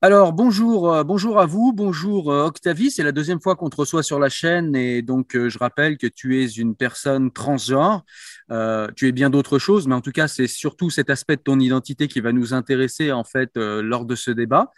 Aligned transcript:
Alors 0.00 0.32
bonjour, 0.32 0.92
euh, 0.92 1.02
bonjour 1.02 1.40
à 1.40 1.46
vous, 1.46 1.72
bonjour 1.72 2.30
euh, 2.30 2.44
Octavie, 2.44 2.88
c'est 2.92 3.02
la 3.02 3.10
deuxième 3.10 3.40
fois 3.40 3.56
qu'on 3.56 3.68
te 3.68 3.74
reçoit 3.74 4.04
sur 4.04 4.20
la 4.20 4.28
chaîne 4.28 4.76
et 4.76 5.02
donc 5.02 5.34
euh, 5.34 5.48
je 5.48 5.58
rappelle 5.58 5.98
que 5.98 6.06
tu 6.06 6.40
es 6.40 6.46
une 6.46 6.76
personne 6.76 7.32
transgenre, 7.32 8.04
tu 8.94 9.08
es 9.08 9.12
bien 9.12 9.28
d'autres 9.28 9.58
choses, 9.58 9.88
mais 9.88 9.96
en 9.96 10.00
tout 10.00 10.12
cas 10.12 10.28
c'est 10.28 10.46
surtout 10.46 10.88
cet 10.88 11.10
aspect 11.10 11.34
de 11.34 11.42
ton 11.42 11.58
identité 11.58 12.06
qui 12.06 12.20
va 12.20 12.30
nous 12.30 12.54
intéresser 12.54 13.10
en 13.10 13.24
fait 13.24 13.56
lors 13.56 14.04
de 14.04 14.14
ce 14.14 14.30
débat. 14.30 14.70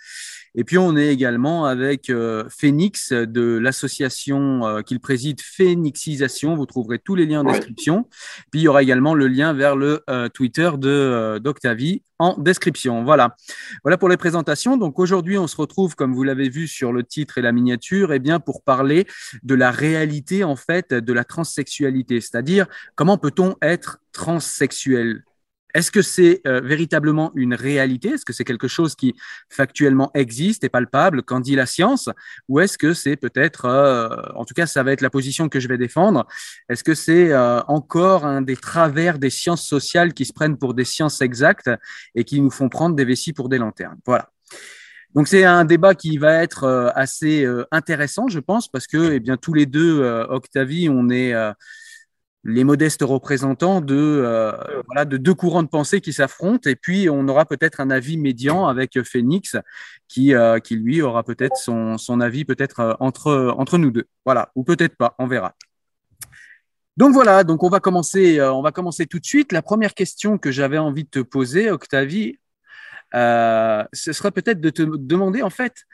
Et 0.54 0.64
puis 0.64 0.78
on 0.78 0.96
est 0.96 1.08
également 1.08 1.64
avec 1.64 2.10
euh, 2.10 2.44
Phoenix 2.48 3.12
de 3.12 3.58
l'association 3.58 4.66
euh, 4.66 4.82
qu'il 4.82 4.98
préside 4.98 5.40
Phoenixisation. 5.40 6.56
Vous 6.56 6.66
trouverez 6.66 6.98
tous 6.98 7.14
les 7.14 7.26
liens 7.26 7.40
en 7.40 7.52
description. 7.52 8.08
Puis 8.50 8.60
il 8.60 8.64
y 8.64 8.68
aura 8.68 8.82
également 8.82 9.14
le 9.14 9.28
lien 9.28 9.52
vers 9.52 9.76
le 9.76 10.02
euh, 10.10 10.28
Twitter 10.28 10.70
de 10.76 11.38
d'Octavie 11.38 12.02
en 12.18 12.36
description. 12.36 13.04
Voilà. 13.04 13.36
Voilà 13.84 13.96
pour 13.96 14.08
les 14.08 14.16
présentations. 14.16 14.76
Donc 14.76 14.98
aujourd'hui, 14.98 15.38
on 15.38 15.46
se 15.46 15.56
retrouve, 15.56 15.94
comme 15.94 16.14
vous 16.14 16.24
l'avez 16.24 16.48
vu 16.48 16.66
sur 16.66 16.92
le 16.92 17.04
titre 17.04 17.38
et 17.38 17.42
la 17.42 17.52
miniature, 17.52 18.12
eh 18.12 18.18
bien 18.18 18.40
pour 18.40 18.62
parler 18.62 19.06
de 19.42 19.54
la 19.54 19.70
réalité 19.70 20.42
en 20.44 20.56
fait 20.56 20.92
de 20.92 21.12
la 21.12 21.24
transsexualité, 21.24 22.20
c'est-à-dire 22.20 22.66
comment 22.96 23.18
peut-on 23.18 23.56
être 23.62 24.00
transsexuel? 24.12 25.22
Est-ce 25.74 25.90
que 25.90 26.02
c'est 26.02 26.40
euh, 26.46 26.60
véritablement 26.60 27.32
une 27.34 27.54
réalité? 27.54 28.10
Est-ce 28.10 28.24
que 28.24 28.32
c'est 28.32 28.44
quelque 28.44 28.68
chose 28.68 28.94
qui 28.94 29.14
factuellement 29.48 30.10
existe 30.14 30.64
et 30.64 30.68
palpable? 30.68 31.22
Qu'en 31.22 31.40
dit 31.40 31.54
la 31.54 31.66
science? 31.66 32.08
Ou 32.48 32.60
est-ce 32.60 32.78
que 32.78 32.94
c'est 32.94 33.16
peut-être, 33.16 33.66
euh, 33.66 34.08
en 34.34 34.44
tout 34.44 34.54
cas, 34.54 34.66
ça 34.66 34.82
va 34.82 34.92
être 34.92 35.00
la 35.00 35.10
position 35.10 35.48
que 35.48 35.60
je 35.60 35.68
vais 35.68 35.78
défendre, 35.78 36.26
est-ce 36.68 36.84
que 36.84 36.94
c'est 36.94 37.32
euh, 37.32 37.60
encore 37.62 38.24
un 38.24 38.42
des 38.42 38.56
travers 38.56 39.18
des 39.18 39.30
sciences 39.30 39.66
sociales 39.66 40.14
qui 40.14 40.24
se 40.24 40.32
prennent 40.32 40.58
pour 40.58 40.74
des 40.74 40.84
sciences 40.84 41.20
exactes 41.20 41.70
et 42.14 42.24
qui 42.24 42.40
nous 42.40 42.50
font 42.50 42.68
prendre 42.68 42.96
des 42.96 43.04
vessies 43.04 43.32
pour 43.32 43.48
des 43.48 43.58
lanternes? 43.58 43.98
Voilà. 44.06 44.30
Donc 45.14 45.26
c'est 45.26 45.44
un 45.44 45.64
débat 45.64 45.96
qui 45.96 46.18
va 46.18 46.34
être 46.34 46.92
assez 46.94 47.44
intéressant, 47.72 48.28
je 48.28 48.38
pense, 48.38 48.68
parce 48.68 48.86
que 48.86 49.14
eh 49.14 49.18
bien 49.18 49.36
tous 49.36 49.52
les 49.52 49.66
deux, 49.66 50.02
Octavie, 50.28 50.88
on 50.88 51.10
est 51.10 51.34
les 52.44 52.64
modestes 52.64 53.02
représentants 53.02 53.80
de, 53.80 53.96
euh, 53.96 54.52
voilà, 54.86 55.04
de 55.04 55.16
deux 55.16 55.34
courants 55.34 55.62
de 55.62 55.68
pensée 55.68 56.00
qui 56.00 56.12
s'affrontent. 56.12 56.68
Et 56.68 56.76
puis, 56.76 57.10
on 57.10 57.28
aura 57.28 57.44
peut-être 57.44 57.80
un 57.80 57.90
avis 57.90 58.16
médian 58.16 58.66
avec 58.66 59.02
Phoenix 59.02 59.56
qui, 60.08 60.34
euh, 60.34 60.58
qui 60.58 60.76
lui, 60.76 61.02
aura 61.02 61.22
peut-être 61.22 61.56
son, 61.56 61.98
son 61.98 62.20
avis 62.20 62.44
peut-être 62.44 62.80
euh, 62.80 62.94
entre, 63.00 63.54
entre 63.58 63.78
nous 63.78 63.90
deux. 63.90 64.06
Voilà, 64.24 64.50
ou 64.54 64.64
peut-être 64.64 64.96
pas, 64.96 65.14
on 65.18 65.26
verra. 65.26 65.54
Donc 66.96 67.12
voilà, 67.12 67.44
donc 67.44 67.62
on 67.62 67.68
va 67.68 67.80
commencer, 67.80 68.42
on 68.42 68.62
va 68.62 68.72
commencer 68.72 69.06
tout 69.06 69.18
de 69.18 69.24
suite. 69.24 69.52
La 69.52 69.62
première 69.62 69.94
question 69.94 70.36
que 70.36 70.50
j'avais 70.50 70.76
envie 70.76 71.04
de 71.04 71.08
te 71.08 71.20
poser, 71.20 71.70
Octavie, 71.70 72.38
ce 73.14 74.12
serait 74.12 74.32
peut-être 74.32 74.60
de 74.60 74.68
te 74.68 74.82
demander 74.82 75.42
en 75.42 75.48
fait, 75.48 75.86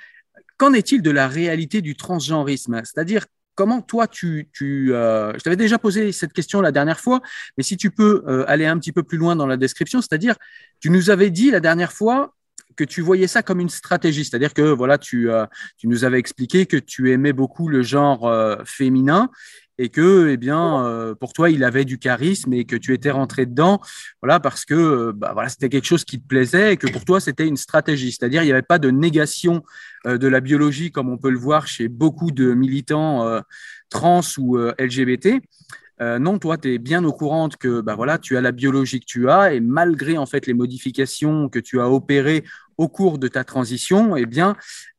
qu'en 0.57 0.73
est-il 0.73 1.03
de 1.03 1.11
la 1.13 1.29
réalité 1.29 1.81
du 1.81 1.97
transgenrisme? 1.97 2.81
C'est-à-dire 2.83 3.27
comment 3.57 3.83
toi, 3.83 4.07
tu, 4.07 4.49
euh, 4.63 5.33
je 5.37 5.43
t'avais 5.43 5.57
déjà 5.57 5.79
posé 5.79 6.13
cette 6.13 6.33
question 6.33 6.61
la 6.61 6.71
dernière 6.71 7.01
fois, 7.01 7.21
mais 7.57 7.65
si 7.65 7.77
tu 7.77 7.91
peux 7.91 8.23
euh, 8.29 8.45
aller 8.47 8.67
un 8.67 8.79
petit 8.79 8.93
peu 8.93 9.03
plus 9.03 9.19
loin 9.19 9.35
dans 9.35 9.47
la 9.47 9.57
description, 9.57 10.01
c'est-à-dire, 10.01 10.37
tu 10.79 10.91
nous 10.91 11.11
avais 11.11 11.31
dit 11.31 11.51
la 11.51 11.59
dernière 11.59 11.93
fois 11.93 12.35
que 12.77 12.85
tu 12.85 13.01
voyais 13.01 13.27
ça 13.27 13.43
comme 13.43 13.59
une 13.59 13.71
stratégie, 13.71 14.25
c'est-à-dire 14.25 14.53
que 14.53 14.63
voilà, 14.63 14.99
tu, 14.99 15.31
euh, 15.31 15.47
tu 15.79 15.89
nous 15.89 16.05
avais 16.05 16.19
expliqué 16.19 16.67
que 16.67 16.77
tu 16.77 17.11
aimais 17.11 17.33
beaucoup 17.33 17.69
le 17.69 17.83
genre 17.83 18.31
féminin 18.67 19.31
et 19.79 19.89
que 19.89 20.29
eh 20.29 20.37
bien 20.37 20.85
euh, 20.87 21.15
pour 21.15 21.33
toi 21.33 21.51
il 21.51 21.65
avait 21.65 21.85
du 21.85 21.99
charisme 21.99 22.53
et 22.53 22.65
que 22.65 22.77
tu 22.77 22.95
étais 22.95 23.11
rentré 23.11 23.47
dedans 23.47 23.81
voilà 24.23 24.41
parce 24.41 24.65
que 24.65 24.75
euh, 24.75 25.13
bah, 25.15 25.33
voilà 25.35 25.49
c'était 25.49 25.69
quelque 25.69 25.87
chose 25.87 26.05
qui 26.05 26.21
te 26.21 26.27
plaisait 26.27 26.75
et 26.75 26.77
que 26.77 26.87
pour 26.91 27.05
toi 27.05 27.21
c'était 27.21 27.47
une 27.47 27.57
stratégie. 27.57 28.13
C'est-à-dire 28.13 28.43
il 28.43 28.47
n'y 28.47 28.53
avait 28.53 28.63
pas 28.63 28.79
de 28.79 28.91
négation 28.91 29.63
euh, 30.07 30.19
de 30.19 30.29
la 30.29 30.41
biologie 30.41 30.91
comme 30.91 31.11
on 31.11 31.19
peut 31.19 31.31
le 31.31 31.39
voir 31.39 31.67
chez 31.67 31.89
beaucoup 31.89 32.31
de 32.31 32.55
militants 32.55 33.41
trans 33.91 34.21
ou 34.39 34.59
LGBT 34.59 35.41
non, 36.01 36.39
toi, 36.39 36.59
tu 36.59 36.75
es 36.75 36.79
bien 36.79 37.05
au 37.05 37.13
courant 37.13 37.49
que 37.49 37.81
bah, 37.81 37.95
voilà, 37.95 38.19
tu 38.19 38.37
as 38.37 38.41
la 38.41 38.53
biologie 38.53 39.01
que 39.01 39.07
tu 39.07 39.31
as 39.31 39.55
et 39.55 39.61
malgré 39.61 40.19
en 40.19 40.27
fait 40.27 40.47
les 40.47 40.55
modifications 40.55 41.49
que 41.49 41.59
tu 41.59 41.81
as 41.81 41.89
opérées 41.89 42.45
au 42.77 42.89
cours 42.89 43.19
de 43.19 43.29
ta 43.29 43.45
transition, 43.45 44.17
eh 44.17 44.27
bien, 44.27 44.57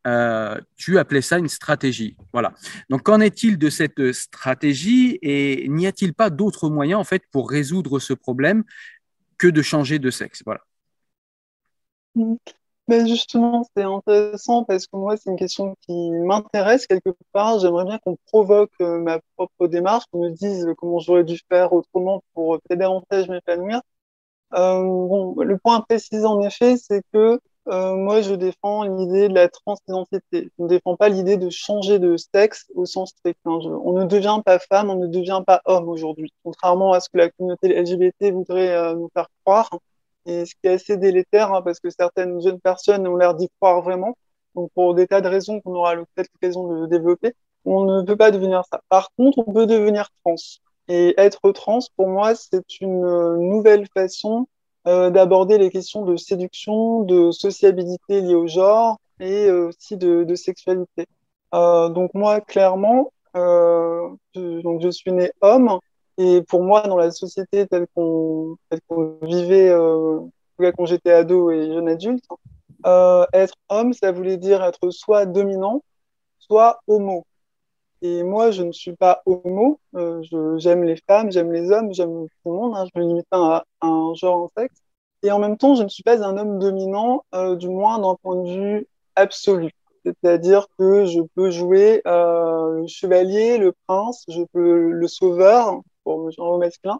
euh, 0.07 0.59
tu 0.75 0.97
appelais 0.97 1.22
ça 1.22 1.38
une 1.38 1.47
stratégie. 1.47 2.18
Voilà. 2.34 2.53
Donc, 2.90 3.03
qu'en 3.03 3.19
est-il 3.19 3.57
de 3.57 3.69
cette 3.69 4.12
stratégie 4.13 5.19
et 5.22 5.68
n'y 5.69 5.86
a-t-il 5.86 6.13
pas 6.13 6.30
d'autres 6.30 6.69
moyens 6.69 7.00
en 7.00 7.03
fait 7.03 7.24
pour 7.31 7.50
résoudre 7.50 8.00
ce 8.00 8.13
problème 8.13 8.63
que 9.38 9.47
de 9.47 9.62
changer 9.62 10.00
de 10.00 10.09
sexe? 10.09 10.41
Voilà. 10.46 10.62
Ben 12.88 13.06
justement, 13.06 13.66
c'est 13.75 13.84
intéressant 13.84 14.63
parce 14.63 14.88
que 14.88 14.95
moi, 14.95 15.18
c'est 15.18 15.30
une 15.30 15.36
question 15.36 15.75
qui 15.81 16.10
m'intéresse 16.12 16.88
quelque 16.88 17.10
part. 17.34 17.60
J'aimerais 17.60 17.84
bien 17.84 17.98
qu'on 18.00 18.16
provoque 18.28 18.72
euh, 18.80 19.00
ma 19.00 19.19
propre 19.36 19.68
démarche, 19.68 20.06
qu'on 20.10 20.24
me 20.24 20.30
dise 20.30 20.66
comment 20.78 21.00
j'aurais 21.00 21.25
dû 21.25 21.38
faire 21.50 21.74
autrement 21.74 22.24
pour 22.34 22.60
peut-être 22.62 22.80
davantage 22.80 23.28
m'épanouir. 23.28 23.81
Euh, 24.54 25.34
le 25.44 25.57
point 25.57 25.81
précis, 25.81 26.25
en 26.25 26.42
effet, 26.42 26.78
c'est 26.78 27.01
que 27.13 27.42
euh, 27.68 27.95
moi, 27.95 28.22
je 28.22 28.34
défends 28.36 28.84
l'idée 28.84 29.28
de 29.28 29.33
la 29.33 29.50
transidentité. 29.50 30.50
Je 30.57 30.63
ne 30.63 30.69
défends 30.69 30.95
pas 30.95 31.10
l'idée 31.10 31.36
de 31.36 31.50
changer 31.50 32.00
de 32.00 32.16
sexe 32.16 32.68
au 32.74 32.86
sens 32.86 33.10
strict. 33.10 33.40
Hein. 33.45 33.60
on 33.83 33.94
ne 33.94 34.06
devient 34.06 34.40
pas 34.45 34.60
femme, 34.60 34.90
on 34.90 34.95
ne 34.95 35.07
devient 35.07 35.44
pas 35.45 35.62
homme 35.66 35.90
aujourd'hui, 35.90 36.31
contrairement 36.44 36.94
à 36.94 37.01
ce 37.01 37.10
que 37.10 37.18
la 37.18 37.30
communauté 37.31 37.68
LGBT 37.68 38.31
voudrait 38.31 38.95
nous 38.95 39.10
faire 39.13 39.28
croire. 39.44 39.69
Et 40.27 40.45
ce 40.45 40.53
qui 40.56 40.68
est 40.68 40.74
assez 40.74 40.97
délétère, 40.97 41.53
hein, 41.53 41.62
parce 41.62 41.79
que 41.79 41.89
certaines 41.89 42.41
jeunes 42.41 42.59
personnes 42.59 43.07
ont 43.07 43.15
l'air 43.15 43.33
d'y 43.33 43.50
croire 43.59 43.81
vraiment. 43.81 44.15
Donc, 44.56 44.71
pour 44.74 44.94
des 44.94 45.07
tas 45.07 45.21
de 45.21 45.29
raisons 45.29 45.62
qu'on 45.62 45.74
aura 45.74 45.95
peut-être 45.95 46.29
l'occasion 46.33 46.68
de 46.68 46.85
développer, 46.88 47.33
on 47.65 47.85
ne 47.85 48.03
peut 48.03 48.18
pas 48.18 48.31
devenir 48.31 48.63
ça. 48.69 48.81
Par 48.89 49.09
contre, 49.18 49.39
on 49.39 49.53
peut 49.53 49.65
devenir 49.65 50.09
trans. 50.24 50.35
Et 50.89 51.13
être 51.18 51.51
trans, 51.53 51.79
pour 51.95 52.07
moi, 52.07 52.35
c'est 52.35 52.79
une 52.81 53.06
euh, 53.06 53.38
nouvelle 53.38 53.88
façon 53.94 54.47
d'aborder 54.85 55.57
les 55.57 55.69
questions 55.69 56.06
de 56.06 56.15
séduction, 56.15 57.01
de 57.01 57.31
sociabilité 57.31 58.21
liées 58.21 58.35
au 58.35 58.47
genre 58.47 58.97
et 59.19 59.51
aussi 59.51 59.97
de, 59.97 60.23
de 60.23 60.35
sexualité. 60.35 61.07
donc 61.51 62.13
moi, 62.13 62.39
clairement, 62.39 63.12
je, 63.35 64.62
donc 64.62 64.81
je 64.81 64.89
suis 64.89 65.12
né 65.12 65.33
homme 65.41 65.77
et 66.18 66.42
pour 66.42 66.64
moi, 66.64 66.81
dans 66.81 66.98
la 66.98 67.12
société 67.12 67.68
telle 67.68 67.88
qu'on 67.94 68.58
vivait 69.22 69.69
euh, 69.69 70.19
quand 70.58 70.86
j'étais 70.86 71.12
ado 71.12 71.52
et 71.52 71.68
jeune 71.68 71.88
adulte, 71.88 72.25
euh, 72.86 73.25
être 73.34 73.56
homme, 73.69 73.94
ça 73.94 74.12
voulait 74.12 74.38
dire 74.38 74.64
être 74.64 74.90
soit 74.90 75.25
dominant, 75.25 75.84
soit 76.40 76.81
homo. 76.88 77.25
Et 78.02 78.24
moi, 78.24 78.52
je 78.52 78.64
ne 78.64 78.72
suis 78.72 78.96
pas 78.96 79.22
homo. 79.25 79.80
Euh, 79.96 80.22
j'aime 80.58 80.84
les 80.84 80.98
femmes, 81.08 81.31
j'aime 81.31 81.52
les 81.52 81.72
hommes, 81.72 81.94
j'aime 81.94 82.28
tout 82.44 82.52
le 82.52 82.58
monde. 82.58 82.75
Hein, 82.75 82.86
je 82.94 83.00
me 83.00 83.06
limite 83.08 83.28
pas 83.30 83.66
à, 83.81 83.88
un 83.88 84.14
genre, 84.16 84.44
en 84.44 84.50
sexe. 84.58 84.81
Et 85.24 85.31
en 85.31 85.40
même 85.40 85.58
temps, 85.58 85.75
je 85.75 85.84
ne 85.84 85.90
suis 85.90 86.04
pas 86.04 86.24
un 86.24 86.38
homme 86.38 86.60
dominant, 86.60 87.24
euh, 87.34 87.56
du 87.56 87.69
moins 87.69 88.00
d'un 88.00 88.16
point 88.22 88.36
de 88.44 88.50
vue 88.50 88.88
absolu. 89.16 89.72
C'est-à-dire 90.06 90.68
que 90.78 91.06
je 91.06 91.19
peux 91.36 91.50
jouer 91.52 92.02
le 92.06 92.86
chevalier, 92.88 93.58
le 93.58 93.74
prince, 93.88 94.24
je 94.30 94.44
peux 94.54 94.92
le 94.92 95.08
sauveur, 95.08 95.81
pour 96.07 96.25
le 96.25 96.31
genre 96.31 96.57
masculin. 96.57 97.00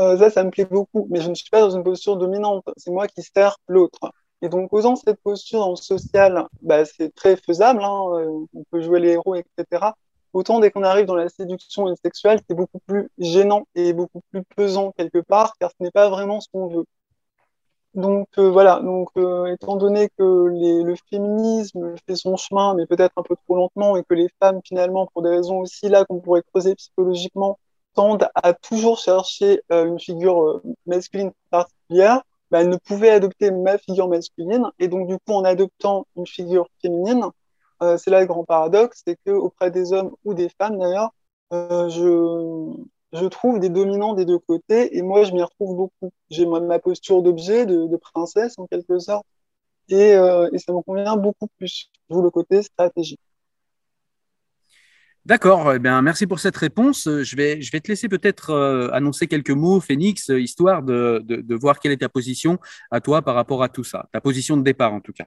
Euh, 0.00 0.16
ça, 0.18 0.30
ça 0.30 0.44
me 0.44 0.50
plaît 0.50 0.64
beaucoup, 0.64 1.06
mais 1.10 1.20
je 1.20 1.28
ne 1.28 1.34
suis 1.34 1.50
pas 1.50 1.60
dans 1.60 1.70
une 1.70 1.82
posture 1.82 2.16
dominante. 2.16 2.64
C'est 2.76 2.92
moi 2.92 3.08
qui 3.08 3.22
sers 3.22 3.56
l'autre. 3.66 4.12
Et 4.42 4.48
donc, 4.48 4.72
osant 4.72 4.94
cette 4.96 5.20
posture 5.22 5.68
le 5.70 5.76
social, 5.76 6.46
bah, 6.62 6.84
c'est 6.84 7.12
très 7.14 7.36
faisable. 7.36 7.82
Hein, 7.82 8.02
euh, 8.12 8.46
on 8.54 8.64
peut 8.70 8.80
jouer 8.80 9.00
les 9.00 9.10
héros, 9.12 9.34
etc. 9.34 9.92
Autant 10.32 10.60
dès 10.60 10.70
qu'on 10.70 10.84
arrive 10.84 11.06
dans 11.06 11.16
la 11.16 11.28
séduction 11.28 11.88
et 11.88 11.90
le 11.90 11.96
sexuel, 11.96 12.40
c'est 12.48 12.54
beaucoup 12.54 12.78
plus 12.86 13.10
gênant 13.18 13.66
et 13.74 13.92
beaucoup 13.92 14.20
plus 14.30 14.44
pesant 14.56 14.92
quelque 14.96 15.18
part, 15.20 15.54
car 15.58 15.70
ce 15.70 15.82
n'est 15.82 15.90
pas 15.92 16.08
vraiment 16.10 16.40
ce 16.40 16.48
qu'on 16.52 16.68
veut. 16.68 16.84
Donc 17.94 18.26
euh, 18.38 18.50
voilà, 18.50 18.80
donc 18.80 19.10
euh, 19.16 19.46
étant 19.46 19.76
donné 19.76 20.08
que 20.18 20.22
le 20.22 20.94
féminisme 21.08 21.94
fait 22.06 22.16
son 22.16 22.36
chemin, 22.36 22.74
mais 22.74 22.86
peut-être 22.86 23.12
un 23.16 23.22
peu 23.22 23.36
trop 23.36 23.54
lentement, 23.54 23.96
et 23.96 24.02
que 24.02 24.14
les 24.14 24.28
femmes 24.40 24.60
finalement, 24.64 25.06
pour 25.12 25.22
des 25.22 25.30
raisons 25.30 25.60
aussi 25.60 25.88
là 25.88 26.04
qu'on 26.04 26.18
pourrait 26.20 26.42
creuser 26.52 26.74
psychologiquement, 26.74 27.58
tendent 27.94 28.28
à 28.34 28.52
toujours 28.52 28.98
chercher 28.98 29.62
euh, 29.72 29.86
une 29.86 29.98
figure 29.98 30.42
euh, 30.42 30.62
masculine 30.86 31.32
particulière, 31.50 32.22
bah, 32.50 32.64
ne 32.64 32.76
pouvaient 32.76 33.10
adopter 33.10 33.50
ma 33.50 33.78
figure 33.78 34.08
masculine. 34.08 34.70
Et 34.78 34.88
donc, 34.88 35.08
du 35.08 35.16
coup, 35.18 35.32
en 35.32 35.44
adoptant 35.44 36.06
une 36.16 36.26
figure 36.26 36.66
féminine, 36.82 37.24
euh, 37.82 37.96
c'est 37.96 38.10
là 38.10 38.20
le 38.20 38.26
grand 38.26 38.44
paradoxe, 38.44 39.02
c'est 39.06 39.18
que 39.24 39.30
auprès 39.30 39.70
des 39.70 39.92
hommes 39.92 40.14
ou 40.24 40.34
des 40.34 40.48
femmes 40.48 40.78
d'ailleurs, 40.78 41.10
je, 41.50 43.28
trouve 43.28 43.60
des 43.60 43.68
dominants 43.68 44.14
des 44.14 44.24
deux 44.24 44.38
côtés. 44.38 44.96
Et 44.96 45.02
moi, 45.02 45.24
je 45.24 45.32
m'y 45.32 45.42
retrouve 45.42 45.76
beaucoup. 45.76 46.10
J'ai 46.30 46.46
ma 46.46 46.78
posture 46.78 47.22
d'objet, 47.22 47.66
de, 47.66 47.96
princesse 47.96 48.54
en 48.58 48.66
quelque 48.66 48.98
sorte. 48.98 49.24
Et, 49.88 50.10
et 50.12 50.58
ça 50.58 50.72
me 50.72 50.82
convient 50.82 51.16
beaucoup 51.16 51.46
plus, 51.58 51.90
d'où 52.10 52.22
le 52.22 52.30
côté 52.30 52.62
stratégique. 52.62 53.20
D'accord, 55.26 55.72
eh 55.72 55.78
bien, 55.78 56.02
merci 56.02 56.26
pour 56.26 56.38
cette 56.38 56.56
réponse. 56.56 57.08
Je 57.08 57.36
vais, 57.36 57.62
je 57.62 57.72
vais 57.72 57.80
te 57.80 57.88
laisser 57.88 58.08
peut-être 58.08 58.50
euh, 58.50 58.90
annoncer 58.92 59.26
quelques 59.26 59.50
mots, 59.50 59.80
Phoenix, 59.80 60.28
euh, 60.28 60.38
histoire 60.38 60.82
de, 60.82 61.24
voir 61.54 61.80
quelle 61.80 61.92
est 61.92 61.98
ta 61.98 62.10
position 62.10 62.58
à 62.90 63.00
toi 63.00 63.22
par 63.22 63.34
rapport 63.34 63.62
à 63.62 63.70
tout 63.70 63.84
ça, 63.84 64.06
ta 64.12 64.20
position 64.20 64.58
de 64.58 64.62
départ 64.62 64.92
en 64.92 65.00
tout 65.00 65.12
cas. 65.12 65.24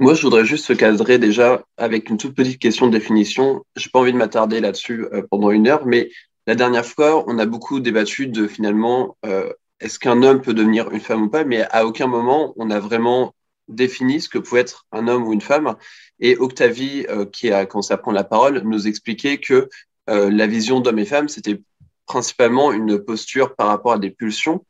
Moi, 0.00 0.14
je 0.14 0.22
voudrais 0.22 0.44
juste 0.44 0.64
se 0.64 0.72
cadrer 0.72 1.18
déjà 1.18 1.62
avec 1.76 2.08
une 2.08 2.16
toute 2.16 2.34
petite 2.34 2.58
question 2.58 2.86
de 2.86 2.92
définition. 2.92 3.64
Je 3.76 3.86
n'ai 3.86 3.90
pas 3.90 4.00
envie 4.00 4.12
de 4.12 4.18
m'attarder 4.18 4.60
là-dessus 4.60 5.06
euh, 5.12 5.22
pendant 5.30 5.50
une 5.50 5.68
heure, 5.68 5.86
mais 5.86 6.10
la 6.46 6.54
dernière 6.54 6.86
fois, 6.86 7.24
on 7.26 7.38
a 7.38 7.46
beaucoup 7.46 7.80
débattu 7.80 8.26
de 8.26 8.46
finalement, 8.46 9.16
euh, 9.26 9.52
est-ce 9.80 9.98
qu'un 9.98 10.22
homme 10.22 10.40
peut 10.40 10.54
devenir 10.54 10.90
une 10.90 11.00
femme 11.00 11.22
ou 11.24 11.28
pas, 11.28 11.44
mais 11.44 11.66
à 11.70 11.86
aucun 11.86 12.06
moment, 12.06 12.54
on 12.56 12.70
a 12.70 12.80
vraiment 12.80 13.34
définit 13.70 14.20
ce 14.20 14.28
que 14.28 14.38
pouvait 14.38 14.60
être 14.60 14.86
un 14.92 15.08
homme 15.08 15.26
ou 15.26 15.32
une 15.32 15.40
femme. 15.40 15.76
Et 16.18 16.36
Octavie, 16.36 17.06
euh, 17.08 17.24
qui 17.24 17.50
a 17.50 17.66
commencé 17.66 17.94
à 17.94 17.96
prendre 17.96 18.16
la 18.16 18.24
parole, 18.24 18.62
nous 18.64 18.86
expliquait 18.86 19.38
que 19.38 19.68
euh, 20.08 20.30
la 20.30 20.46
vision 20.46 20.80
d'homme 20.80 20.98
et 20.98 21.04
femme, 21.04 21.28
c'était 21.28 21.60
principalement 22.06 22.72
une 22.72 22.98
posture 22.98 23.54
par 23.54 23.68
rapport 23.68 23.92
à 23.92 23.98
des 23.98 24.10
pulsions. 24.10 24.64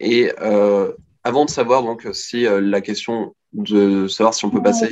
Et 0.00 0.32
euh, 0.40 0.92
avant 1.22 1.44
de 1.44 1.50
savoir 1.50 1.82
donc 1.82 2.08
si 2.12 2.44
la 2.48 2.80
question 2.80 3.36
de 3.52 4.08
savoir 4.08 4.32
si 4.32 4.46
on 4.46 4.50
peut 4.50 4.62
passer 4.62 4.86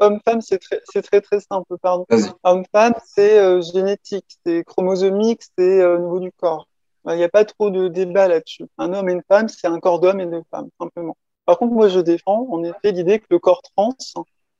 Homme-femme, 0.00 0.40
c'est 0.40 0.58
très, 0.58 0.80
très, 1.02 1.20
très 1.20 1.40
simple. 1.40 1.76
Pardon. 1.80 2.06
Homme-femme, 2.42 2.94
c'est 3.06 3.62
génétique, 3.62 4.38
c'est 4.44 4.64
chromosomique, 4.64 5.42
c'est 5.56 5.84
au 5.84 5.98
niveau 5.98 6.20
du 6.20 6.32
corps. 6.32 6.66
Il 7.06 7.16
n'y 7.16 7.22
a 7.22 7.28
pas 7.28 7.44
trop 7.44 7.70
de 7.70 7.88
débat 7.88 8.28
là-dessus. 8.28 8.64
Un 8.78 8.94
homme 8.94 9.08
et 9.10 9.12
une 9.12 9.22
femme, 9.28 9.48
c'est 9.48 9.66
un 9.66 9.78
corps 9.78 10.00
d'homme 10.00 10.20
et 10.20 10.26
de 10.26 10.42
femme, 10.50 10.68
simplement. 10.80 11.16
Par 11.46 11.58
contre, 11.58 11.74
moi, 11.74 11.88
je 11.88 12.00
défends 12.00 12.46
en 12.50 12.62
effet 12.64 12.92
l'idée 12.92 13.18
que 13.18 13.26
le 13.30 13.38
corps 13.38 13.62
trans, 13.62 13.96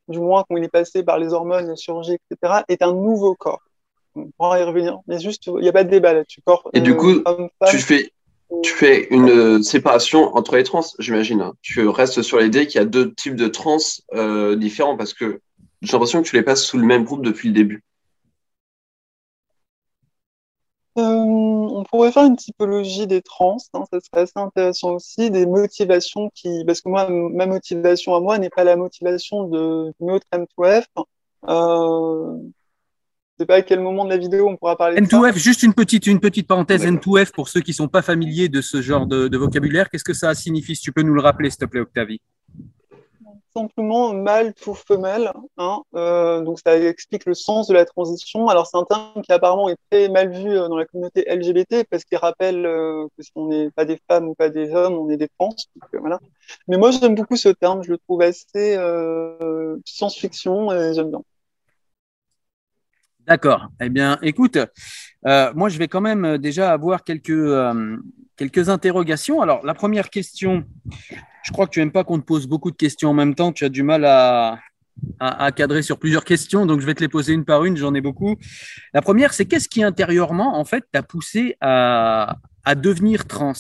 du 0.09 0.19
moins 0.19 0.45
quand 0.49 0.57
il 0.57 0.65
est 0.65 0.69
passé 0.69 1.03
par 1.03 1.19
les 1.19 1.33
hormones, 1.33 1.67
la 1.67 1.77
chirurgie, 1.77 2.19
etc., 2.31 2.63
est 2.69 2.83
un 2.83 2.93
nouveau 2.93 3.35
corps. 3.35 3.63
On 4.17 4.31
pourra 4.37 4.61
y 4.61 4.63
revenir, 4.63 4.99
mais 5.07 5.19
juste, 5.19 5.47
il 5.47 5.63
n'y 5.63 5.69
a 5.69 5.73
pas 5.73 5.85
de 5.85 5.91
débat 5.91 6.13
là-dessus. 6.13 6.41
Et 6.73 6.81
du 6.81 6.97
coup, 6.97 7.23
tu 7.69 7.79
fais, 7.79 8.13
tu 8.63 8.73
fais 8.73 9.09
une 9.11 9.63
séparation 9.63 10.37
entre 10.37 10.57
les 10.57 10.63
trans, 10.63 10.85
j'imagine. 10.99 11.41
Hein. 11.41 11.55
Tu 11.63 11.87
restes 11.89 12.23
sur 12.23 12.39
l'idée 12.39 12.67
qu'il 12.67 12.79
y 12.79 12.83
a 12.83 12.87
deux 12.87 13.13
types 13.13 13.37
de 13.37 13.49
trans 13.49 13.79
euh, 14.15 14.57
différents 14.57 14.97
parce 14.97 15.15
que 15.15 15.41
j'ai 15.83 15.93
l'impression 15.93 16.23
que 16.23 16.29
tu 16.29 16.37
les 16.37 16.43
passes 16.43 16.63
sous 16.63 16.79
le 16.79 16.87
même 16.87 17.05
groupe 17.05 17.25
depuis 17.25 17.49
le 17.49 17.55
début. 17.55 17.83
On 21.85 21.97
pourrait 21.99 22.13
faire 22.13 22.25
une 22.25 22.37
typologie 22.37 23.07
des 23.07 23.21
trans, 23.21 23.59
hein, 23.75 23.85
ça 23.93 24.01
serait 24.01 24.23
assez 24.23 24.33
intéressant 24.37 24.95
aussi, 24.95 25.31
des 25.31 25.47
motivations 25.47 26.31
qui, 26.35 26.65
parce 26.67 26.81
que 26.81 26.89
moi, 26.89 27.09
ma 27.11 27.47
motivation 27.47 28.15
à 28.15 28.21
moi 28.21 28.39
n'est 28.39 28.51
pas 28.51 28.65
la 28.65 28.77
motivation 28.77 29.45
de 29.45 29.93
autre 30.01 30.27
M2F. 30.33 30.85
Euh, 31.49 32.39
je 33.37 33.43
sais 33.43 33.47
pas 33.47 33.57
à 33.57 33.63
quel 33.63 33.81
moment 33.81 34.05
de 34.05 34.11
la 34.11 34.17
vidéo 34.17 34.49
on 34.49 34.57
pourra 34.57 34.77
parler. 34.77 35.01
N2F, 35.01 35.37
juste 35.37 35.63
une 35.63 35.75
petite, 35.75 36.07
une 36.07 36.21
petite 36.21 36.47
parenthèse. 36.47 36.87
N2F, 36.87 37.33
pour 37.33 37.49
ceux 37.49 37.61
qui 37.61 37.75
sont 37.75 37.89
pas 37.89 38.03
familiers 38.03 38.49
de 38.49 38.61
ce 38.61 38.81
genre 38.81 39.07
de, 39.07 39.29
de 39.29 39.37
vocabulaire, 39.37 39.91
qu'est-ce 39.91 40.05
que 40.05 40.15
ça 40.15 40.35
signifie 40.35 40.77
Si 40.77 40.83
tu 40.83 40.93
peux 40.93 41.03
nous 41.03 41.15
le 41.15 41.21
rappeler, 41.21 41.51
s'il 41.51 41.59
te 41.59 41.65
plaît, 41.67 41.81
Octavie? 41.81 42.21
Simplement 43.57 44.13
mâle 44.13 44.55
pour 44.55 44.79
femelle. 44.79 45.33
Hein, 45.57 45.83
euh, 45.95 46.43
donc 46.43 46.59
ça 46.65 46.77
explique 46.79 47.25
le 47.27 47.35
sens 47.35 47.69
de 47.69 47.75
la 47.75 47.85
transition. 47.85 48.49
Alors 48.49 48.67
c'est 48.67 48.77
un 48.77 48.85
terme 48.85 49.23
qui 49.23 49.33
apparemment 49.33 49.69
est 49.69 49.77
très 49.91 50.09
mal 50.09 50.33
vu 50.33 50.51
euh, 50.51 50.69
dans 50.69 50.77
la 50.77 50.87
communauté 50.87 51.25
LGBT 51.29 51.85
parce 51.89 52.05
qu'il 52.05 52.19
rappelle 52.19 52.67
euh, 52.67 53.07
que 53.17 53.23
si 53.23 53.31
on 53.37 53.49
n'est 53.49 53.71
pas 53.71 53.85
des 53.85 54.01
femmes 54.09 54.29
ou 54.29 54.35
pas 54.35 54.49
des 54.51 54.71
hommes, 54.75 54.95
on 54.95 55.09
est 55.11 55.17
des 55.17 55.29
trans. 55.39 55.55
Mais 56.69 56.77
moi 56.77 56.91
j'aime 56.91 57.15
beaucoup 57.15 57.37
ce 57.37 57.49
terme, 57.49 57.83
je 57.83 57.91
le 57.91 57.99
trouve 57.99 58.23
assez 58.23 58.77
science-fiction 59.85 60.73
et 60.73 60.95
j'aime 60.95 61.11
bien. 61.11 61.23
D'accord. 63.27 63.69
Eh 63.81 63.89
bien, 63.89 64.19
écoute, 64.21 64.59
moi 65.25 65.69
je 65.69 65.79
vais 65.79 65.89
quand 65.89 66.01
même 66.01 66.39
déjà 66.39 66.73
avoir 66.73 67.05
quelques, 67.05 67.33
quelques 68.37 68.69
interrogations. 68.69 69.41
Alors 69.41 69.65
la 69.65 69.75
première 69.75 70.11
question, 70.11 70.65
je 71.43 71.53
crois 71.53 71.67
que 71.67 71.73
tu 71.73 71.81
n'aimes 71.81 71.93
pas 71.93 72.05
qu'on 72.05 72.19
te 72.19 72.25
pose 72.25 72.47
beaucoup 72.47 72.71
de 72.71 72.77
questions 72.77 73.11
en 73.11 73.15
même 73.15 73.35
temps. 73.35 73.53
Tu 73.53 73.65
as 73.65 73.69
du 73.69 73.83
mal 73.83 74.05
à, 74.05 74.59
à, 75.21 75.53
cadrer 75.53 75.83
sur 75.83 75.99
plusieurs 75.99 76.25
questions, 76.25 76.67
donc 76.67 76.81
je 76.81 76.87
vais 76.87 76.95
te 76.95 77.01
les 77.01 77.09
poser 77.09 77.33
une 77.33 77.45
par 77.45 77.65
une. 77.65 77.77
J'en 77.77 77.95
ai 77.95 78.01
beaucoup. 78.01 78.37
La 78.93 79.03
première, 79.03 79.35
c'est 79.35 79.47
qu'est-ce 79.47 79.69
qui 79.69 79.83
intérieurement, 79.83 80.59
en 80.59 80.65
fait, 80.65 80.85
t'a 80.91 81.03
poussé 81.03 81.57
à, 81.61 82.37
à 82.65 82.75
devenir 82.75 83.27
trans 83.27 83.53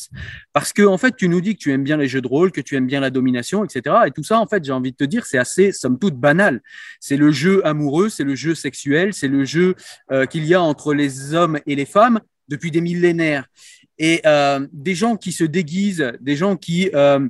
Parce 0.52 0.72
que, 0.72 0.82
en 0.82 0.98
fait, 0.98 1.16
tu 1.16 1.28
nous 1.28 1.40
dis 1.40 1.54
que 1.54 1.60
tu 1.60 1.72
aimes 1.72 1.84
bien 1.84 1.96
les 1.96 2.08
jeux 2.08 2.20
de 2.20 2.28
rôle, 2.28 2.52
que 2.52 2.60
tu 2.60 2.76
aimes 2.76 2.86
bien 2.86 3.00
la 3.00 3.10
domination, 3.10 3.64
etc. 3.64 3.96
Et 4.06 4.10
tout 4.10 4.22
ça, 4.22 4.38
en 4.38 4.46
fait, 4.46 4.64
j'ai 4.64 4.72
envie 4.72 4.92
de 4.92 4.96
te 4.96 5.04
dire, 5.04 5.26
c'est 5.26 5.38
assez, 5.38 5.72
somme 5.72 5.98
toute, 5.98 6.16
banal. 6.16 6.62
C'est 7.00 7.16
le 7.16 7.30
jeu 7.30 7.66
amoureux, 7.66 8.08
c'est 8.08 8.24
le 8.24 8.34
jeu 8.34 8.54
sexuel, 8.54 9.12
c'est 9.14 9.28
le 9.28 9.44
jeu 9.44 9.74
euh, 10.10 10.26
qu'il 10.26 10.44
y 10.44 10.54
a 10.54 10.62
entre 10.62 10.94
les 10.94 11.34
hommes 11.34 11.58
et 11.66 11.74
les 11.74 11.86
femmes 11.86 12.20
depuis 12.48 12.70
des 12.70 12.80
millénaires. 12.80 13.46
Et 13.98 14.20
euh, 14.26 14.66
des 14.72 14.94
gens 14.94 15.16
qui 15.16 15.32
se 15.32 15.44
déguisent, 15.44 16.12
des 16.20 16.36
gens 16.36 16.56
qui 16.56 16.90
euh, 16.94 17.28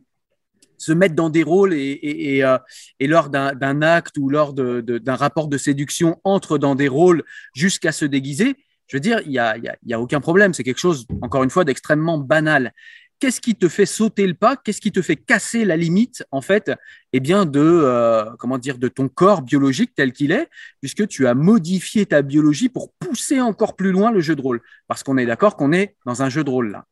se 0.78 0.92
mettre 0.92 1.14
dans 1.14 1.30
des 1.30 1.42
rôles 1.42 1.74
et, 1.74 1.98
et, 2.02 2.44
euh, 2.44 2.58
lors 3.00 3.28
d'un 3.28 3.82
acte 3.82 4.16
ou 4.18 4.28
lors 4.28 4.52
d'un 4.54 5.14
rapport 5.14 5.48
de 5.48 5.58
séduction 5.58 6.20
entre 6.24 6.58
dans 6.58 6.74
des 6.74 6.88
rôles 6.88 7.22
jusqu'à 7.54 7.92
se 7.92 8.04
déguiser, 8.04 8.56
je 8.94 8.98
veux 8.98 9.00
dire, 9.00 9.20
il 9.24 9.30
n'y 9.30 9.40
a, 9.40 9.56
y 9.58 9.92
a, 9.92 10.00
aucun 10.00 10.20
problème. 10.20 10.54
C'est 10.54 10.62
quelque 10.62 10.78
chose, 10.78 11.04
encore 11.20 11.42
une 11.42 11.50
fois, 11.50 11.64
d'extrêmement 11.64 12.16
banal. 12.16 12.72
Qu'est-ce 13.18 13.40
qui 13.40 13.56
te 13.56 13.68
fait 13.68 13.86
sauter 13.86 14.24
le 14.24 14.34
pas? 14.34 14.54
Qu'est-ce 14.54 14.80
qui 14.80 14.92
te 14.92 15.02
fait 15.02 15.16
casser 15.16 15.64
la 15.64 15.76
limite, 15.76 16.24
en 16.30 16.40
fait, 16.40 16.70
eh 17.12 17.18
bien, 17.18 17.44
de 17.44 17.58
euh, 17.60 18.24
comment 18.38 18.56
dire, 18.56 18.78
de 18.78 18.86
ton 18.86 19.08
corps 19.08 19.42
biologique 19.42 19.96
tel 19.96 20.12
qu'il 20.12 20.30
est, 20.30 20.48
puisque 20.80 21.08
tu 21.08 21.26
as 21.26 21.34
modifié 21.34 22.06
ta 22.06 22.22
biologie 22.22 22.68
pour 22.68 22.92
pousser 22.92 23.40
encore 23.40 23.74
plus 23.74 23.90
loin 23.90 24.12
le 24.12 24.20
jeu 24.20 24.36
de 24.36 24.42
rôle, 24.42 24.60
parce 24.86 25.02
qu'on 25.02 25.18
est 25.18 25.26
d'accord 25.26 25.56
qu'on 25.56 25.72
est 25.72 25.96
dans 26.06 26.22
un 26.22 26.28
jeu 26.28 26.44
de 26.44 26.50
rôle 26.50 26.70
là. 26.70 26.84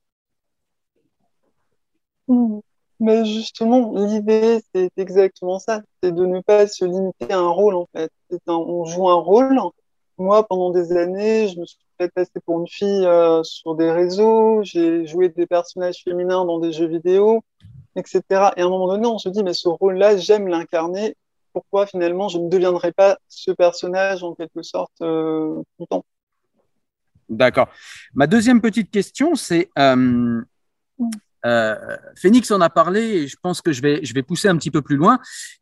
Mais 2.99 3.25
justement, 3.25 3.93
l'idée, 3.95 4.61
c'est 4.75 4.91
exactement 4.97 5.61
ça. 5.61 5.83
C'est 6.03 6.13
de 6.13 6.27
ne 6.27 6.41
pas 6.41 6.67
se 6.67 6.85
limiter 6.85 7.33
à 7.33 7.39
un 7.39 7.49
rôle, 7.49 7.77
en 7.77 7.87
fait. 7.95 8.11
on 8.49 8.85
joue 8.87 9.09
un 9.09 9.21
rôle 9.21 9.61
moi, 10.19 10.47
pendant 10.47 10.71
des 10.71 10.93
années, 10.97 11.49
je 11.49 11.59
me 11.59 11.67
suis 11.67 11.79
fait 11.99 12.09
passer 12.09 12.41
pour 12.45 12.61
une 12.61 12.69
fille 12.69 13.07
euh, 13.07 13.43
sur 13.43 13.75
des 13.75 13.91
réseaux, 13.91 14.63
j'ai 14.63 15.07
joué 15.07 15.29
des 15.29 15.47
personnages 15.47 16.03
féminins 16.05 16.45
dans 16.45 16.59
des 16.59 16.73
jeux 16.73 16.87
vidéo, 16.87 17.43
etc. 17.97 18.23
Et 18.57 18.63
à 18.63 18.67
un 18.67 18.69
moment 18.69 18.89
donné, 18.89 19.07
on 19.07 19.19
se 19.19 19.29
dit, 19.29 19.43
mais 19.43 19.55
ce 19.55 19.69
rôle-là, 19.69 20.17
j'aime 20.17 20.49
l'incarner. 20.49 21.17
Pourquoi 21.53 21.87
finalement 21.87 22.29
je 22.29 22.39
ne 22.39 22.49
deviendrai 22.49 22.93
pas 22.93 23.19
ce 23.29 23.51
personnage 23.51 24.23
en 24.23 24.35
quelque 24.35 24.63
sorte 24.63 24.93
euh, 25.03 25.57
tout 25.77 25.81
le 25.81 25.87
temps? 25.87 26.05
D'accord. 27.29 27.69
Ma 28.15 28.27
deuxième 28.27 28.61
petite 28.61 28.91
question, 28.91 29.35
c'est 29.35 29.71
euh, 29.79 30.43
euh, 31.45 31.97
Phoenix 32.17 32.51
en 32.51 32.61
a 32.61 32.71
parlé 32.71 33.01
et 33.01 33.29
je 33.29 33.37
pense 33.41 33.61
que 33.61 33.73
je 33.73 33.83
vais, 33.83 34.23
pousser 34.23 34.49
un 34.49 34.57
petit 34.57 34.71
peu 34.71 34.83
plus 34.83 34.97
loin. 34.97 35.19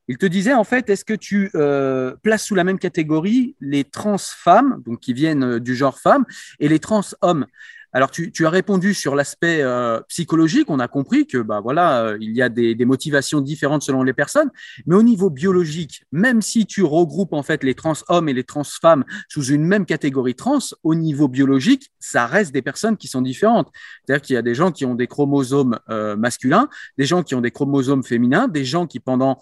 Il 0.08 0.18
te 0.18 0.26
disait 0.26 0.54
en 0.54 0.64
fait, 0.64 0.90
est-ce 0.90 1.04
que 1.04 1.14
tu 1.14 1.50
euh, 1.54 2.14
places 2.22 2.44
sous 2.44 2.54
la 2.54 2.64
même 2.64 2.78
catégorie 2.78 3.56
les 3.60 3.84
trans 3.84 4.18
femmes, 4.18 4.82
donc 4.84 5.00
qui 5.00 5.12
viennent 5.12 5.58
du 5.58 5.74
genre 5.74 5.98
femme, 5.98 6.24
et 6.58 6.68
les 6.68 6.78
trans 6.78 7.02
hommes? 7.22 7.46
Alors, 7.92 8.10
tu, 8.10 8.46
as 8.46 8.50
répondu 8.50 8.94
sur 8.94 9.16
l'aspect 9.16 9.62
euh, 9.62 10.00
psychologique. 10.08 10.70
On 10.70 10.78
a 10.78 10.86
compris 10.86 11.26
que, 11.26 11.38
bah 11.38 11.60
voilà, 11.60 12.04
euh, 12.04 12.18
il 12.20 12.30
y 12.36 12.42
a 12.42 12.48
des, 12.48 12.76
motivations 12.84 13.40
différentes 13.40 13.82
selon 13.82 14.02
les 14.02 14.12
personnes. 14.12 14.50
Mais 14.86 14.94
au 14.94 15.02
niveau 15.02 15.28
biologique, 15.28 16.04
même 16.12 16.40
si 16.40 16.66
tu 16.66 16.82
regroupes 16.82 17.32
en 17.32 17.42
fait 17.42 17.64
les 17.64 17.74
trans 17.74 17.94
hommes 18.08 18.28
et 18.28 18.32
les 18.32 18.44
trans 18.44 18.64
femmes 18.64 19.04
sous 19.28 19.44
une 19.46 19.64
même 19.64 19.86
catégorie 19.86 20.34
trans, 20.34 20.58
au 20.84 20.94
niveau 20.94 21.28
biologique, 21.28 21.90
ça 21.98 22.26
reste 22.26 22.52
des 22.52 22.62
personnes 22.62 22.96
qui 22.96 23.08
sont 23.08 23.22
différentes. 23.22 23.70
C'est-à-dire 24.04 24.22
qu'il 24.22 24.34
y 24.34 24.38
a 24.38 24.42
des 24.42 24.54
gens 24.54 24.70
qui 24.70 24.84
ont 24.84 24.94
des 24.94 25.06
chromosomes 25.06 25.78
euh, 25.88 26.16
masculins, 26.16 26.68
des 26.96 27.06
gens 27.06 27.22
qui 27.22 27.34
ont 27.34 27.40
des 27.40 27.50
chromosomes 27.50 28.04
féminins, 28.04 28.46
des 28.48 28.64
gens 28.64 28.86
qui 28.86 29.00
pendant 29.00 29.38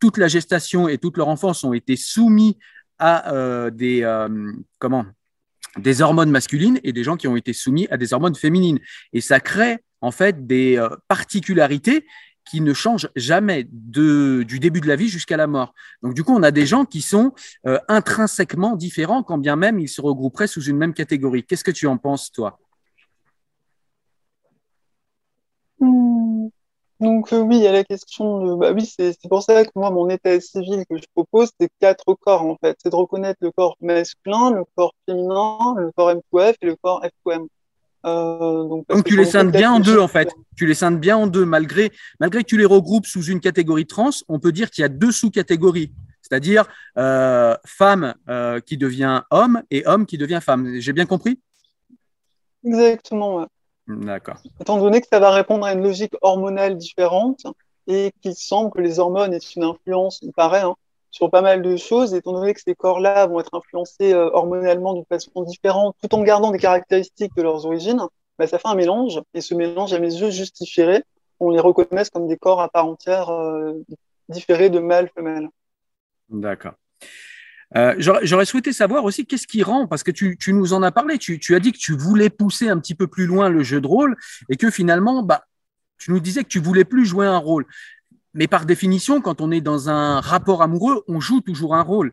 toute 0.00 0.18
la 0.18 0.28
gestation 0.28 0.88
et 0.88 0.98
toute 0.98 1.16
leur 1.16 1.28
enfance 1.28 1.64
ont 1.64 1.72
été 1.72 1.96
soumis 1.96 2.58
à 2.98 3.70
des 3.70 4.02
comment? 4.78 5.04
Des 5.78 6.02
hormones 6.02 6.30
masculines 6.30 6.80
et 6.84 6.92
des 6.92 7.04
gens 7.04 7.16
qui 7.16 7.28
ont 7.28 7.36
été 7.36 7.52
soumis 7.52 7.86
à 7.90 7.96
des 7.96 8.12
hormones 8.12 8.34
féminines. 8.34 8.78
Et 9.12 9.20
ça 9.20 9.40
crée 9.40 9.78
en 10.00 10.10
fait 10.10 10.46
des 10.46 10.76
euh, 10.76 10.88
particularités 11.08 12.06
qui 12.44 12.60
ne 12.60 12.74
changent 12.74 13.08
jamais 13.16 13.66
du 13.70 14.58
début 14.60 14.80
de 14.80 14.86
la 14.86 14.96
vie 14.96 15.08
jusqu'à 15.08 15.36
la 15.36 15.46
mort. 15.46 15.74
Donc 16.02 16.14
du 16.14 16.22
coup, 16.22 16.34
on 16.34 16.42
a 16.42 16.50
des 16.50 16.66
gens 16.66 16.84
qui 16.84 17.00
sont 17.00 17.32
euh, 17.66 17.78
intrinsèquement 17.88 18.76
différents, 18.76 19.22
quand 19.22 19.38
bien 19.38 19.56
même 19.56 19.80
ils 19.80 19.88
se 19.88 20.00
regrouperaient 20.00 20.46
sous 20.46 20.62
une 20.62 20.76
même 20.76 20.92
catégorie. 20.92 21.44
Qu'est-ce 21.44 21.64
que 21.64 21.70
tu 21.70 21.86
en 21.86 21.96
penses, 21.96 22.30
toi? 22.30 22.58
Donc 27.04 27.32
euh, 27.34 27.40
oui, 27.40 27.56
il 27.56 27.62
y 27.62 27.66
a 27.66 27.72
la 27.72 27.84
question 27.84 28.46
de... 28.46 28.54
Bah 28.56 28.72
oui, 28.72 28.86
c'est 28.86 29.14
pour 29.28 29.42
ça 29.42 29.62
que 29.62 29.70
moi, 29.74 29.90
mon 29.90 30.08
état 30.08 30.40
civil 30.40 30.84
que 30.88 30.96
je 30.96 31.04
propose, 31.14 31.50
c'est 31.60 31.68
quatre 31.78 32.14
corps 32.14 32.42
en 32.42 32.56
fait. 32.56 32.76
C'est 32.82 32.88
de 32.88 32.96
reconnaître 32.96 33.38
le 33.42 33.50
corps 33.50 33.76
masculin, 33.80 34.52
le 34.52 34.64
corps 34.74 34.94
féminin, 35.06 35.74
le 35.76 35.92
corps 35.92 36.12
M2F 36.12 36.54
et 36.62 36.66
le 36.66 36.76
corps 36.76 37.04
F2M. 37.04 37.46
Euh, 38.06 38.82
donc, 38.88 39.04
tu 39.04 39.16
les 39.16 39.26
scindes 39.26 39.52
bien 39.52 39.72
en 39.72 39.80
deux 39.80 39.98
en 39.98 40.08
fait. 40.08 40.30
Tu 40.56 40.66
les 40.66 40.74
scindes 40.74 40.98
bien 40.98 41.16
en 41.16 41.26
deux 41.26 41.44
malgré, 41.44 41.92
malgré 42.20 42.42
que 42.42 42.48
tu 42.48 42.56
les 42.56 42.64
regroupes 42.64 43.06
sous 43.06 43.24
une 43.24 43.40
catégorie 43.40 43.86
trans, 43.86 44.10
on 44.28 44.38
peut 44.38 44.52
dire 44.52 44.70
qu'il 44.70 44.82
y 44.82 44.84
a 44.84 44.88
deux 44.88 45.12
sous-catégories. 45.12 45.92
C'est-à-dire 46.22 46.64
euh, 46.96 47.54
femme 47.66 48.14
qui 48.64 48.78
devient 48.78 49.22
homme 49.30 49.62
et 49.70 49.86
homme 49.86 50.06
qui 50.06 50.16
devient 50.16 50.40
femme. 50.42 50.80
J'ai 50.80 50.94
bien 50.94 51.06
compris? 51.06 51.38
Exactement, 52.64 53.36
ouais. 53.36 53.46
D'accord. 53.86 54.36
Étant 54.60 54.78
donné 54.78 55.00
que 55.00 55.08
ça 55.10 55.20
va 55.20 55.30
répondre 55.30 55.66
à 55.66 55.72
une 55.72 55.82
logique 55.82 56.14
hormonale 56.22 56.76
différente 56.76 57.46
et 57.86 58.12
qu'il 58.22 58.34
semble 58.34 58.70
que 58.70 58.80
les 58.80 58.98
hormones 58.98 59.34
aient 59.34 59.38
une 59.38 59.64
influence, 59.64 60.20
il 60.22 60.32
paraît, 60.32 60.62
hein, 60.62 60.74
sur 61.10 61.30
pas 61.30 61.42
mal 61.42 61.62
de 61.62 61.76
choses, 61.76 62.14
étant 62.14 62.32
donné 62.32 62.54
que 62.54 62.60
ces 62.60 62.74
corps-là 62.74 63.26
vont 63.26 63.40
être 63.40 63.54
influencés 63.54 64.12
euh, 64.12 64.30
hormonalement 64.32 64.94
d'une 64.94 65.04
façon 65.04 65.42
différente, 65.42 65.94
tout 66.02 66.14
en 66.14 66.22
gardant 66.22 66.50
des 66.50 66.58
caractéristiques 66.58 67.32
de 67.36 67.42
leurs 67.42 67.66
origines, 67.66 68.00
bah, 68.38 68.46
ça 68.46 68.58
fait 68.58 68.68
un 68.68 68.74
mélange. 68.74 69.20
Et 69.34 69.40
ce 69.40 69.54
mélange, 69.54 69.92
à 69.92 69.98
mes 69.98 70.12
yeux, 70.12 70.30
justifierait 70.30 71.04
qu'on 71.38 71.50
les 71.50 71.60
reconnaisse 71.60 72.10
comme 72.10 72.26
des 72.26 72.36
corps 72.36 72.60
à 72.60 72.68
part 72.68 72.86
entière 72.86 73.30
euh, 73.30 73.74
différés 74.28 74.70
de 74.70 74.78
mâle-femelle. 74.78 75.48
D'accord. 76.30 76.74
Euh, 77.76 77.94
j'aurais 77.98 78.44
souhaité 78.44 78.72
savoir 78.72 79.04
aussi 79.04 79.26
qu'est-ce 79.26 79.46
qui 79.46 79.62
rend, 79.62 79.86
parce 79.86 80.02
que 80.02 80.10
tu, 80.10 80.36
nous 80.48 80.72
en 80.72 80.82
as 80.82 80.92
parlé, 80.92 81.18
tu, 81.18 81.54
as 81.54 81.60
dit 81.60 81.72
que 81.72 81.78
tu 81.78 81.92
voulais 81.92 82.30
pousser 82.30 82.68
un 82.68 82.78
petit 82.78 82.94
peu 82.94 83.06
plus 83.06 83.26
loin 83.26 83.48
le 83.48 83.62
jeu 83.62 83.80
de 83.80 83.86
rôle 83.86 84.16
et 84.48 84.56
que 84.56 84.70
finalement, 84.70 85.22
bah, 85.22 85.44
tu 85.98 86.12
nous 86.12 86.20
disais 86.20 86.44
que 86.44 86.48
tu 86.48 86.60
voulais 86.60 86.84
plus 86.84 87.04
jouer 87.04 87.26
un 87.26 87.38
rôle. 87.38 87.66
Mais 88.34 88.46
par 88.46 88.66
définition, 88.66 89.20
quand 89.20 89.40
on 89.40 89.50
est 89.50 89.60
dans 89.60 89.88
un 89.88 90.20
rapport 90.20 90.62
amoureux, 90.62 91.04
on 91.08 91.20
joue 91.20 91.40
toujours 91.40 91.74
un 91.74 91.82
rôle. 91.82 92.12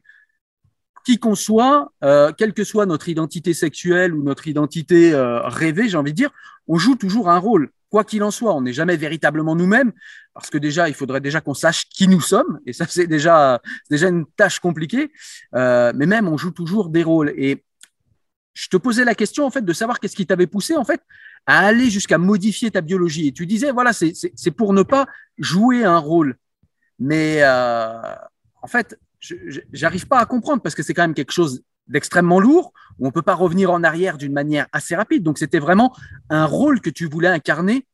Qui 1.04 1.18
qu'on 1.18 1.34
soit, 1.34 1.92
euh, 2.04 2.32
quelle 2.32 2.54
que 2.54 2.64
soit 2.64 2.86
notre 2.86 3.10
identité 3.10 3.56
sexuelle 3.56 4.14
ou 4.14 4.22
notre 4.22 4.48
identité 4.48 5.14
euh, 5.14 5.42
rêvée, 5.48 5.90
j'ai 5.90 5.98
envie 5.98 6.12
de 6.12 6.18
dire, 6.18 6.30
on 6.68 6.78
joue 6.78 6.96
toujours 6.96 7.30
un 7.30 7.40
rôle 7.40 7.72
quoi 7.92 8.04
qu'il 8.06 8.24
en 8.24 8.32
soit, 8.32 8.56
on 8.56 8.62
n'est 8.62 8.74
jamais 8.74 8.96
véritablement 8.96 9.56
nous-mêmes, 9.56 9.92
parce 10.34 10.50
que 10.50 10.58
déjà, 10.58 10.88
il 10.88 10.96
faudrait 10.96 11.20
déjà 11.20 11.42
qu'on 11.42 11.54
sache 11.54 11.88
qui 11.90 12.08
nous 12.08 12.22
sommes, 12.22 12.60
et 12.66 12.74
ça, 12.74 12.86
c'est 12.90 13.06
déjà, 13.06 13.62
déjà 13.90 14.08
une 14.08 14.26
tâche 14.26 14.60
compliquée, 14.60 15.12
euh, 15.56 15.92
mais 15.94 16.06
même, 16.06 16.28
on 16.28 16.38
joue 16.38 16.52
toujours 16.52 16.90
des 16.90 17.04
rôles. 17.04 17.34
Et 17.36 17.64
je 18.54 18.70
te 18.70 18.78
posais 18.78 19.04
la 19.04 19.14
question, 19.14 19.46
en 19.46 19.52
fait, 19.52 19.64
de 19.64 19.74
savoir 19.74 20.00
qu'est-ce 20.00 20.16
qui 20.16 20.26
t'avait 20.26 20.48
poussé, 20.48 20.76
en 20.78 20.86
fait, 20.86 21.02
à 21.46 21.60
aller 21.60 21.90
jusqu'à 21.90 22.18
modifier 22.18 22.72
ta 22.72 22.82
biologie. 22.82 23.28
Et 23.28 23.34
tu 23.34 23.46
disais, 23.46 23.72
voilà, 23.72 23.92
c'est 23.94 24.52
pour 24.52 24.74
ne 24.74 24.84
pas 24.84 25.06
jouer 25.38 25.84
un 25.84 25.98
rôle. 25.98 26.38
Mais 26.98 27.40
euh, 27.42 28.02
en 28.62 28.68
fait, 28.68 28.98
j'arrive 29.74 30.08
pas 30.08 30.20
à 30.20 30.26
comprendre 30.26 30.62
parce 30.62 30.76
que 30.76 30.84
c'est 30.84 30.94
quand 30.94 31.04
même 31.04 31.14
quelque 31.14 31.34
chose 31.34 31.62
d'extrêmement 31.92 32.40
lourd, 32.40 32.74
où 33.00 33.06
on 33.06 33.08
ne 33.08 33.12
peut 33.12 33.22
pas 33.22 33.36
revenir 33.36 33.72
en 33.72 33.84
arrière 33.84 34.18
d'une 34.18 34.34
manière 34.34 34.68
assez 34.72 34.96
rapide. 34.96 35.24
Donc 35.24 35.38
c'était 35.38 35.60
vraiment 35.60 35.96
un 36.30 36.46
rôle 36.46 36.82
que 36.82 36.90
tu 36.90 37.08
voulais 37.08 37.28
incarner 37.28 37.86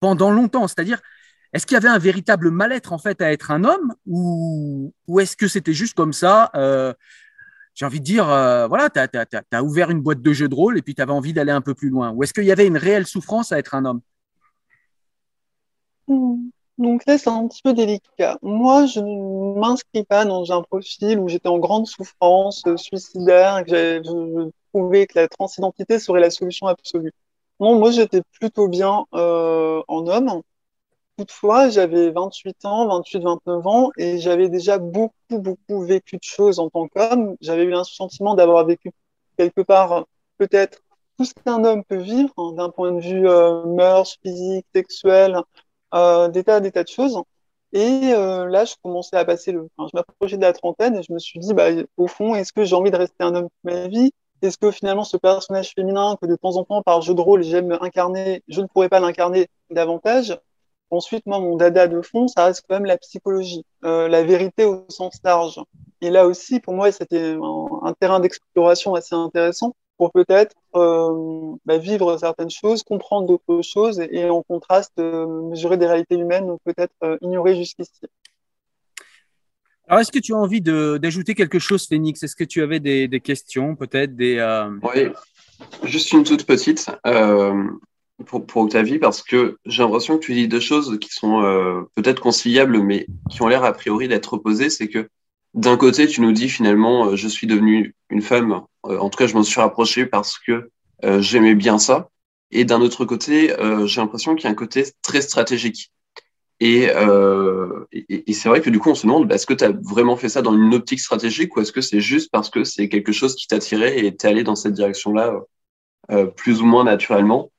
pendant 0.00 0.30
longtemps. 0.30 0.68
C'est-à-dire, 0.68 1.00
est-ce 1.52 1.66
qu'il 1.66 1.74
y 1.74 1.78
avait 1.78 1.88
un 1.88 1.98
véritable 1.98 2.50
mal-être 2.50 2.92
en 2.92 2.98
fait 2.98 3.20
à 3.22 3.32
être 3.32 3.50
un 3.50 3.64
homme, 3.64 3.94
ou, 4.06 4.92
ou 5.06 5.20
est-ce 5.20 5.36
que 5.36 5.48
c'était 5.48 5.72
juste 5.72 5.94
comme 5.94 6.12
ça 6.12 6.50
euh, 6.54 6.92
J'ai 7.74 7.86
envie 7.86 8.00
de 8.00 8.04
dire, 8.04 8.28
euh, 8.28 8.66
voilà, 8.66 8.90
tu 8.90 8.98
as, 8.98 9.62
ouvert 9.62 9.90
une 9.90 10.00
boîte 10.00 10.22
de 10.22 10.32
jeux 10.32 10.48
de 10.48 10.54
rôle 10.54 10.78
et 10.78 10.82
puis 10.82 10.94
tu 10.94 11.02
avais 11.02 11.12
envie 11.12 11.32
d'aller 11.32 11.52
un 11.52 11.62
peu 11.62 11.74
plus 11.74 11.88
loin. 11.88 12.10
Ou 12.10 12.22
est-ce 12.22 12.34
qu'il 12.34 12.44
y 12.44 12.52
avait 12.52 12.66
une 12.66 12.76
réelle 12.76 13.06
souffrance 13.06 13.52
à 13.52 13.58
être 13.58 13.74
un 13.74 13.84
homme? 13.84 14.00
Hmm. 16.08 16.50
Donc 16.78 17.06
là, 17.06 17.16
c'est 17.16 17.30
un 17.30 17.48
petit 17.48 17.62
peu 17.62 17.72
délicat. 17.72 18.38
Moi, 18.42 18.84
je 18.86 19.00
ne 19.00 19.58
m'inscris 19.58 20.04
pas 20.04 20.24
dans 20.26 20.52
un 20.52 20.62
profil 20.62 21.18
où 21.18 21.28
j'étais 21.28 21.48
en 21.48 21.58
grande 21.58 21.86
souffrance, 21.86 22.64
suicidaire, 22.76 23.64
que 23.64 24.02
je 24.04 24.50
trouvais 24.72 25.06
que 25.06 25.18
la 25.18 25.28
transidentité 25.28 25.98
serait 25.98 26.20
la 26.20 26.30
solution 26.30 26.66
absolue. 26.66 27.12
Non, 27.60 27.78
moi, 27.78 27.90
j'étais 27.90 28.20
plutôt 28.38 28.68
bien 28.68 29.06
euh, 29.14 29.82
en 29.88 30.06
homme. 30.06 30.42
Toutefois, 31.18 31.70
j'avais 31.70 32.10
28 32.10 32.64
ans, 32.66 32.88
28, 32.88 33.22
29 33.22 33.66
ans, 33.66 33.90
et 33.96 34.18
j'avais 34.18 34.50
déjà 34.50 34.78
beaucoup, 34.78 35.14
beaucoup 35.30 35.82
vécu 35.82 36.16
de 36.16 36.22
choses 36.22 36.58
en 36.58 36.68
tant 36.68 36.88
qu'homme. 36.88 37.36
J'avais 37.40 37.64
eu 37.64 37.74
un 37.74 37.84
sentiment 37.84 38.34
d'avoir 38.34 38.66
vécu 38.66 38.90
quelque 39.38 39.62
part 39.62 40.06
peut-être 40.38 40.80
tout 41.16 41.24
ce 41.24 41.32
qu'un 41.34 41.64
homme 41.64 41.84
peut 41.84 41.96
vivre 41.96 42.32
hein, 42.36 42.52
d'un 42.52 42.70
point 42.70 42.92
de 42.92 43.00
vue 43.00 43.26
euh, 43.28 43.64
mœurs, 43.64 44.18
physique, 44.22 44.66
sexuel, 44.74 45.38
des 45.92 46.44
tas, 46.44 46.60
des 46.60 46.72
tas 46.72 46.84
de 46.84 46.88
choses. 46.88 47.22
Et 47.72 48.12
euh, 48.14 48.46
là, 48.46 48.64
je 48.64 48.74
commençais 48.82 49.16
à 49.16 49.24
passer 49.24 49.52
le. 49.52 49.68
Je 49.78 49.84
m'approchais 49.92 50.36
de 50.36 50.42
la 50.42 50.52
trentaine 50.52 50.96
et 50.96 51.02
je 51.02 51.12
me 51.12 51.18
suis 51.18 51.38
dit, 51.38 51.52
bah, 51.52 51.68
au 51.96 52.06
fond, 52.06 52.34
est-ce 52.34 52.52
que 52.52 52.64
j'ai 52.64 52.74
envie 52.74 52.90
de 52.90 52.96
rester 52.96 53.22
un 53.24 53.34
homme 53.34 53.48
toute 53.48 53.64
ma 53.64 53.88
vie? 53.88 54.12
Est-ce 54.42 54.58
que 54.58 54.70
finalement, 54.70 55.04
ce 55.04 55.16
personnage 55.16 55.72
féminin 55.74 56.16
que 56.20 56.26
de 56.26 56.36
temps 56.36 56.56
en 56.56 56.64
temps, 56.64 56.82
par 56.82 57.02
jeu 57.02 57.14
de 57.14 57.20
rôle, 57.20 57.42
j'aime 57.42 57.76
incarner, 57.80 58.42
je 58.48 58.60
ne 58.60 58.66
pourrais 58.66 58.88
pas 58.88 59.00
l'incarner 59.00 59.48
davantage? 59.70 60.38
Ensuite, 60.90 61.26
moi, 61.26 61.40
mon 61.40 61.56
dada 61.56 61.88
de 61.88 62.00
fond, 62.00 62.28
ça 62.28 62.44
reste 62.44 62.64
quand 62.68 62.76
même 62.76 62.84
la 62.84 62.98
psychologie, 62.98 63.64
euh, 63.84 64.08
la 64.08 64.22
vérité 64.22 64.64
au 64.64 64.86
sens 64.88 65.18
large. 65.24 65.60
Et 66.00 66.10
là 66.10 66.26
aussi, 66.26 66.60
pour 66.60 66.74
moi, 66.74 66.92
c'était 66.92 67.36
un 67.82 67.92
terrain 67.94 68.20
d'exploration 68.20 68.94
assez 68.94 69.14
intéressant 69.14 69.74
pour 69.96 70.12
peut-être 70.12 70.54
euh, 70.74 71.54
bah, 71.64 71.78
vivre 71.78 72.16
certaines 72.18 72.50
choses, 72.50 72.82
comprendre 72.82 73.26
d'autres 73.26 73.62
choses 73.62 74.00
et, 74.00 74.28
en 74.28 74.42
contraste 74.42 74.92
euh, 74.98 75.48
mesurer 75.50 75.76
des 75.76 75.86
réalités 75.86 76.16
humaines 76.16 76.56
peut-être 76.64 76.94
euh, 77.02 77.16
ignorées 77.22 77.56
jusqu'ici. 77.56 77.92
Alors, 79.88 80.00
est-ce 80.00 80.12
que 80.12 80.18
tu 80.18 80.34
as 80.34 80.36
envie 80.36 80.60
d'ajouter 80.60 81.34
quelque 81.34 81.58
chose, 81.58 81.86
Phoenix 81.86 82.22
Est-ce 82.22 82.34
que 82.34 82.44
tu 82.44 82.60
avais 82.60 82.80
des, 82.80 83.06
des 83.06 83.20
questions, 83.20 83.76
peut-être 83.76 84.16
des 84.16 84.40
Oui, 84.82 85.12
juste 85.84 86.12
une 86.12 86.24
toute 86.24 86.44
petite 86.44 86.90
pour, 88.24 88.44
pour 88.46 88.62
Octavie, 88.62 88.98
parce 88.98 89.22
que 89.22 89.58
j'ai 89.64 89.84
l'impression 89.84 90.18
que 90.18 90.24
tu 90.24 90.34
dis 90.34 90.48
deux 90.48 90.58
choses 90.58 90.98
qui 90.98 91.10
sont 91.10 91.86
peut-être 91.94 92.20
conciliables, 92.20 92.82
mais 92.82 93.06
qui 93.30 93.42
ont 93.42 93.46
l'air 93.46 93.62
a 93.62 93.72
priori 93.72 94.08
d'être 94.08 94.32
opposées. 94.32 94.70
C'est 94.70 94.88
que 94.88 95.08
d'un 95.56 95.76
côté, 95.76 96.06
tu 96.06 96.20
nous 96.20 96.32
dis 96.32 96.48
finalement, 96.48 97.16
je 97.16 97.28
suis 97.28 97.46
devenue 97.46 97.94
une 98.10 98.22
femme 98.22 98.62
euh, 98.88 98.98
en 98.98 99.10
tout 99.10 99.18
cas, 99.18 99.26
je 99.26 99.34
m'en 99.34 99.42
suis 99.42 99.60
rapproché 99.60 100.06
parce 100.06 100.38
que 100.38 100.70
euh, 101.04 101.20
j'aimais 101.20 101.54
bien 101.54 101.78
ça. 101.78 102.10
Et 102.50 102.64
d'un 102.64 102.80
autre 102.80 103.04
côté, 103.04 103.52
euh, 103.58 103.86
j'ai 103.86 104.00
l'impression 104.00 104.34
qu'il 104.34 104.44
y 104.44 104.48
a 104.48 104.50
un 104.50 104.54
côté 104.54 104.84
très 105.02 105.20
stratégique. 105.20 105.92
Et, 106.60 106.88
euh, 106.90 107.84
et, 107.92 108.32
c'est 108.32 108.48
vrai 108.48 108.62
que 108.62 108.70
du 108.70 108.78
coup, 108.78 108.90
on 108.90 108.94
se 108.94 109.02
demande, 109.02 109.28
bah, 109.28 109.34
est-ce 109.34 109.46
que 109.46 109.52
tu 109.52 109.64
as 109.64 109.72
vraiment 109.72 110.16
fait 110.16 110.30
ça 110.30 110.40
dans 110.40 110.54
une 110.54 110.74
optique 110.74 111.00
stratégique 111.00 111.54
ou 111.56 111.60
est-ce 111.60 111.72
que 111.72 111.82
c'est 111.82 112.00
juste 112.00 112.30
parce 112.32 112.48
que 112.48 112.64
c'est 112.64 112.88
quelque 112.88 113.12
chose 113.12 113.34
qui 113.34 113.46
t'a 113.46 113.58
tiré 113.58 114.06
et 114.06 114.16
t'es 114.16 114.28
allé 114.28 114.42
dans 114.42 114.54
cette 114.56 114.72
direction-là 114.72 115.38
euh, 116.12 116.26
plus 116.26 116.62
ou 116.62 116.66
moins 116.66 116.84
naturellement? 116.84 117.50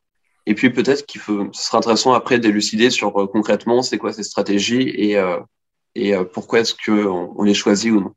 Et 0.47 0.55
puis 0.55 0.71
peut-être 0.71 1.05
qu'il 1.05 1.21
faut, 1.21 1.47
ce 1.51 1.67
sera 1.67 1.79
intéressant 1.79 2.13
après 2.13 2.39
d'élucider 2.39 2.89
sur 2.89 3.21
euh, 3.21 3.27
concrètement 3.27 3.83
c'est 3.83 3.97
quoi 3.97 4.13
ces 4.13 4.23
stratégies 4.23 4.89
et, 4.95 5.17
euh, 5.17 5.37
et 5.97 6.15
euh, 6.15 6.23
pourquoi 6.23 6.59
est-ce 6.59 6.73
qu'on 6.73 7.33
on 7.37 7.43
les 7.43 7.53
choisit 7.53 7.91
ou 7.91 8.01
non? 8.01 8.13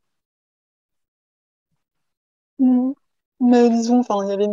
Mmh. 2.59 2.93
Mais 3.39 3.69
disons, 3.69 4.01
il 4.23 4.29
y 4.29 4.31
avait, 4.31 4.47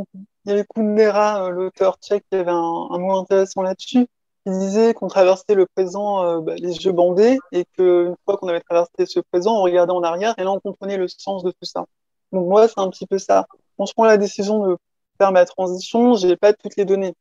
il 0.47 0.65
Kundera, 0.75 1.51
l'auteur 1.51 1.99
tchèque, 1.99 2.25
qui 2.31 2.37
avait 2.37 2.51
un, 2.51 2.99
mot 2.99 3.17
intéressant 3.17 3.63
là-dessus 3.63 4.07
il 4.49 4.59
disait 4.59 4.95
qu'on 4.95 5.09
traversait 5.09 5.55
le 5.55 5.67
présent 5.67 6.25
euh, 6.25 6.41
bah, 6.41 6.55
les 6.57 6.77
yeux 6.79 6.93
bandés 6.93 7.39
et 7.53 7.67
qu'une 7.77 8.17
fois 8.25 8.39
qu'on 8.39 8.49
avait 8.49 8.61
traversé 8.61 9.05
ce 9.05 9.21
présent, 9.21 9.59
on 9.59 9.63
regardait 9.63 9.93
en 9.93 10.03
arrière 10.03 10.35
et 10.39 10.45
là 10.45 10.51
on 10.51 10.59
comprenait 10.59 10.97
le 10.97 11.07
sens 11.07 11.43
de 11.43 11.51
tout 11.51 11.65
ça. 11.65 11.85
Donc 12.33 12.47
moi, 12.49 12.67
c'est 12.67 12.79
un 12.79 12.89
petit 12.89 13.07
peu 13.07 13.19
ça. 13.19 13.47
Quand 13.77 13.85
je 13.85 13.93
prends 13.93 14.07
la 14.07 14.17
décision 14.17 14.67
de 14.67 14.77
faire 15.19 15.33
ma 15.33 15.45
transition, 15.45 16.15
j'ai 16.15 16.37
pas 16.37 16.53
toutes 16.55 16.77
les 16.77 16.87
données. 16.87 17.15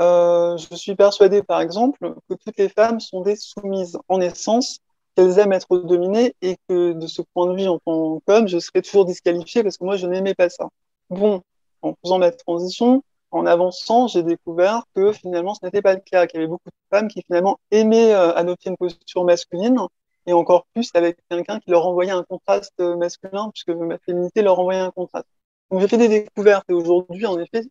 Euh, 0.00 0.56
je 0.56 0.74
suis 0.74 0.94
persuadée, 0.94 1.42
par 1.42 1.60
exemple, 1.60 2.14
que 2.28 2.34
toutes 2.34 2.56
les 2.56 2.70
femmes 2.70 3.00
sont 3.00 3.20
des 3.20 3.36
soumises 3.36 3.98
en 4.08 4.20
essence, 4.20 4.78
qu'elles 5.16 5.38
aiment 5.38 5.52
être 5.52 5.76
dominées 5.78 6.34
et 6.42 6.56
que 6.68 6.92
de 6.92 7.06
ce 7.06 7.22
point 7.34 7.52
de 7.52 7.56
vue, 7.56 7.68
en 7.68 7.78
tant 7.78 8.20
qu'homme, 8.26 8.48
je 8.48 8.58
serais 8.58 8.82
toujours 8.82 9.04
disqualifiée 9.04 9.62
parce 9.62 9.78
que 9.78 9.84
moi, 9.84 9.96
je 9.96 10.06
n'aimais 10.06 10.34
pas 10.34 10.48
ça. 10.48 10.68
Bon, 11.10 11.42
en 11.82 11.94
faisant 12.02 12.18
ma 12.18 12.30
transition, 12.30 13.02
en 13.30 13.46
avançant, 13.46 14.08
j'ai 14.08 14.22
découvert 14.22 14.84
que 14.94 15.12
finalement, 15.12 15.54
ce 15.54 15.64
n'était 15.64 15.82
pas 15.82 15.94
le 15.94 16.00
cas, 16.00 16.26
qu'il 16.26 16.38
y 16.38 16.42
avait 16.42 16.48
beaucoup 16.50 16.68
de 16.68 16.96
femmes 16.96 17.08
qui 17.08 17.22
finalement 17.22 17.58
aimaient 17.70 18.14
euh, 18.14 18.34
adopter 18.34 18.70
une 18.70 18.76
posture 18.76 19.24
masculine, 19.24 19.78
et 20.26 20.32
encore 20.32 20.66
plus 20.74 20.90
avec 20.94 21.18
quelqu'un 21.28 21.58
qui 21.58 21.70
leur 21.70 21.86
envoyait 21.86 22.12
un 22.12 22.22
contraste 22.24 22.78
euh, 22.80 22.96
masculin, 22.96 23.50
puisque 23.50 23.70
ma 23.70 23.98
féminité 23.98 24.42
leur 24.42 24.58
envoyait 24.60 24.80
un 24.80 24.90
contraste. 24.90 25.26
Donc 25.70 25.80
j'ai 25.80 25.88
fait 25.88 25.98
des 25.98 26.08
découvertes, 26.08 26.64
et 26.68 26.74
aujourd'hui, 26.74 27.26
en 27.26 27.38
effet, 27.38 27.62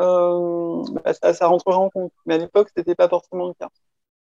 euh, 0.00 0.84
bah, 1.04 1.12
ça, 1.14 1.34
ça 1.34 1.46
rentrerait 1.48 1.76
en 1.76 1.90
compte. 1.90 2.12
Mais 2.26 2.34
à 2.34 2.38
l'époque, 2.38 2.70
c'était 2.76 2.94
pas 2.94 3.08
forcément 3.08 3.48
le 3.48 3.54
cas. 3.54 3.68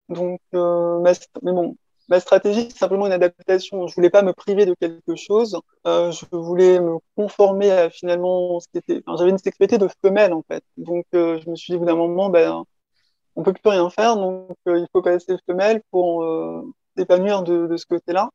Donc, 0.10 0.40
mais 0.54 1.52
bon, 1.52 1.76
ma 2.10 2.20
stratégie, 2.20 2.70
c'est 2.72 2.78
simplement 2.78 3.08
une 3.08 3.14
adaptation. 3.14 3.88
Je 3.88 3.96
voulais 3.96 4.10
pas 4.10 4.22
me 4.22 4.34
priver 4.34 4.66
de 4.66 4.74
quelque 4.74 5.16
chose. 5.16 5.60
Euh, 5.86 6.12
je 6.12 6.26
voulais 6.32 6.80
me 6.80 6.98
conformer 7.16 7.72
à 7.72 7.90
finalement 7.90 8.60
ce 8.60 8.68
qui 8.70 8.78
était. 8.80 9.04
J'avais 9.18 9.32
une 9.32 9.38
sexualité 9.38 9.78
de 9.78 9.88
femelle 10.02 10.34
en 10.34 10.44
fait. 10.48 10.64
Donc, 10.78 11.06
euh, 11.14 11.40
je 11.44 11.50
me 11.50 11.56
suis 11.56 11.72
dit, 11.74 11.78
au 11.78 11.80
bout 11.80 11.86
d'un 11.86 11.96
moment, 11.96 12.30
ben, 12.30 12.64
on 13.36 13.44
peut 13.44 13.54
plus 13.54 13.70
rien 13.70 13.90
faire. 13.90 14.16
Donc, 14.16 14.58
euh, 14.68 14.80
il 14.80 14.88
faut 14.94 15.02
passer 15.02 15.38
femelle 15.48 15.82
pour 15.92 16.26
s'épanouir 16.98 17.44
de, 17.44 17.68
de, 17.68 17.78
ce 17.78 17.86
côté-là. 17.86 18.30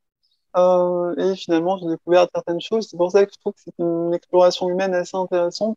Et 1.18 1.34
finalement, 1.36 1.78
j'ai 1.78 1.88
découvert 1.88 2.26
certaines 2.34 2.60
choses. 2.60 2.88
C'est 2.90 2.96
pour 2.96 3.10
ça 3.10 3.24
que 3.26 3.32
je 3.32 3.38
trouve 3.40 3.54
que 3.54 3.60
c'est 3.64 3.74
une 3.78 4.14
exploration 4.14 4.68
humaine 4.68 4.94
assez 4.94 5.16
intéressante. 5.16 5.76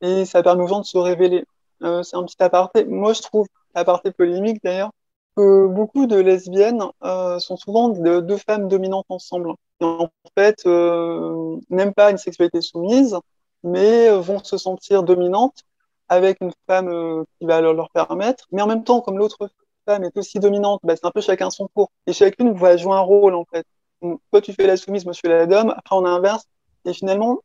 Et 0.00 0.24
ça 0.24 0.42
permet 0.42 0.64
aux 0.64 0.68
gens 0.68 0.80
de 0.80 0.86
se 0.86 0.98
révéler. 0.98 1.44
C'est 1.80 2.16
un 2.16 2.24
petit 2.24 2.42
aparté. 2.42 2.84
Moi, 2.84 3.12
je 3.12 3.22
trouve, 3.22 3.46
aparté 3.74 4.12
polémique 4.12 4.62
d'ailleurs, 4.62 4.92
que 5.36 5.66
beaucoup 5.66 6.06
de 6.06 6.16
lesbiennes 6.16 6.82
euh, 7.02 7.38
sont 7.38 7.56
souvent 7.56 7.88
de, 7.88 8.20
deux 8.20 8.36
femmes 8.36 8.68
dominantes 8.68 9.06
ensemble. 9.08 9.50
En 9.80 10.08
fait, 10.36 10.64
euh, 10.66 11.56
n'aiment 11.70 11.94
pas 11.94 12.10
une 12.10 12.18
sexualité 12.18 12.60
soumise, 12.60 13.16
mais 13.62 14.10
vont 14.10 14.42
se 14.42 14.56
sentir 14.56 15.02
dominantes 15.02 15.64
avec 16.08 16.38
une 16.40 16.52
femme 16.66 16.88
euh, 16.88 17.24
qui 17.38 17.46
va 17.46 17.60
leur, 17.60 17.74
leur, 17.74 17.90
permettre. 17.90 18.46
Mais 18.52 18.62
en 18.62 18.66
même 18.66 18.84
temps, 18.84 19.00
comme 19.00 19.18
l'autre 19.18 19.50
femme 19.86 20.04
est 20.04 20.16
aussi 20.16 20.38
dominante, 20.38 20.80
bah, 20.84 20.94
c'est 20.96 21.06
un 21.06 21.10
peu 21.10 21.20
chacun 21.20 21.50
son 21.50 21.68
tour. 21.74 21.90
Et 22.06 22.12
chacune 22.12 22.52
va 22.52 22.76
jouer 22.76 22.92
un 22.94 23.00
rôle, 23.00 23.34
en 23.34 23.44
fait. 23.44 23.66
Toi, 24.02 24.40
tu 24.42 24.52
fais 24.52 24.66
la 24.66 24.76
soumise, 24.76 25.04
moi, 25.04 25.12
je 25.14 25.20
fais 25.20 25.28
la 25.28 25.46
dame. 25.46 25.70
Après, 25.70 25.96
on 25.96 26.04
inverse. 26.04 26.44
Et 26.84 26.92
finalement, 26.92 27.38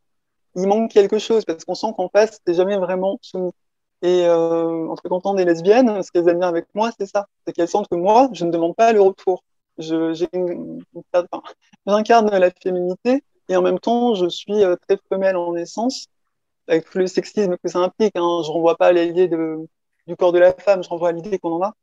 il 0.55 0.67
manque 0.67 0.91
quelque 0.91 1.19
chose 1.19 1.45
parce 1.45 1.65
qu'on 1.65 1.75
sent 1.75 1.93
qu'en 1.95 2.09
face, 2.09 2.41
t'es 2.43 2.53
jamais 2.53 2.77
vraiment 2.77 3.17
soumis. 3.21 3.51
Et 4.01 4.25
euh, 4.25 4.87
en 4.87 5.33
des 5.33 5.45
lesbiennes, 5.45 6.01
ce 6.03 6.11
qu'elles 6.11 6.27
aiment 6.29 6.39
bien 6.39 6.47
avec 6.47 6.67
moi, 6.73 6.91
c'est 6.97 7.05
ça. 7.05 7.27
C'est 7.45 7.53
qu'elles 7.53 7.67
sentent 7.67 7.89
que 7.89 7.95
moi, 7.95 8.29
je 8.33 8.45
ne 8.45 8.51
demande 8.51 8.75
pas 8.75 8.93
le 8.93 9.01
retour. 9.01 9.43
J'incarne 9.77 10.79
la 12.29 12.51
féminité 12.51 13.23
et 13.49 13.55
en 13.57 13.61
même 13.61 13.79
temps, 13.79 14.15
je 14.15 14.27
suis 14.29 14.63
euh, 14.63 14.75
très 14.87 14.97
femelle 15.09 15.35
en 15.35 15.55
essence, 15.55 16.07
avec 16.67 16.89
tout 16.89 16.99
le 16.99 17.07
sexisme 17.07 17.57
que 17.61 17.69
ça 17.69 17.79
implique. 17.79 18.15
Hein. 18.15 18.41
Je 18.45 18.51
renvoie 18.51 18.77
pas 18.77 18.87
à 18.87 18.91
l'idée 18.93 19.27
du 19.27 20.15
corps 20.17 20.31
de 20.31 20.39
la 20.39 20.53
femme, 20.53 20.83
je 20.83 20.89
renvoie 20.89 21.09
à 21.09 21.11
l'idée 21.11 21.39
qu'on 21.39 21.53
en 21.53 21.63
a. 21.63 21.73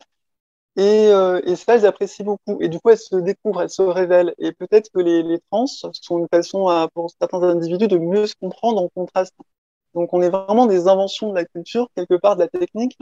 Et, 0.77 1.09
euh, 1.09 1.41
et, 1.45 1.57
ça, 1.57 1.75
elles 1.77 1.87
apprécient 1.87 2.25
beaucoup. 2.25 2.59
Et 2.61 2.69
du 2.69 2.79
coup, 2.81 2.91
elles 2.91 2.99
se 2.99 3.17
découvrent, 3.17 3.63
elles 3.63 3.71
se 3.71 3.83
révèlent. 3.83 4.35
Et 4.39 4.53
peut-être 4.53 4.91
que 4.93 5.01
les, 5.01 5.23
les 5.23 5.41
trans 5.51 5.67
sont 5.67 6.19
une 6.19 6.29
façon 6.29 6.89
pour 6.95 7.11
certains 7.19 7.43
individus 7.43 7.89
de 7.89 7.99
mieux 7.99 8.27
se 8.27 8.35
comprendre 8.41 8.83
en 8.83 8.89
contraste. 8.89 9.35
Donc 9.97 10.13
on 10.13 10.21
est 10.21 10.29
vraiment 10.29 10.67
des 10.67 10.89
inventions 10.89 11.31
de 11.31 11.35
la 11.35 11.47
culture, 11.47 11.89
quelque 11.97 12.15
part 12.15 12.37
de 12.37 12.43
la 12.43 12.49
technique, 12.49 12.99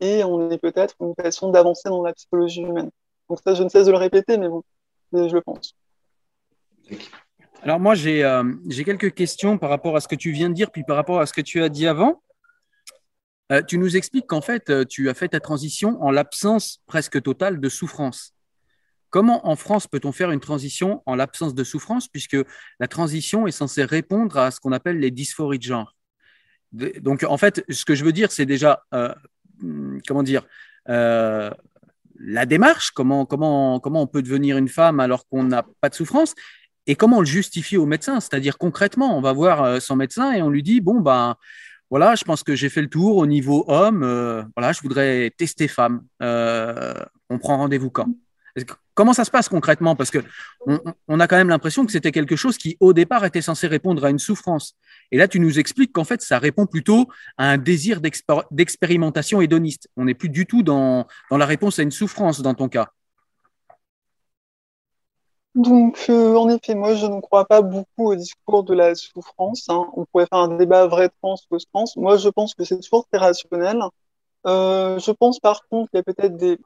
et 0.00 0.24
on 0.24 0.50
est 0.50 0.56
peut-être 0.56 0.96
une 1.00 1.14
façon 1.14 1.50
d'avancer 1.50 1.90
dans 1.90 2.02
la 2.02 2.14
psychologie 2.14 2.62
humaine. 2.62 2.90
Donc 3.28 3.38
ça, 3.44 3.52
je 3.52 3.62
ne 3.62 3.68
cesse 3.68 3.86
de 3.86 3.92
le 3.92 3.98
répéter, 3.98 4.38
mais 4.38 4.48
bon, 4.48 4.64
je 5.12 5.34
le 5.34 5.42
pense. 5.42 5.76
Alors 7.62 7.78
moi, 7.78 7.94
j'ai 7.94 8.24
euh, 8.24 8.42
quelques 8.86 9.12
questions 9.12 9.58
par 9.58 9.68
rapport 9.68 9.94
à 9.96 10.00
ce 10.00 10.08
que 10.08 10.14
tu 10.14 10.30
viens 10.30 10.48
de 10.48 10.54
dire, 10.54 10.70
puis 10.70 10.82
par 10.82 10.96
rapport 10.96 11.20
à 11.20 11.26
ce 11.26 11.34
que 11.34 11.42
tu 11.42 11.62
as 11.62 11.68
dit 11.68 11.86
avant. 11.86 12.22
Euh, 13.52 13.60
tu 13.62 13.76
nous 13.76 13.98
expliques 13.98 14.26
qu'en 14.26 14.40
fait, 14.40 14.70
euh, 14.70 14.86
tu 14.86 15.10
as 15.10 15.14
fait 15.14 15.28
ta 15.28 15.40
transition 15.40 16.02
en 16.02 16.10
l'absence 16.10 16.80
presque 16.86 17.20
totale 17.20 17.60
de 17.60 17.68
souffrance. 17.68 18.32
Comment 19.10 19.46
en 19.46 19.56
France 19.56 19.86
peut-on 19.86 20.12
faire 20.12 20.30
une 20.30 20.40
transition 20.40 21.02
en 21.04 21.16
l'absence 21.16 21.54
de 21.54 21.64
souffrance, 21.64 22.08
puisque 22.08 22.38
la 22.78 22.88
transition 22.88 23.46
est 23.46 23.52
censée 23.52 23.84
répondre 23.84 24.38
à 24.38 24.50
ce 24.50 24.58
qu'on 24.58 24.72
appelle 24.72 25.00
les 25.00 25.10
dysphories 25.10 25.58
de 25.58 25.64
genre? 25.64 25.94
Donc, 26.72 27.24
en 27.28 27.36
fait, 27.36 27.64
ce 27.68 27.84
que 27.84 27.94
je 27.94 28.04
veux 28.04 28.12
dire, 28.12 28.30
c'est 28.30 28.46
déjà, 28.46 28.84
euh, 28.94 29.12
comment 30.06 30.22
dire, 30.22 30.46
euh, 30.88 31.50
la 32.18 32.46
démarche, 32.46 32.90
comment, 32.90 33.26
comment, 33.26 33.80
comment 33.80 34.02
on 34.02 34.06
peut 34.06 34.22
devenir 34.22 34.56
une 34.56 34.68
femme 34.68 35.00
alors 35.00 35.26
qu'on 35.26 35.44
n'a 35.44 35.64
pas 35.80 35.88
de 35.88 35.94
souffrance, 35.94 36.34
et 36.86 36.94
comment 36.94 37.18
on 37.18 37.20
le 37.20 37.26
justifie 37.26 37.76
au 37.76 37.86
médecin. 37.86 38.20
C'est-à-dire 38.20 38.58
concrètement, 38.58 39.16
on 39.16 39.20
va 39.20 39.32
voir 39.32 39.62
euh, 39.62 39.80
son 39.80 39.96
médecin 39.96 40.32
et 40.32 40.42
on 40.42 40.50
lui 40.50 40.62
dit, 40.62 40.80
bon, 40.80 41.00
ben, 41.00 41.36
voilà, 41.90 42.14
je 42.14 42.24
pense 42.24 42.42
que 42.42 42.54
j'ai 42.54 42.68
fait 42.68 42.82
le 42.82 42.88
tour 42.88 43.16
au 43.16 43.26
niveau 43.26 43.64
homme, 43.66 44.00
voilà, 44.56 44.72
je 44.72 44.80
voudrais 44.80 45.32
tester 45.36 45.66
femme. 45.66 46.02
On 46.20 47.38
prend 47.38 47.56
rendez-vous 47.56 47.90
quand? 47.90 48.06
Comment 48.94 49.12
ça 49.12 49.24
se 49.24 49.30
passe 49.30 49.48
concrètement? 49.48 49.96
Parce 49.96 50.10
que 50.10 50.18
on, 51.08 51.20
a 51.20 51.26
quand 51.26 51.36
même 51.36 51.48
l'impression 51.48 51.86
que 51.86 51.92
c'était 51.92 52.12
quelque 52.12 52.36
chose 52.36 52.58
qui, 52.58 52.76
au 52.80 52.92
départ, 52.92 53.24
était 53.24 53.42
censé 53.42 53.66
répondre 53.66 54.04
à 54.04 54.10
une 54.10 54.18
souffrance. 54.18 54.76
Et 55.10 55.16
là, 55.16 55.28
tu 55.28 55.40
nous 55.40 55.58
expliques 55.58 55.92
qu'en 55.92 56.04
fait, 56.04 56.20
ça 56.20 56.38
répond 56.38 56.66
plutôt 56.66 57.08
à 57.38 57.50
un 57.50 57.58
désir 57.58 58.00
d'expérimentation 58.50 59.40
hédoniste. 59.40 59.88
On 59.96 60.04
n'est 60.04 60.14
plus 60.14 60.28
du 60.28 60.46
tout 60.46 60.62
dans, 60.62 61.06
dans 61.30 61.38
la 61.38 61.46
réponse 61.46 61.78
à 61.78 61.82
une 61.82 61.90
souffrance 61.90 62.42
dans 62.42 62.54
ton 62.54 62.68
cas. 62.68 62.88
Donc, 65.54 66.06
euh, 66.08 66.36
en 66.36 66.48
effet, 66.48 66.74
moi, 66.74 66.94
je 66.94 67.06
ne 67.06 67.20
crois 67.20 67.44
pas 67.44 67.60
beaucoup 67.60 68.12
au 68.12 68.14
discours 68.14 68.62
de 68.62 68.74
la 68.74 68.94
souffrance. 68.94 69.64
Hein. 69.68 69.84
On 69.96 70.04
pourrait 70.04 70.26
faire 70.26 70.38
un 70.38 70.56
débat 70.56 70.86
vrai 70.86 71.10
trans, 71.20 71.36
fausse 71.48 71.64
trans. 71.72 71.86
Moi, 71.96 72.18
je 72.18 72.28
pense 72.28 72.54
que 72.54 72.64
c'est 72.64 72.78
toujours 72.80 73.06
très 73.10 73.18
rationnel. 73.18 73.80
Euh, 74.46 74.98
je 74.98 75.10
pense 75.10 75.38
par 75.38 75.66
contre 75.68 75.90
qu'il 75.90 75.98
y 75.98 76.00
a 76.00 76.02
peut-être 76.02 76.36
des 76.36 76.58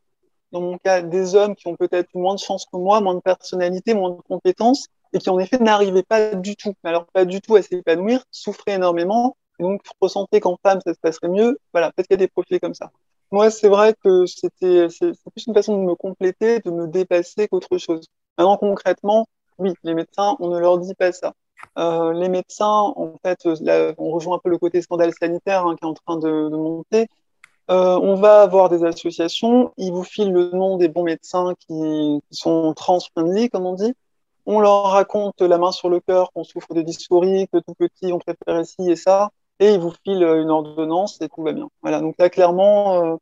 dans 0.54 0.60
mon 0.60 0.78
cas, 0.78 1.02
des 1.02 1.34
hommes 1.34 1.56
qui 1.56 1.66
ont 1.66 1.74
peut-être 1.74 2.08
moins 2.14 2.34
de 2.34 2.38
chance 2.38 2.64
que 2.64 2.76
moi, 2.76 3.00
moins 3.00 3.16
de 3.16 3.20
personnalité, 3.20 3.92
moins 3.92 4.10
de 4.10 4.22
compétences, 4.22 4.86
et 5.12 5.18
qui 5.18 5.28
en 5.28 5.38
effet 5.40 5.58
n'arrivaient 5.58 6.04
pas 6.04 6.36
du 6.36 6.54
tout, 6.54 6.74
alors 6.84 7.06
pas 7.06 7.24
du 7.24 7.40
tout 7.40 7.56
à 7.56 7.62
s'épanouir, 7.62 8.24
souffraient 8.30 8.74
énormément, 8.74 9.36
et 9.58 9.64
donc 9.64 9.82
ressentaient 10.00 10.40
qu'en 10.40 10.56
femme 10.62 10.80
ça 10.86 10.94
se 10.94 10.98
passerait 11.00 11.28
mieux. 11.28 11.58
Voilà, 11.72 11.90
peut-être 11.90 12.06
qu'il 12.06 12.14
y 12.14 12.22
a 12.22 12.24
des 12.24 12.28
profils 12.28 12.60
comme 12.60 12.74
ça. 12.74 12.92
Moi, 13.32 13.50
c'est 13.50 13.68
vrai 13.68 13.94
que 14.04 14.26
c'était, 14.26 14.88
c'est 14.90 15.12
plus 15.32 15.46
une 15.48 15.54
façon 15.54 15.76
de 15.76 15.82
me 15.82 15.96
compléter, 15.96 16.60
de 16.60 16.70
me 16.70 16.86
dépasser 16.86 17.48
qu'autre 17.48 17.78
chose. 17.78 18.06
Maintenant, 18.38 18.56
concrètement, 18.56 19.26
oui, 19.58 19.72
les 19.82 19.94
médecins, 19.94 20.36
on 20.38 20.48
ne 20.48 20.58
leur 20.60 20.78
dit 20.78 20.94
pas 20.94 21.10
ça. 21.10 21.32
Euh, 21.78 22.12
les 22.12 22.28
médecins, 22.28 22.92
en 22.96 23.14
fait, 23.24 23.38
on 23.98 24.10
rejoint 24.10 24.36
un 24.36 24.38
peu 24.38 24.50
le 24.50 24.58
côté 24.58 24.82
scandale 24.82 25.12
sanitaire 25.18 25.66
hein, 25.66 25.74
qui 25.74 25.84
est 25.84 25.88
en 25.88 25.94
train 25.94 26.16
de 26.18 26.48
monter. 26.48 27.08
Euh, 27.70 27.98
on 28.02 28.14
va 28.16 28.42
avoir 28.42 28.68
des 28.68 28.84
associations, 28.84 29.72
ils 29.78 29.90
vous 29.90 30.04
filent 30.04 30.32
le 30.32 30.50
nom 30.50 30.76
des 30.76 30.88
bons 30.88 31.04
médecins 31.04 31.54
qui, 31.60 32.20
qui 32.28 32.36
sont 32.36 32.74
trans-friendly, 32.74 33.48
comme 33.48 33.64
on 33.66 33.72
dit. 33.74 33.94
On 34.46 34.60
leur 34.60 34.84
raconte 34.84 35.40
la 35.40 35.56
main 35.56 35.72
sur 35.72 35.88
le 35.88 36.00
cœur 36.00 36.30
qu'on 36.32 36.44
souffre 36.44 36.74
de 36.74 36.82
dysphorie, 36.82 37.48
que 37.48 37.58
tout 37.58 37.74
petit 37.74 38.12
on 38.12 38.18
préfère 38.18 38.66
ci 38.66 38.90
et 38.90 38.96
ça, 38.96 39.30
et 39.60 39.72
ils 39.72 39.80
vous 39.80 39.92
filent 40.04 40.22
une 40.22 40.50
ordonnance 40.50 41.20
et 41.22 41.28
tout 41.30 41.42
va 41.42 41.52
bien. 41.52 41.68
Voilà, 41.82 42.00
donc 42.00 42.16
là 42.18 42.28
clairement, 42.28 43.02
euh, 43.02 43.16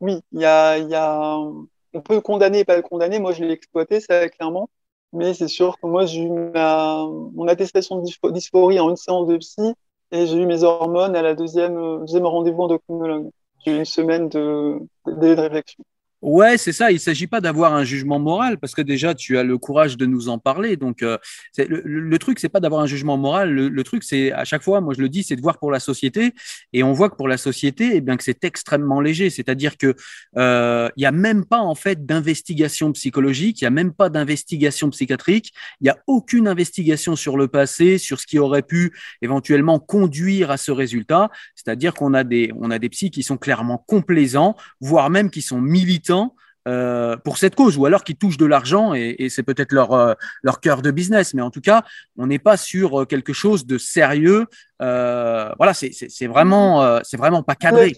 oui, 0.00 0.20
il 0.32 0.40
y 0.40 0.46
a, 0.46 0.78
y 0.78 0.94
a, 0.94 1.36
on 1.38 2.00
peut 2.02 2.20
condamner 2.22 2.60
et 2.60 2.64
pas 2.64 2.76
le 2.76 2.82
condamner. 2.82 3.18
Moi, 3.18 3.32
je 3.32 3.44
l'ai 3.44 3.52
exploité, 3.52 4.00
ça 4.00 4.28
clairement, 4.30 4.70
mais 5.12 5.34
c'est 5.34 5.48
sûr 5.48 5.78
que 5.78 5.86
moi 5.86 6.06
j'ai 6.06 6.22
eu 6.22 6.30
ma, 6.30 7.06
mon 7.34 7.46
attestation 7.48 7.96
de 7.96 8.30
dysphorie 8.30 8.80
en 8.80 8.90
une 8.90 8.96
séance 8.96 9.26
de 9.26 9.36
psy 9.36 9.74
et 10.12 10.26
j'ai 10.26 10.38
eu 10.38 10.46
mes 10.46 10.62
hormones 10.62 11.16
à 11.16 11.22
la 11.22 11.34
deuxième, 11.34 12.00
deuxième 12.00 12.26
rendez-vous 12.26 12.62
endocrinologue 12.62 13.30
une 13.66 13.84
semaine 13.84 14.28
de, 14.28 14.78
de, 15.06 15.12
de 15.34 15.40
réflexion. 15.40 15.84
Ouais, 16.22 16.56
c'est 16.56 16.72
ça. 16.72 16.92
Il 16.92 16.94
ne 16.94 17.00
s'agit 17.00 17.26
pas 17.26 17.40
d'avoir 17.40 17.74
un 17.74 17.82
jugement 17.82 18.20
moral 18.20 18.56
parce 18.58 18.76
que 18.76 18.82
déjà, 18.82 19.12
tu 19.12 19.38
as 19.38 19.42
le 19.42 19.58
courage 19.58 19.96
de 19.96 20.06
nous 20.06 20.28
en 20.28 20.38
parler. 20.38 20.76
Donc, 20.76 21.02
euh, 21.02 21.18
le, 21.58 22.16
truc, 22.18 22.38
c'est 22.38 22.48
pas 22.48 22.60
d'avoir 22.60 22.80
un 22.80 22.86
jugement 22.86 23.16
moral. 23.16 23.52
Le, 23.52 23.82
truc, 23.82 24.04
c'est 24.04 24.30
à 24.30 24.44
chaque 24.44 24.62
fois, 24.62 24.80
moi 24.80 24.94
je 24.94 25.00
le 25.00 25.08
dis, 25.08 25.24
c'est 25.24 25.34
de 25.34 25.40
voir 25.40 25.58
pour 25.58 25.72
la 25.72 25.80
société. 25.80 26.32
Et 26.72 26.84
on 26.84 26.92
voit 26.92 27.10
que 27.10 27.16
pour 27.16 27.26
la 27.26 27.36
société, 27.36 27.90
eh 27.94 28.00
bien 28.00 28.16
que 28.16 28.22
c'est 28.22 28.44
extrêmement 28.44 29.00
léger. 29.00 29.30
C'est-à-dire 29.30 29.76
que 29.76 29.96
euh, 30.36 30.88
il 30.96 31.04
a 31.04 31.10
même 31.10 31.44
pas 31.44 31.58
en 31.58 31.74
fait 31.74 32.06
d'investigation 32.06 32.92
psychologique, 32.92 33.60
il 33.60 33.64
y 33.64 33.66
a 33.66 33.70
même 33.70 33.92
pas 33.92 34.08
d'investigation 34.08 34.90
psychiatrique, 34.90 35.52
il 35.80 35.88
y 35.88 35.90
a 35.90 35.98
aucune 36.06 36.46
investigation 36.46 37.16
sur 37.16 37.36
le 37.36 37.48
passé, 37.48 37.98
sur 37.98 38.20
ce 38.20 38.28
qui 38.28 38.38
aurait 38.38 38.62
pu 38.62 38.92
éventuellement 39.22 39.80
conduire 39.80 40.52
à 40.52 40.56
ce 40.56 40.70
résultat. 40.70 41.30
C'est-à-dire 41.56 41.94
qu'on 41.94 42.14
a 42.14 42.22
des 42.22 42.52
on 42.60 42.70
a 42.70 42.78
des 42.78 42.88
psys 42.90 43.10
qui 43.10 43.24
sont 43.24 43.38
clairement 43.38 43.78
complaisants, 43.88 44.54
voire 44.80 45.10
même 45.10 45.28
qui 45.28 45.42
sont 45.42 45.60
militants 45.60 46.11
euh, 46.68 47.16
pour 47.16 47.38
cette 47.38 47.56
cause, 47.56 47.76
ou 47.76 47.86
alors 47.86 48.04
qui 48.04 48.14
touchent 48.14 48.36
de 48.36 48.46
l'argent 48.46 48.94
et, 48.94 49.28
c'est 49.30 49.42
peut-être 49.42 49.72
leur, 49.72 49.92
euh, 49.92 50.14
leur 50.44 50.60
cœur 50.60 50.80
de 50.80 50.92
business. 50.92 51.34
Mais 51.34 51.42
en 51.42 51.50
tout 51.50 51.60
cas, 51.60 51.82
on 52.16 52.28
n'est 52.28 52.38
pas 52.38 52.56
sur 52.56 53.00
euh, 53.00 53.04
quelque 53.04 53.32
chose 53.32 53.66
de 53.66 53.78
sérieux. 53.78 54.46
voilà, 54.78 55.74
c'est 55.74 56.26
vraiment, 56.26 57.00
c'est 57.02 57.16
vraiment 57.16 57.42
pas 57.42 57.56
cadré. 57.56 57.94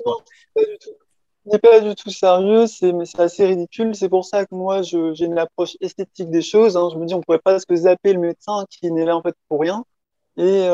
n'est 1.44 1.58
pas 1.58 1.80
du 1.80 1.94
tout 1.94 2.10
sérieux, 2.10 2.66
c'est 2.66 2.94
mais 2.94 3.04
c'est 3.04 3.20
assez 3.20 3.44
ridicule. 3.44 3.94
C'est 3.94 4.08
pour 4.08 4.24
ça 4.24 4.46
que 4.46 4.54
moi, 4.54 4.80
j'ai 4.80 5.26
une 5.26 5.38
approche 5.38 5.76
esthétique 5.82 6.30
des 6.30 6.42
choses. 6.42 6.76
Hein. 6.78 6.88
Je 6.90 6.98
me 6.98 7.04
dis, 7.04 7.14
on 7.14 7.20
pourrait 7.20 7.40
presque 7.44 7.74
zapper 7.74 8.14
le 8.14 8.20
médecin 8.20 8.64
qui 8.70 8.90
n'est 8.90 9.04
là 9.04 9.14
en 9.16 9.22
fait 9.22 9.34
pour 9.48 9.60
rien. 9.60 9.84
Et, 10.38 10.66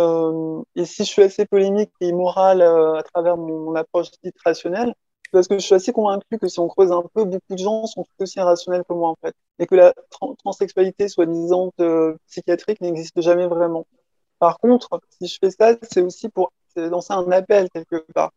et 0.77 0.85
si 0.85 1.05
je 1.05 1.09
suis 1.11 1.23
assez 1.23 1.45
polémique 1.45 1.91
et 2.01 2.09
immoral 2.09 2.63
à 2.63 3.03
travers 3.03 3.37
mon, 3.37 3.65
mon 3.65 3.75
approche 3.75 4.11
dite 4.23 4.37
rationnelle, 4.45 4.95
parce 5.33 5.49
que 5.49 5.59
je 5.59 5.65
suis 5.65 5.75
assez 5.75 5.93
convaincu 5.93 6.39
que 6.39 6.49
si 6.49 6.59
on 6.61 6.69
creuse 6.69 6.93
un 6.93 7.03
peu, 7.15 7.25
beaucoup 7.25 7.55
de 7.55 7.59
gens 7.59 7.87
sont 7.87 8.05
tout 8.05 8.23
aussi 8.23 8.39
irrationnels 8.39 8.85
que 8.89 8.95
moi, 8.95 9.11
en 9.11 9.17
fait. 9.17 9.35
Et 9.59 9.67
que 9.67 9.75
la 9.75 9.95
transsexualité 10.43 11.09
soi-disant 11.09 11.73
euh, 11.81 12.17
psychiatrique 12.29 12.81
n'existe 12.81 13.21
jamais 13.21 13.47
vraiment. 13.47 13.87
Par 14.39 14.59
contre, 14.59 15.01
si 15.11 15.29
je 15.29 15.39
fais 15.41 15.51
ça, 15.51 15.77
c'est 15.83 16.01
aussi 16.01 16.29
pour 16.29 16.53
lancer 16.77 17.13
un 17.13 17.31
appel 17.31 17.69
quelque 17.71 18.05
part. 18.15 18.33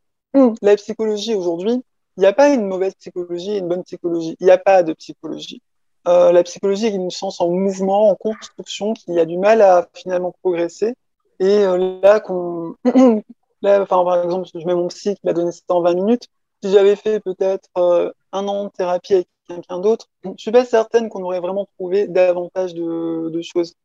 La 0.62 0.76
psychologie 0.76 1.36
aujourd'hui, 1.36 1.84
il 2.18 2.22
n'y 2.22 2.26
a 2.26 2.34
pas 2.34 2.50
une 2.50 2.66
mauvaise 2.66 2.96
psychologie 2.96 3.52
et 3.52 3.58
une 3.60 3.68
bonne 3.68 3.84
psychologie. 3.84 4.36
Il 4.40 4.46
n'y 4.46 4.52
a 4.52 4.58
pas 4.58 4.84
de 4.84 4.94
psychologie. 4.94 5.62
Euh, 6.08 6.32
la 6.32 6.44
psychologie 6.44 6.88
est 6.88 6.92
une 6.96 7.10
science 7.10 7.40
en 7.40 7.50
mouvement, 7.50 8.10
en 8.10 8.16
construction, 8.16 8.94
qui 8.94 9.18
a 9.20 9.26
du 9.26 9.38
mal 9.38 9.62
à 9.62 9.88
finalement 9.94 10.34
progresser. 10.42 10.96
Et 11.40 11.64
euh, 11.64 12.00
là, 12.02 12.22
là, 13.62 13.82
enfin, 13.82 14.04
par 14.04 14.24
exemple, 14.24 14.50
je 14.54 14.66
mets 14.66 14.76
mon 14.76 14.88
psy 14.90 15.16
qui 15.16 15.22
m'a 15.24 15.34
donné 15.34 15.52
ça 15.52 15.62
en 15.70 15.82
20 15.82 15.94
minutes 15.94 16.28
si 16.64 16.72
j'avais 16.72 16.96
fait 16.96 17.20
peut-être 17.20 17.70
euh, 17.78 18.12
un 18.32 18.48
an 18.48 18.66
de 18.66 18.70
thérapie 18.70 19.16
avec 19.16 19.28
quelqu'un 19.50 19.80
d'autre, 19.80 20.08
je 20.24 20.32
suis 20.38 20.52
pas 20.52 20.64
certaine 20.64 21.10
qu'on 21.10 21.22
aurait 21.24 21.42
vraiment 21.42 21.68
trouvé 21.78 22.08
davantage 22.08 22.74
de 22.74 23.42
choses 23.42 23.76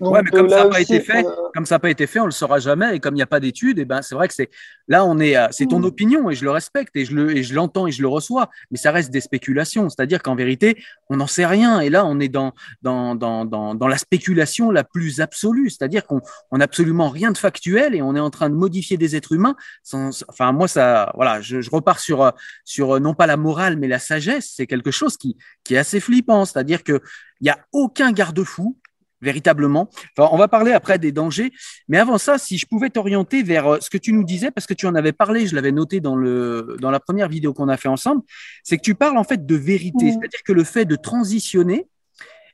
ouais, 0.00 0.22
mais 0.22 0.30
comme 0.30 0.48
ça 0.48 0.64
n'a 0.64 0.70
pas 0.70 0.80
été 0.80 1.00
fait, 1.00 1.24
euh, 1.24 1.30
comme 1.54 1.66
ça 1.66 1.76
n'a 1.76 1.78
pas 1.78 1.90
été 1.90 2.06
fait, 2.06 2.20
on 2.20 2.24
le 2.24 2.30
saura 2.30 2.58
jamais. 2.58 2.96
Et 2.96 3.00
comme 3.00 3.14
il 3.14 3.18
n'y 3.18 3.22
a 3.22 3.26
pas 3.26 3.40
d'études, 3.40 3.78
et 3.78 3.82
eh 3.82 3.84
ben 3.84 4.02
c'est 4.02 4.14
vrai 4.14 4.28
que 4.28 4.34
c'est 4.34 4.50
là 4.88 5.04
on 5.04 5.18
est, 5.18 5.36
c'est 5.50 5.66
ton 5.66 5.80
hmm. 5.80 5.84
opinion 5.84 6.30
et 6.30 6.34
je 6.34 6.44
le 6.44 6.50
respecte 6.50 6.96
et 6.96 7.04
je 7.04 7.14
le 7.14 7.36
et 7.36 7.42
je 7.42 7.54
l'entends 7.54 7.86
et 7.86 7.92
je 7.92 8.02
le 8.02 8.08
reçois. 8.08 8.48
Mais 8.70 8.78
ça 8.78 8.90
reste 8.92 9.10
des 9.10 9.20
spéculations, 9.20 9.88
c'est-à-dire 9.88 10.22
qu'en 10.22 10.34
vérité, 10.34 10.82
on 11.08 11.16
n'en 11.16 11.26
sait 11.26 11.46
rien. 11.46 11.80
Et 11.80 11.90
là, 11.90 12.04
on 12.06 12.20
est 12.20 12.28
dans 12.28 12.52
dans 12.82 13.14
dans 13.14 13.44
dans, 13.44 13.74
dans 13.74 13.88
la 13.88 13.98
spéculation 13.98 14.70
la 14.70 14.84
plus 14.84 15.20
absolue, 15.20 15.70
c'est-à-dire 15.70 16.06
qu'on 16.06 16.20
on 16.50 16.60
absolument 16.60 17.08
rien 17.08 17.30
de 17.30 17.38
factuel 17.38 17.94
et 17.94 18.02
on 18.02 18.16
est 18.16 18.20
en 18.20 18.30
train 18.30 18.50
de 18.50 18.54
modifier 18.54 18.96
des 18.96 19.16
êtres 19.16 19.32
humains. 19.32 19.56
Sans, 19.82 20.24
enfin, 20.28 20.52
moi 20.52 20.68
ça, 20.68 21.12
voilà, 21.14 21.40
je, 21.40 21.60
je 21.60 21.70
repars 21.70 22.00
sur 22.00 22.32
sur 22.64 23.00
non 23.00 23.14
pas 23.14 23.26
la 23.26 23.36
morale 23.36 23.76
mais 23.76 23.88
la 23.88 23.98
sagesse. 23.98 24.52
C'est 24.56 24.66
quelque 24.66 24.90
chose 24.90 25.16
qui 25.16 25.36
qui 25.64 25.74
est 25.74 25.78
assez 25.78 26.00
flippant, 26.00 26.44
c'est-à-dire 26.44 26.82
que 26.82 27.00
il 27.40 27.44
n'y 27.44 27.50
a 27.50 27.58
aucun 27.72 28.12
garde-fou 28.12 28.76
véritablement. 29.20 29.90
on 30.18 30.36
va 30.36 30.48
parler 30.48 30.72
après 30.72 30.98
des 30.98 31.12
dangers, 31.12 31.52
mais 31.88 31.98
avant 31.98 32.18
ça, 32.18 32.38
si 32.38 32.58
je 32.58 32.66
pouvais 32.66 32.90
t'orienter 32.90 33.42
vers 33.42 33.66
euh, 33.66 33.78
ce 33.80 33.90
que 33.90 33.98
tu 33.98 34.12
nous 34.12 34.24
disais, 34.24 34.50
parce 34.50 34.66
que 34.66 34.74
tu 34.74 34.86
en 34.86 34.94
avais 34.94 35.12
parlé, 35.12 35.46
je 35.46 35.54
l'avais 35.54 35.72
noté 35.72 36.00
dans 36.00 36.16
le 36.16 36.76
dans 36.80 36.90
la 36.90 37.00
première 37.00 37.28
vidéo 37.28 37.52
qu'on 37.52 37.68
a 37.68 37.76
fait 37.76 37.88
ensemble, 37.88 38.22
c'est 38.64 38.76
que 38.76 38.82
tu 38.82 38.94
parles 38.94 39.18
en 39.18 39.24
fait 39.24 39.44
de 39.46 39.54
vérité, 39.54 40.10
c'est-à-dire 40.10 40.42
que 40.44 40.52
le 40.52 40.64
fait 40.64 40.84
de 40.84 40.96
transitionner, 40.96 41.86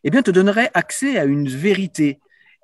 eh 0.04 0.10
bien, 0.10 0.22
te 0.22 0.30
donnerait 0.30 0.70
accès 0.74 1.18
à 1.18 1.24
une 1.24 1.48
vérité. 1.48 2.20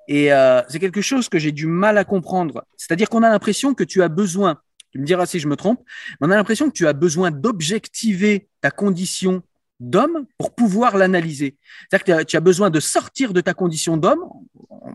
Et 0.07 0.33
euh, 0.33 0.61
c'est 0.69 0.79
quelque 0.79 1.01
chose 1.01 1.29
que 1.29 1.39
j'ai 1.39 1.51
du 1.51 1.67
mal 1.67 1.97
à 1.97 2.03
comprendre. 2.03 2.65
C'est-à-dire 2.77 3.09
qu'on 3.09 3.23
a 3.23 3.29
l'impression 3.29 3.73
que 3.73 3.83
tu 3.83 4.01
as 4.01 4.09
besoin, 4.09 4.59
tu 4.91 4.99
me 4.99 5.05
diras 5.05 5.25
si 5.25 5.39
je 5.39 5.47
me 5.47 5.55
trompe, 5.55 5.81
mais 6.19 6.27
on 6.27 6.31
a 6.31 6.35
l'impression 6.35 6.67
que 6.67 6.73
tu 6.73 6.87
as 6.87 6.93
besoin 6.93 7.31
d'objectiver 7.31 8.47
ta 8.61 8.71
condition 8.71 9.43
d'homme 9.89 10.25
pour 10.37 10.55
pouvoir 10.55 10.97
l'analyser. 10.97 11.57
C'est-à-dire 11.89 12.17
que 12.17 12.23
tu 12.23 12.37
as 12.37 12.41
besoin 12.41 12.69
de 12.69 12.79
sortir 12.79 13.33
de 13.33 13.41
ta 13.41 13.53
condition 13.53 13.97
d'homme, 13.97 14.23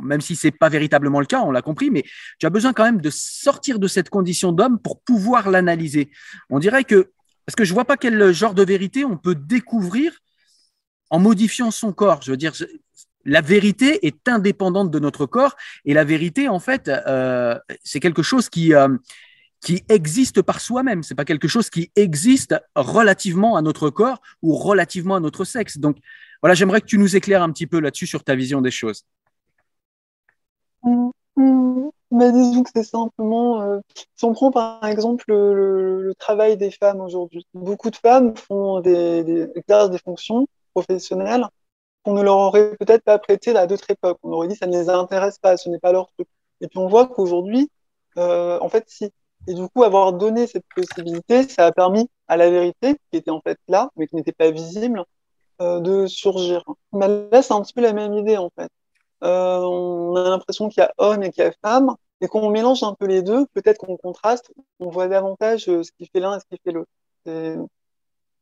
même 0.02 0.20
si 0.20 0.36
c'est 0.36 0.50
pas 0.50 0.68
véritablement 0.68 1.20
le 1.20 1.26
cas, 1.26 1.40
on 1.40 1.50
l'a 1.50 1.62
compris, 1.62 1.90
mais 1.90 2.04
tu 2.38 2.46
as 2.46 2.50
besoin 2.50 2.72
quand 2.72 2.84
même 2.84 3.00
de 3.00 3.10
sortir 3.10 3.78
de 3.78 3.86
cette 3.86 4.10
condition 4.10 4.52
d'homme 4.52 4.78
pour 4.78 5.00
pouvoir 5.00 5.50
l'analyser. 5.50 6.10
On 6.50 6.58
dirait 6.58 6.84
que, 6.84 7.10
parce 7.46 7.56
que 7.56 7.64
je 7.64 7.74
vois 7.74 7.84
pas 7.84 7.96
quel 7.96 8.32
genre 8.32 8.54
de 8.54 8.64
vérité 8.64 9.04
on 9.04 9.16
peut 9.16 9.34
découvrir 9.34 10.12
en 11.10 11.18
modifiant 11.18 11.70
son 11.70 11.92
corps. 11.92 12.22
Je 12.22 12.30
veux 12.30 12.36
dire, 12.36 12.52
la 13.24 13.40
vérité 13.40 14.06
est 14.06 14.28
indépendante 14.28 14.90
de 14.90 14.98
notre 14.98 15.26
corps 15.26 15.56
et 15.84 15.94
la 15.94 16.04
vérité, 16.04 16.48
en 16.48 16.60
fait, 16.60 16.88
euh, 16.88 17.58
c'est 17.84 18.00
quelque 18.00 18.22
chose 18.22 18.48
qui, 18.48 18.74
euh, 18.74 18.88
qui 19.60 19.84
existe 19.88 20.42
par 20.42 20.60
soi-même. 20.60 21.02
C'est 21.02 21.14
pas 21.14 21.24
quelque 21.24 21.48
chose 21.48 21.70
qui 21.70 21.90
existe 21.96 22.54
relativement 22.74 23.56
à 23.56 23.62
notre 23.62 23.90
corps 23.90 24.20
ou 24.42 24.54
relativement 24.54 25.16
à 25.16 25.20
notre 25.20 25.44
sexe. 25.44 25.78
Donc, 25.78 25.98
voilà, 26.42 26.54
j'aimerais 26.54 26.80
que 26.80 26.86
tu 26.86 26.98
nous 26.98 27.16
éclaires 27.16 27.42
un 27.42 27.50
petit 27.50 27.66
peu 27.66 27.80
là-dessus 27.80 28.06
sur 28.06 28.24
ta 28.24 28.34
vision 28.34 28.60
des 28.60 28.70
choses. 28.70 29.04
Mm, 30.82 31.10
mm. 31.36 31.90
Mais 32.10 32.32
disons 32.32 32.62
que 32.62 32.70
c'est 32.74 32.84
simplement, 32.84 33.60
euh, 33.62 33.80
si 34.16 34.24
on 34.24 34.32
prend 34.32 34.50
par 34.50 34.84
exemple 34.86 35.24
le, 35.28 36.14
travail 36.18 36.56
des 36.56 36.70
femmes 36.70 37.00
aujourd'hui, 37.00 37.46
beaucoup 37.52 37.90
de 37.90 37.96
femmes 37.96 38.34
font 38.36 38.80
des, 38.80 39.22
des, 39.24 39.46
des 39.46 39.98
fonctions 39.98 40.46
professionnelles 40.72 41.44
qu'on 42.02 42.14
ne 42.14 42.22
leur 42.22 42.36
aurait 42.36 42.76
peut-être 42.76 43.04
pas 43.04 43.18
prêtées 43.18 43.54
à 43.56 43.66
d'autres 43.66 43.90
époques. 43.90 44.18
On 44.22 44.32
aurait 44.32 44.48
dit 44.48 44.56
ça 44.56 44.66
ne 44.66 44.72
les 44.72 44.88
intéresse 44.88 45.38
pas, 45.38 45.56
ce 45.56 45.68
n'est 45.68 45.78
pas 45.78 45.92
leur 45.92 46.08
truc. 46.12 46.28
Et 46.60 46.68
puis 46.68 46.78
on 46.78 46.88
voit 46.88 47.06
qu'aujourd'hui, 47.08 47.70
euh, 48.16 48.58
en 48.60 48.68
fait, 48.68 48.84
si 48.88 49.12
et 49.48 49.54
du 49.54 49.66
coup, 49.68 49.82
avoir 49.82 50.12
donné 50.12 50.46
cette 50.46 50.66
possibilité, 50.74 51.48
ça 51.48 51.66
a 51.66 51.72
permis 51.72 52.08
à 52.28 52.36
la 52.36 52.50
vérité, 52.50 52.96
qui 53.10 53.16
était 53.18 53.30
en 53.30 53.40
fait 53.40 53.58
là, 53.66 53.90
mais 53.96 54.06
qui 54.06 54.14
n'était 54.14 54.32
pas 54.32 54.50
visible, 54.50 55.02
euh, 55.62 55.80
de 55.80 56.06
surgir. 56.06 56.62
Mais 56.92 57.08
là, 57.32 57.42
c'est 57.42 57.54
un 57.54 57.62
petit 57.62 57.72
peu 57.72 57.80
la 57.80 57.94
même 57.94 58.12
idée, 58.12 58.36
en 58.36 58.50
fait. 58.50 58.70
Euh, 59.24 59.58
on 59.60 60.14
a 60.16 60.28
l'impression 60.28 60.68
qu'il 60.68 60.82
y 60.82 60.84
a 60.84 60.92
homme 60.98 61.22
et 61.22 61.30
qu'il 61.32 61.42
y 61.42 61.46
a 61.46 61.52
femme, 61.62 61.96
et 62.20 62.28
quand 62.28 62.40
on 62.40 62.50
mélange 62.50 62.82
un 62.82 62.94
peu 62.94 63.06
les 63.06 63.22
deux, 63.22 63.46
peut-être 63.54 63.78
qu'on 63.78 63.96
contraste, 63.96 64.52
on 64.80 64.90
voit 64.90 65.08
davantage 65.08 65.68
euh, 65.68 65.82
ce 65.82 65.92
qui 65.92 66.06
fait 66.06 66.20
l'un 66.20 66.36
et 66.36 66.40
ce 66.40 66.44
qui 66.50 66.60
fait 66.62 66.72
l'autre. 66.72 66.90
C'est 67.24 67.56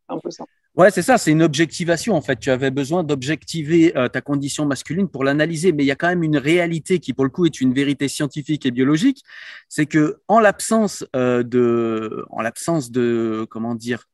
un 0.08 0.18
peu 0.18 0.30
ça. 0.30 0.44
Ouais, 0.76 0.90
c'est 0.90 1.00
ça, 1.00 1.16
c'est 1.16 1.30
une 1.30 1.42
objectivation 1.42 2.14
en 2.14 2.20
fait. 2.20 2.38
Tu 2.38 2.50
avais 2.50 2.70
besoin 2.70 3.02
d'objectiver 3.02 3.96
euh, 3.96 4.08
ta 4.10 4.20
condition 4.20 4.66
masculine 4.66 5.08
pour 5.08 5.24
l'analyser, 5.24 5.72
mais 5.72 5.84
il 5.84 5.86
y 5.86 5.90
a 5.90 5.96
quand 5.96 6.08
même 6.08 6.22
une 6.22 6.36
réalité 6.36 6.98
qui, 6.98 7.14
pour 7.14 7.24
le 7.24 7.30
coup, 7.30 7.46
est 7.46 7.62
une 7.62 7.72
vérité 7.72 8.08
scientifique 8.08 8.66
et 8.66 8.70
biologique. 8.70 9.22
C'est 9.70 9.86
que 9.86 10.18
en 10.28 10.38
l'absence 10.38 11.02
euh, 11.16 11.42
de, 11.42 12.26
en 12.28 12.42
l'absence 12.42 12.90
de, 12.90 13.46
comment 13.48 13.74
dire, 13.74 14.04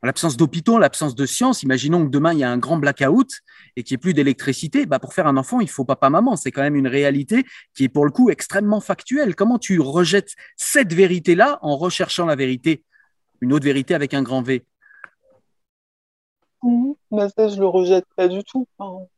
en 0.00 0.06
l'absence 0.06 0.36
d'hôpitaux, 0.36 0.76
en 0.76 0.78
l'absence 0.78 1.16
de 1.16 1.26
sciences, 1.26 1.64
imaginons 1.64 2.04
que 2.04 2.10
demain 2.10 2.32
il 2.32 2.38
y 2.38 2.44
a 2.44 2.50
un 2.52 2.58
grand 2.58 2.76
blackout 2.76 3.28
et 3.74 3.82
qu'il 3.82 3.94
n'y 3.94 3.96
ait 3.96 3.98
plus 3.98 4.14
d'électricité, 4.14 4.86
bah 4.86 5.00
pour 5.00 5.14
faire 5.14 5.26
un 5.26 5.36
enfant, 5.36 5.60
il 5.60 5.70
faut 5.70 5.84
papa-maman. 5.84 6.36
C'est 6.36 6.52
quand 6.52 6.62
même 6.62 6.76
une 6.76 6.86
réalité 6.86 7.44
qui 7.74 7.82
est 7.84 7.88
pour 7.88 8.04
le 8.04 8.12
coup 8.12 8.30
extrêmement 8.30 8.80
factuelle. 8.80 9.34
Comment 9.34 9.58
tu 9.58 9.80
rejettes 9.80 10.34
cette 10.56 10.92
vérité-là 10.92 11.58
en 11.62 11.76
recherchant 11.76 12.26
la 12.26 12.36
vérité, 12.36 12.84
une 13.40 13.52
autre 13.52 13.64
vérité 13.64 13.92
avec 13.94 14.14
un 14.14 14.22
grand 14.22 14.42
V? 14.42 14.64
Bah, 17.10 17.28
ça, 17.28 17.48
je 17.48 17.58
le 17.58 17.66
rejette 17.66 18.04
pas 18.16 18.28
du 18.28 18.42
tout. 18.44 18.66
en 18.78 19.08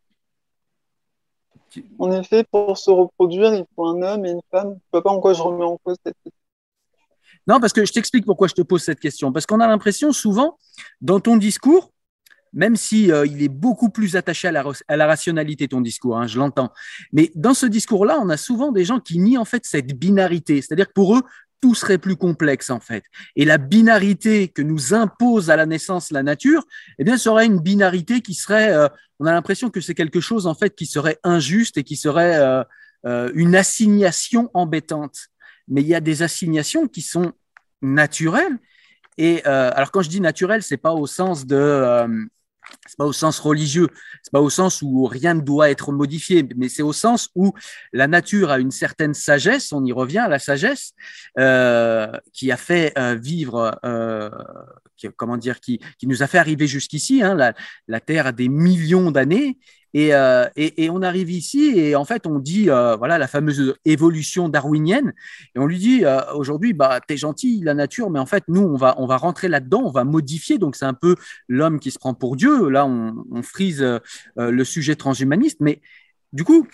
effet, 2.12 2.44
pour 2.50 2.78
se 2.78 2.90
reproduire, 2.90 3.54
il 3.54 3.66
faut 3.74 3.86
un 3.86 4.02
homme 4.02 4.24
et 4.24 4.30
une 4.30 4.40
femme. 4.50 4.70
Je 4.70 4.74
ne 4.74 4.80
vois 4.92 5.02
pas 5.02 5.10
en 5.10 5.20
quoi 5.20 5.34
je 5.34 5.42
remets 5.42 5.64
en 5.64 5.76
cause 5.78 5.96
cette 6.04 6.16
question. 6.24 6.40
Non, 7.46 7.60
parce 7.60 7.74
que 7.74 7.84
je 7.84 7.92
t'explique 7.92 8.24
pourquoi 8.24 8.48
je 8.48 8.54
te 8.54 8.62
pose 8.62 8.82
cette 8.82 9.00
question. 9.00 9.32
Parce 9.32 9.44
qu'on 9.44 9.60
a 9.60 9.66
l'impression 9.66 10.12
souvent, 10.12 10.58
dans 11.02 11.20
ton 11.20 11.36
discours, 11.36 11.92
même 12.54 12.76
si 12.76 13.12
euh, 13.12 13.26
il 13.26 13.42
est 13.42 13.48
beaucoup 13.48 13.90
plus 13.90 14.16
attaché 14.16 14.48
à 14.48 14.52
la, 14.52 14.64
à 14.88 14.96
la 14.96 15.06
rationalité, 15.06 15.68
ton 15.68 15.80
discours, 15.80 16.16
hein, 16.16 16.26
je 16.26 16.38
l'entends. 16.38 16.70
Mais 17.12 17.30
dans 17.34 17.52
ce 17.52 17.66
discours-là, 17.66 18.18
on 18.22 18.30
a 18.30 18.36
souvent 18.36 18.72
des 18.72 18.84
gens 18.84 19.00
qui 19.00 19.18
nient 19.18 19.38
en 19.38 19.44
fait 19.44 19.66
cette 19.66 19.98
binarité. 19.98 20.62
C'est-à-dire 20.62 20.86
que 20.86 20.92
pour 20.92 21.16
eux, 21.16 21.22
tout 21.64 21.74
serait 21.74 21.96
plus 21.96 22.16
complexe 22.16 22.68
en 22.68 22.78
fait. 22.78 23.04
Et 23.36 23.46
la 23.46 23.56
binarité 23.56 24.48
que 24.48 24.60
nous 24.60 24.92
impose 24.92 25.48
à 25.48 25.56
la 25.56 25.64
naissance 25.64 26.10
la 26.10 26.22
nature, 26.22 26.62
eh 26.98 27.04
bien, 27.04 27.16
serait 27.16 27.46
une 27.46 27.58
binarité 27.58 28.20
qui 28.20 28.34
serait, 28.34 28.70
euh, 28.70 28.86
on 29.18 29.24
a 29.24 29.32
l'impression 29.32 29.70
que 29.70 29.80
c'est 29.80 29.94
quelque 29.94 30.20
chose 30.20 30.46
en 30.46 30.54
fait 30.54 30.74
qui 30.74 30.84
serait 30.84 31.18
injuste 31.24 31.78
et 31.78 31.82
qui 31.82 31.96
serait 31.96 32.36
euh, 32.36 32.62
euh, 33.06 33.30
une 33.34 33.56
assignation 33.56 34.50
embêtante. 34.52 35.28
Mais 35.66 35.80
il 35.80 35.86
y 35.86 35.94
a 35.94 36.00
des 36.00 36.22
assignations 36.22 36.86
qui 36.86 37.00
sont 37.00 37.32
naturelles 37.80 38.58
Et 39.16 39.42
alors 39.46 39.90
quand 39.90 40.02
je 40.02 40.10
dis 40.10 40.20
naturel, 40.20 40.62
c'est 40.62 40.76
pas 40.76 40.92
au 40.92 41.06
sens 41.06 41.46
de 41.46 42.28
c'est 42.86 42.98
pas 42.98 43.06
au 43.06 43.12
sens 43.12 43.38
religieux, 43.38 43.88
c'est 44.22 44.32
pas 44.32 44.40
au 44.40 44.50
sens 44.50 44.82
où 44.82 45.04
rien 45.06 45.34
ne 45.34 45.40
doit 45.40 45.70
être 45.70 45.92
modifié, 45.92 46.46
mais 46.56 46.68
c'est 46.68 46.82
au 46.82 46.92
sens 46.92 47.30
où 47.34 47.52
la 47.92 48.06
nature 48.06 48.50
a 48.50 48.58
une 48.58 48.70
certaine 48.70 49.14
sagesse. 49.14 49.72
On 49.72 49.84
y 49.84 49.92
revient 49.92 50.26
la 50.28 50.38
sagesse 50.38 50.92
euh, 51.38 52.12
qui 52.32 52.52
a 52.52 52.56
fait 52.56 52.92
euh, 52.98 53.14
vivre, 53.14 53.78
euh, 53.84 54.30
comment 55.16 55.36
dire, 55.36 55.60
qui, 55.60 55.80
qui, 55.98 56.06
nous 56.06 56.22
a 56.22 56.26
fait 56.26 56.38
arriver 56.38 56.66
jusqu'ici. 56.66 57.22
Hein, 57.22 57.34
la, 57.34 57.54
la, 57.88 58.00
Terre 58.00 58.26
a 58.26 58.32
des 58.32 58.48
millions 58.48 59.10
d'années 59.10 59.58
euh, 59.96 60.48
et, 60.56 60.90
on 60.90 61.02
arrive 61.02 61.30
ici 61.30 61.78
et 61.78 61.94
en 61.94 62.04
fait 62.04 62.26
on 62.26 62.40
dit 62.40 62.68
euh, 62.68 62.96
voilà 62.96 63.16
la 63.16 63.28
fameuse 63.28 63.74
évolution 63.84 64.48
darwinienne. 64.48 65.12
Et 65.54 65.58
on 65.58 65.66
lui 65.66 65.78
dit 65.78 66.04
euh, 66.04 66.20
aujourd'hui 66.34 66.72
bah 66.72 67.00
t'es 67.06 67.16
gentil 67.16 67.60
la 67.62 67.74
nature 67.74 68.10
mais 68.10 68.18
en 68.18 68.26
fait 68.26 68.42
nous 68.48 68.62
on 68.62 68.76
va 68.76 68.96
on 68.98 69.06
va 69.06 69.16
rentrer 69.16 69.48
là-dedans 69.48 69.82
on 69.84 69.90
va 69.90 70.04
modifier. 70.04 70.58
Donc 70.58 70.74
c'est 70.74 70.84
un 70.84 70.94
peu 70.94 71.14
l'homme 71.48 71.78
qui 71.78 71.92
se 71.92 71.98
prend 71.98 72.14
pour 72.14 72.36
Dieu. 72.36 72.68
Là 72.68 72.86
on, 72.86 73.42
frise 73.42 73.84
le 74.36 74.64
sujet 74.64 74.96
transhumaniste. 74.96 75.58
Mais 75.60 75.80
du 76.32 76.44
coup 76.44 76.66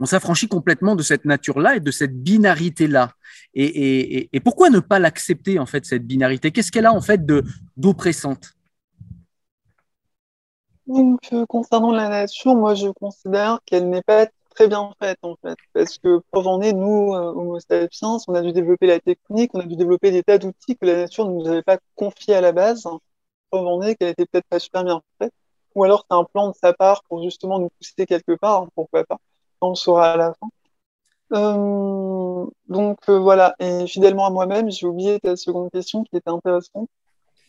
on 0.00 0.06
s'affranchit 0.06 0.48
complètement 0.48 0.96
de 0.96 1.02
cette 1.02 1.24
nature-là 1.24 1.76
et 1.76 1.80
de 1.80 1.90
cette 1.92 2.20
binarité-là. 2.24 3.12
Et, 3.54 4.28
et, 4.32 4.40
pourquoi 4.40 4.68
ne 4.68 4.80
pas 4.80 4.98
l'accepter, 4.98 5.60
en 5.60 5.66
fait, 5.66 5.84
cette 5.84 6.04
binarité? 6.04 6.50
Qu'est-ce 6.50 6.72
qu'elle 6.72 6.86
a, 6.86 6.92
en 6.92 7.02
fait, 7.02 7.20
d'oppressante? 7.76 8.56
Donc, 10.86 11.20
euh, 11.32 11.46
concernant 11.46 11.92
la 11.92 12.08
nature, 12.08 12.54
moi, 12.54 12.74
je 12.74 12.88
considère 12.88 13.60
qu'elle 13.66 13.88
n'est 13.88 14.02
pas 14.02 14.26
très 14.54 14.68
bien 14.68 14.92
faite, 15.00 15.18
en 15.22 15.36
fait. 15.36 15.56
Parce 15.72 15.98
que, 15.98 16.20
preuve 16.30 16.46
en 16.48 16.60
est, 16.60 16.72
nous, 16.72 17.14
euh, 17.14 17.32
Homo 17.32 17.58
sapiens, 17.60 18.18
on 18.28 18.34
a 18.34 18.42
dû 18.42 18.52
développer 18.52 18.86
la 18.86 19.00
technique, 19.00 19.52
on 19.54 19.60
a 19.60 19.64
dû 19.66 19.76
développer 19.76 20.10
des 20.10 20.22
tas 20.22 20.38
d'outils 20.38 20.76
que 20.76 20.86
la 20.86 20.96
nature 20.96 21.26
ne 21.28 21.34
nous 21.34 21.48
avait 21.48 21.62
pas 21.62 21.78
confiés 21.94 22.34
à 22.34 22.40
la 22.40 22.52
base. 22.52 22.86
Preuve 23.50 23.66
en 23.66 23.82
est 23.82 23.96
qu'elle 23.96 24.08
était 24.10 24.26
peut-être 24.26 24.46
pas 24.48 24.58
super 24.58 24.84
bien 24.84 25.02
faite. 25.18 25.32
Ou 25.74 25.84
alors, 25.84 26.04
c'est 26.10 26.16
un 26.16 26.24
plan 26.24 26.48
de 26.50 26.54
sa 26.54 26.72
part 26.72 27.02
pour 27.08 27.22
justement 27.22 27.58
nous 27.58 27.70
pousser 27.70 28.06
quelque 28.06 28.32
part, 28.36 28.66
pourquoi 28.74 29.04
pas. 29.04 29.18
On 29.60 29.70
le 29.70 29.74
saura 29.76 30.12
à 30.12 30.16
la 30.16 30.34
fin. 30.34 30.48
Euh, 31.34 32.46
donc, 32.68 32.98
euh, 33.08 33.18
voilà. 33.18 33.54
Et 33.58 33.86
fidèlement 33.86 34.26
à 34.26 34.30
moi-même, 34.30 34.70
j'ai 34.70 34.86
oublié 34.86 35.18
ta 35.20 35.36
seconde 35.36 35.70
question 35.70 36.04
qui 36.04 36.16
était 36.16 36.30
intéressante. 36.30 36.88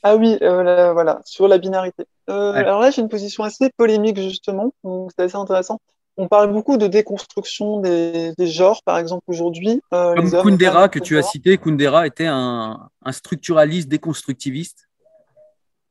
Ah 0.04 0.18
oui, 0.18 0.38
euh, 0.42 0.92
voilà, 0.92 1.22
sur 1.24 1.48
la 1.48 1.58
binarité. 1.58 2.06
Euh, 2.30 2.52
alors 2.52 2.82
là, 2.82 2.92
j'ai 2.92 3.02
une 3.02 3.08
position 3.08 3.46
assez 3.46 3.70
polémique, 3.78 4.20
justement, 4.20 4.74
donc 4.84 5.12
c'est 5.16 5.24
assez 5.24 5.38
intéressant. 5.38 5.80
On 6.18 6.28
parle 6.28 6.52
beaucoup 6.52 6.78
de 6.78 6.88
déconstruction 6.88 7.80
des, 7.80 8.34
genres, 8.40 8.84
par 8.84 8.98
exemple, 8.98 9.24
aujourd'hui. 9.28 9.82
Euh, 9.94 10.14
Comme 10.16 10.58
Kundera, 10.58 10.90
que 10.90 11.00
tu 11.00 11.18
as 11.18 11.24
cité, 11.24 11.58
Kundera 11.58 12.06
était 12.06 12.28
un, 12.28 12.90
structuraliste 13.12 13.88
déconstructiviste. 13.88 14.90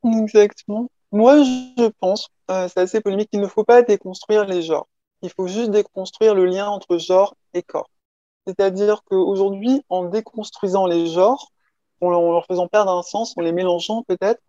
Exactement. 0.05 0.89
Moi, 1.11 1.43
je 1.43 1.89
pense, 1.99 2.29
c'est 2.49 2.79
assez 2.79 3.01
polémique, 3.01 3.31
qu'il 3.31 3.41
ne 3.41 3.49
faut 3.49 3.65
pas 3.65 3.83
déconstruire 3.83 4.45
les 4.45 4.63
genres. 4.63 4.89
Il 5.23 5.31
faut 5.31 5.47
juste 5.47 5.71
déconstruire 5.71 6.35
le 6.35 6.45
lien 6.45 6.69
entre 6.69 6.99
genre 6.99 7.35
et 7.55 7.63
corps. 7.63 7.89
C'est-à-dire 8.47 9.03
qu'aujourd'hui, 9.05 9.83
en 9.89 10.05
déconstruisant 10.05 10.87
les 10.87 11.07
genres, 11.07 11.53
en 12.07 12.33
leur 12.33 12.47
faisant 12.47 12.69
perdre 12.69 12.93
un 12.93 13.03
sens, 13.03 13.35
en 13.37 13.43
les 13.43 13.53
mélangeant 13.53 14.03
peut-être, 14.05 14.41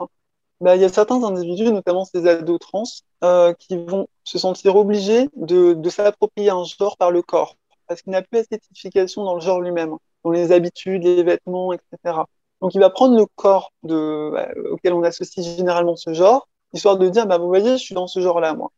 bah, 0.61 0.75
il 0.75 0.81
y 0.81 0.85
a 0.85 0.89
certains 0.89 1.23
individus, 1.23 1.71
notamment 1.71 2.05
ces 2.05 2.27
ados 2.27 2.59
trans, 2.59 2.83
euh, 3.23 3.53
qui 3.53 3.77
vont 3.77 4.07
se 4.23 4.37
sentir 4.39 4.75
obligés 4.75 5.29
de, 5.35 5.73
de 5.73 5.89
s'approprier 5.89 6.49
un 6.49 6.63
genre 6.63 6.97
par 6.97 7.11
le 7.11 7.21
corps, 7.21 7.57
parce 7.87 8.01
qu'il 8.01 8.11
n'y 8.11 8.17
a 8.17 8.21
plus 8.21 8.39
assez 8.39 8.57
d'identification 8.57 9.23
dans 9.23 9.35
le 9.35 9.41
genre 9.41 9.61
lui-même, 9.61 9.95
dans 10.23 10.31
les 10.31 10.51
habitudes, 10.51 11.03
les 11.03 11.23
vêtements, 11.23 11.73
etc. 11.73 12.27
Donc 12.61 12.75
il 12.75 12.79
va 12.79 12.89
prendre 12.89 13.17
le 13.17 13.25
corps 13.35 13.73
de, 13.83 14.29
bah, 14.33 14.49
auquel 14.71 14.93
on 14.93 15.03
associe 15.03 15.45
généralement 15.45 15.95
ce 15.95 16.13
genre, 16.13 16.47
histoire 16.73 16.97
de 16.97 17.09
dire, 17.09 17.27
bah, 17.27 17.37
vous 17.37 17.47
voyez, 17.47 17.71
je 17.77 17.83
suis 17.83 17.95
dans 17.95 18.07
ce 18.07 18.19
genre-là, 18.21 18.53
moi. 18.53 18.71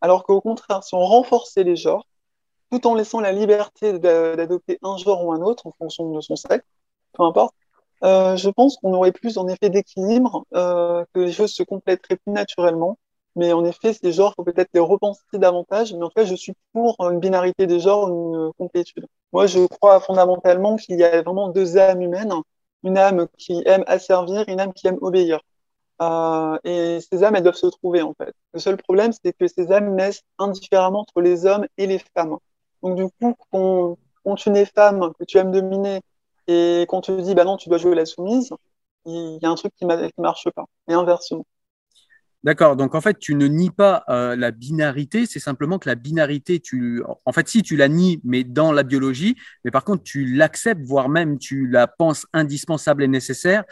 Alors 0.00 0.24
qu'au 0.24 0.40
contraire, 0.40 0.82
si 0.84 0.94
on 0.94 1.04
renforçait 1.04 1.64
les 1.64 1.76
genres, 1.76 2.06
tout 2.70 2.86
en 2.86 2.94
laissant 2.94 3.20
la 3.20 3.32
liberté 3.32 3.98
d'adopter 3.98 4.78
un 4.82 4.96
genre 4.96 5.24
ou 5.24 5.32
un 5.32 5.40
autre 5.42 5.66
en 5.66 5.72
fonction 5.72 6.10
de 6.10 6.20
son 6.20 6.36
sexe, 6.36 6.64
peu 7.12 7.22
importe, 7.24 7.54
euh, 8.04 8.36
je 8.36 8.50
pense 8.50 8.76
qu'on 8.76 8.92
aurait 8.94 9.12
plus 9.12 9.38
en 9.38 9.48
effet 9.48 9.70
d'équilibre, 9.70 10.44
euh, 10.54 11.04
que 11.14 11.20
les 11.20 11.32
choses 11.32 11.52
se 11.52 11.62
compléteraient 11.62 12.16
plus 12.16 12.32
naturellement. 12.32 12.98
Mais 13.36 13.52
en 13.52 13.64
effet, 13.64 13.92
ces 13.92 14.12
genres, 14.12 14.34
faut 14.34 14.44
peut-être 14.44 14.70
les 14.74 14.80
repenser 14.80 15.22
davantage. 15.34 15.94
Mais 15.94 16.04
en 16.04 16.10
fait, 16.10 16.26
je 16.26 16.34
suis 16.34 16.54
pour 16.72 16.96
une 17.00 17.20
binarité 17.20 17.66
des 17.66 17.80
genres, 17.80 18.08
une 18.08 18.52
complétude. 18.58 19.06
Moi, 19.32 19.46
je 19.46 19.66
crois 19.66 20.00
fondamentalement 20.00 20.76
qu'il 20.76 20.98
y 20.98 21.04
a 21.04 21.22
vraiment 21.22 21.48
deux 21.48 21.78
âmes 21.78 22.02
humaines. 22.02 22.32
Une 22.84 22.98
âme 22.98 23.26
qui 23.38 23.62
aime 23.66 23.84
asservir, 23.86 24.44
une 24.48 24.60
âme 24.60 24.72
qui 24.72 24.86
aime 24.88 24.98
obéir. 25.00 25.40
Euh, 26.00 26.58
et 26.64 26.98
ces 27.00 27.24
âmes, 27.24 27.36
elles 27.36 27.42
doivent 27.42 27.54
se 27.54 27.66
trouver, 27.66 28.02
en 28.02 28.14
fait. 28.14 28.34
Le 28.54 28.60
seul 28.60 28.76
problème, 28.76 29.12
c'est 29.12 29.32
que 29.32 29.46
ces 29.48 29.72
âmes 29.72 29.94
naissent 29.94 30.22
indifféremment 30.38 31.00
entre 31.00 31.20
les 31.20 31.46
hommes 31.46 31.66
et 31.76 31.86
les 31.86 31.98
femmes. 32.16 32.38
Donc, 32.82 32.96
du 32.96 33.06
coup, 33.20 33.34
quand, 33.52 33.98
quand 34.24 34.34
tu 34.36 34.50
n'es 34.50 34.64
femme, 34.66 35.12
que 35.18 35.24
tu 35.24 35.38
aimes 35.38 35.52
dominer, 35.52 36.00
et 36.48 36.86
quand 36.88 37.02
tu 37.02 37.16
dis, 37.22 37.34
bah 37.34 37.44
non, 37.44 37.56
tu 37.56 37.68
dois 37.68 37.78
jouer 37.78 37.94
la 37.94 38.06
soumise, 38.06 38.50
il 39.06 39.38
y 39.42 39.46
a 39.46 39.50
un 39.50 39.54
truc 39.56 39.74
qui 39.76 39.86
ne 39.86 40.08
marche 40.22 40.50
pas. 40.50 40.66
Et 40.88 40.94
inversement. 40.94 41.46
D'accord. 42.44 42.76
Donc 42.76 42.94
en 42.94 43.00
fait, 43.00 43.18
tu 43.18 43.34
ne 43.34 43.48
nies 43.48 43.70
pas 43.70 44.04
euh, 44.08 44.36
la 44.36 44.52
binarité, 44.52 45.26
c'est 45.26 45.40
simplement 45.40 45.80
que 45.80 45.88
la 45.88 45.96
binarité, 45.96 46.60
tu, 46.60 47.02
en 47.24 47.32
fait, 47.32 47.48
si 47.48 47.64
tu 47.64 47.74
la 47.74 47.88
nies, 47.88 48.20
mais 48.22 48.44
dans 48.44 48.70
la 48.70 48.84
biologie, 48.84 49.36
mais 49.64 49.72
par 49.72 49.82
contre, 49.82 50.04
tu 50.04 50.24
l'acceptes, 50.24 50.84
voire 50.84 51.08
même 51.08 51.38
tu 51.38 51.66
la 51.66 51.88
penses 51.88 52.26
indispensable 52.32 53.02
et 53.02 53.08
nécessaire 53.08 53.64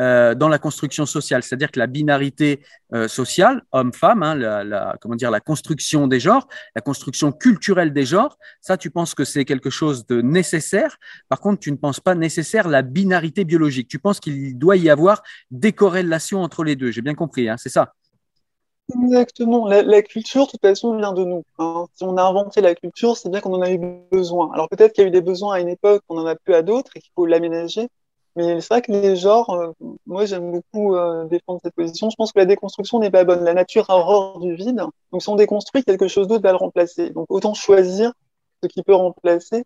euh, 0.00 0.34
dans 0.34 0.48
la 0.48 0.58
construction 0.58 1.04
sociale. 1.04 1.42
C'est-à-dire 1.42 1.70
que 1.70 1.78
la 1.78 1.86
binarité 1.86 2.64
euh, 2.94 3.08
sociale, 3.08 3.62
homme-femme, 3.72 4.22
hein, 4.22 4.34
la, 4.34 4.96
comment 5.02 5.16
dire, 5.16 5.30
la 5.30 5.40
construction 5.40 6.06
des 6.06 6.18
genres, 6.18 6.48
la 6.74 6.80
construction 6.80 7.30
culturelle 7.30 7.92
des 7.92 8.06
genres, 8.06 8.38
ça, 8.62 8.78
tu 8.78 8.88
penses 8.88 9.14
que 9.14 9.24
c'est 9.24 9.44
quelque 9.44 9.68
chose 9.68 10.06
de 10.06 10.22
nécessaire. 10.22 10.96
Par 11.28 11.40
contre, 11.40 11.60
tu 11.60 11.70
ne 11.70 11.76
penses 11.76 12.00
pas 12.00 12.14
nécessaire 12.14 12.68
la 12.68 12.80
binarité 12.80 13.44
biologique. 13.44 13.88
Tu 13.88 13.98
penses 13.98 14.18
qu'il 14.18 14.56
doit 14.56 14.76
y 14.76 14.88
avoir 14.88 15.22
des 15.50 15.72
corrélations 15.72 16.40
entre 16.40 16.64
les 16.64 16.74
deux. 16.74 16.90
J'ai 16.90 17.02
bien 17.02 17.14
compris, 17.14 17.50
hein, 17.50 17.56
c'est 17.58 17.68
ça? 17.68 17.92
Exactement. 18.92 19.66
La, 19.66 20.02
culture, 20.02 20.46
de 20.46 20.50
toute 20.50 20.60
façon, 20.60 20.96
vient 20.96 21.12
de 21.14 21.24
nous. 21.24 21.42
Hein. 21.58 21.86
Si 21.94 22.04
on 22.04 22.16
a 22.18 22.22
inventé 22.22 22.60
la 22.60 22.74
culture, 22.74 23.16
c'est 23.16 23.30
bien 23.30 23.40
qu'on 23.40 23.54
en 23.54 23.62
a 23.62 23.70
eu 23.70 23.78
besoin. 24.10 24.50
Alors 24.52 24.68
peut-être 24.68 24.92
qu'il 24.92 25.02
y 25.02 25.04
a 25.06 25.08
eu 25.08 25.10
des 25.10 25.22
besoins 25.22 25.54
à 25.54 25.60
une 25.60 25.68
époque, 25.68 26.02
qu'on 26.06 26.18
en 26.18 26.26
a 26.26 26.36
plus 26.36 26.54
à 26.54 26.62
d'autres 26.62 26.90
et 26.96 27.00
qu'il 27.00 27.10
faut 27.14 27.24
l'aménager. 27.26 27.88
Mais 28.36 28.60
c'est 28.60 28.68
vrai 28.68 28.82
que 28.82 28.92
les 28.92 29.16
genres, 29.16 29.50
euh, 29.50 29.72
moi 30.06 30.26
j'aime 30.26 30.50
beaucoup 30.50 30.96
euh, 30.96 31.24
défendre 31.26 31.60
cette 31.62 31.74
position. 31.74 32.10
Je 32.10 32.16
pense 32.16 32.32
que 32.32 32.38
la 32.38 32.46
déconstruction 32.46 32.98
n'est 32.98 33.10
pas 33.10 33.24
bonne. 33.24 33.44
La 33.44 33.54
nature 33.54 33.88
a 33.88 33.96
horreur 33.96 34.40
du 34.40 34.54
vide. 34.54 34.82
Donc 35.12 35.22
si 35.22 35.28
on 35.28 35.36
déconstruit, 35.36 35.84
quelque 35.84 36.08
chose 36.08 36.26
d'autre 36.28 36.42
va 36.42 36.50
le 36.50 36.56
remplacer. 36.56 37.10
Donc 37.10 37.26
autant 37.30 37.54
choisir 37.54 38.12
ce 38.62 38.68
qui 38.68 38.82
peut 38.82 38.94
remplacer. 38.94 39.64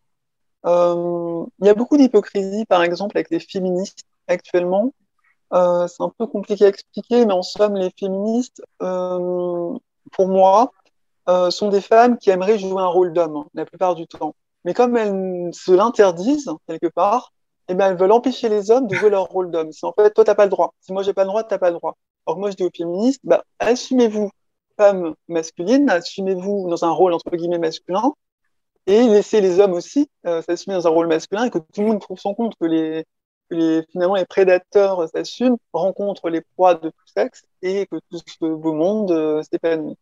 Euh, 0.67 1.45
il 1.61 1.67
y 1.67 1.71
a 1.71 1.75
beaucoup 1.75 1.97
d'hypocrisie, 1.97 2.67
par 2.67 2.83
exemple, 2.83 3.17
avec 3.17 3.31
les 3.31 3.41
féministes 3.41 4.05
actuellement. 4.29 4.93
Euh, 5.53 5.87
c'est 5.89 6.03
un 6.03 6.11
peu 6.11 6.27
compliqué 6.27 6.65
à 6.67 6.69
expliquer, 6.69 7.25
mais 7.27 7.33
en 7.33 7.43
somme, 7.43 7.77
les 7.77 7.91
féministes, 7.99 8.63
euh, 8.83 9.79
pour 10.13 10.29
moi, 10.29 10.73
euh, 11.29 11.51
sont 11.51 11.69
des 11.69 11.81
femmes 11.81 12.19
qui 12.19 12.31
aimeraient 12.31 12.59
jouer 12.59 12.83
un 12.83 12.87
rôle 12.87 13.13
d'homme 13.13 13.45
la 13.55 13.65
plupart 13.65 13.95
du 13.95 14.07
temps. 14.07 14.35
Mais 14.65 14.75
comme 14.75 14.97
elles 14.97 15.51
se 15.55 15.73
l'interdisent 15.73 16.51
quelque 16.67 16.89
part, 16.89 17.33
eh 17.69 17.75
ben, 17.75 17.91
elles 17.91 17.99
veulent 17.99 18.13
empêcher 18.13 18.49
les 18.49 18.71
hommes 18.71 18.87
de 18.87 18.95
jouer 18.95 19.11
leur 19.11 19.25
rôle 19.27 19.51
d'homme. 19.51 19.73
Si 19.73 19.85
en 19.85 19.93
fait, 19.93 20.11
toi, 20.13 20.25
t'as 20.25 20.35
pas 20.35 20.45
le 20.45 20.51
droit. 20.51 20.75
Si 20.81 20.93
moi, 20.93 21.03
j'ai 21.03 21.13
pas 21.15 21.25
le 21.25 21.29
droit, 21.29 21.45
t'as 21.45 21.59
pas 21.59 21.71
le 21.71 21.77
droit. 21.77 21.97
Alors 22.27 22.39
moi, 22.39 22.51
je 22.51 22.57
dis 22.57 22.65
aux 22.65 22.71
féministes, 22.75 23.21
bah, 23.25 23.45
assumez-vous 23.59 24.31
femme 24.77 25.15
masculine, 25.29 25.91
assumez-vous 25.91 26.69
dans 26.71 26.85
un 26.85 26.91
rôle 26.91 27.13
entre 27.13 27.31
guillemets 27.37 27.59
masculin, 27.59 28.13
et 28.87 29.07
laissez 29.09 29.41
les 29.41 29.61
hommes 29.61 29.75
aussi 29.75 30.09
euh, 30.27 30.41
s'assumer 30.43 30.77
dans 30.77 30.87
un 30.87 30.91
rôle 30.91 31.09
masculin 31.09 31.45
et 31.45 31.51
que 31.51 31.59
tout 31.59 31.83
le 31.83 31.89
monde 31.89 32.01
trouve 32.01 32.19
son 32.19 32.35
compte, 32.35 32.55
que 32.61 32.67
les, 32.67 33.05
les, 33.51 33.85
finalement 33.91 34.17
les 34.17 34.27
prédateurs 34.27 35.09
s'assument, 35.09 35.59
rencontrent 35.73 36.31
les 36.31 36.41
proies 36.41 36.75
de 36.75 36.91
tout 36.91 37.07
sexe 37.07 37.45
et 37.63 37.87
que 37.87 37.97
tout 38.11 38.21
ce 38.27 38.45
beau 38.45 38.73
monde 38.73 39.11
euh, 39.11 39.43
s'épanouit. 39.43 39.97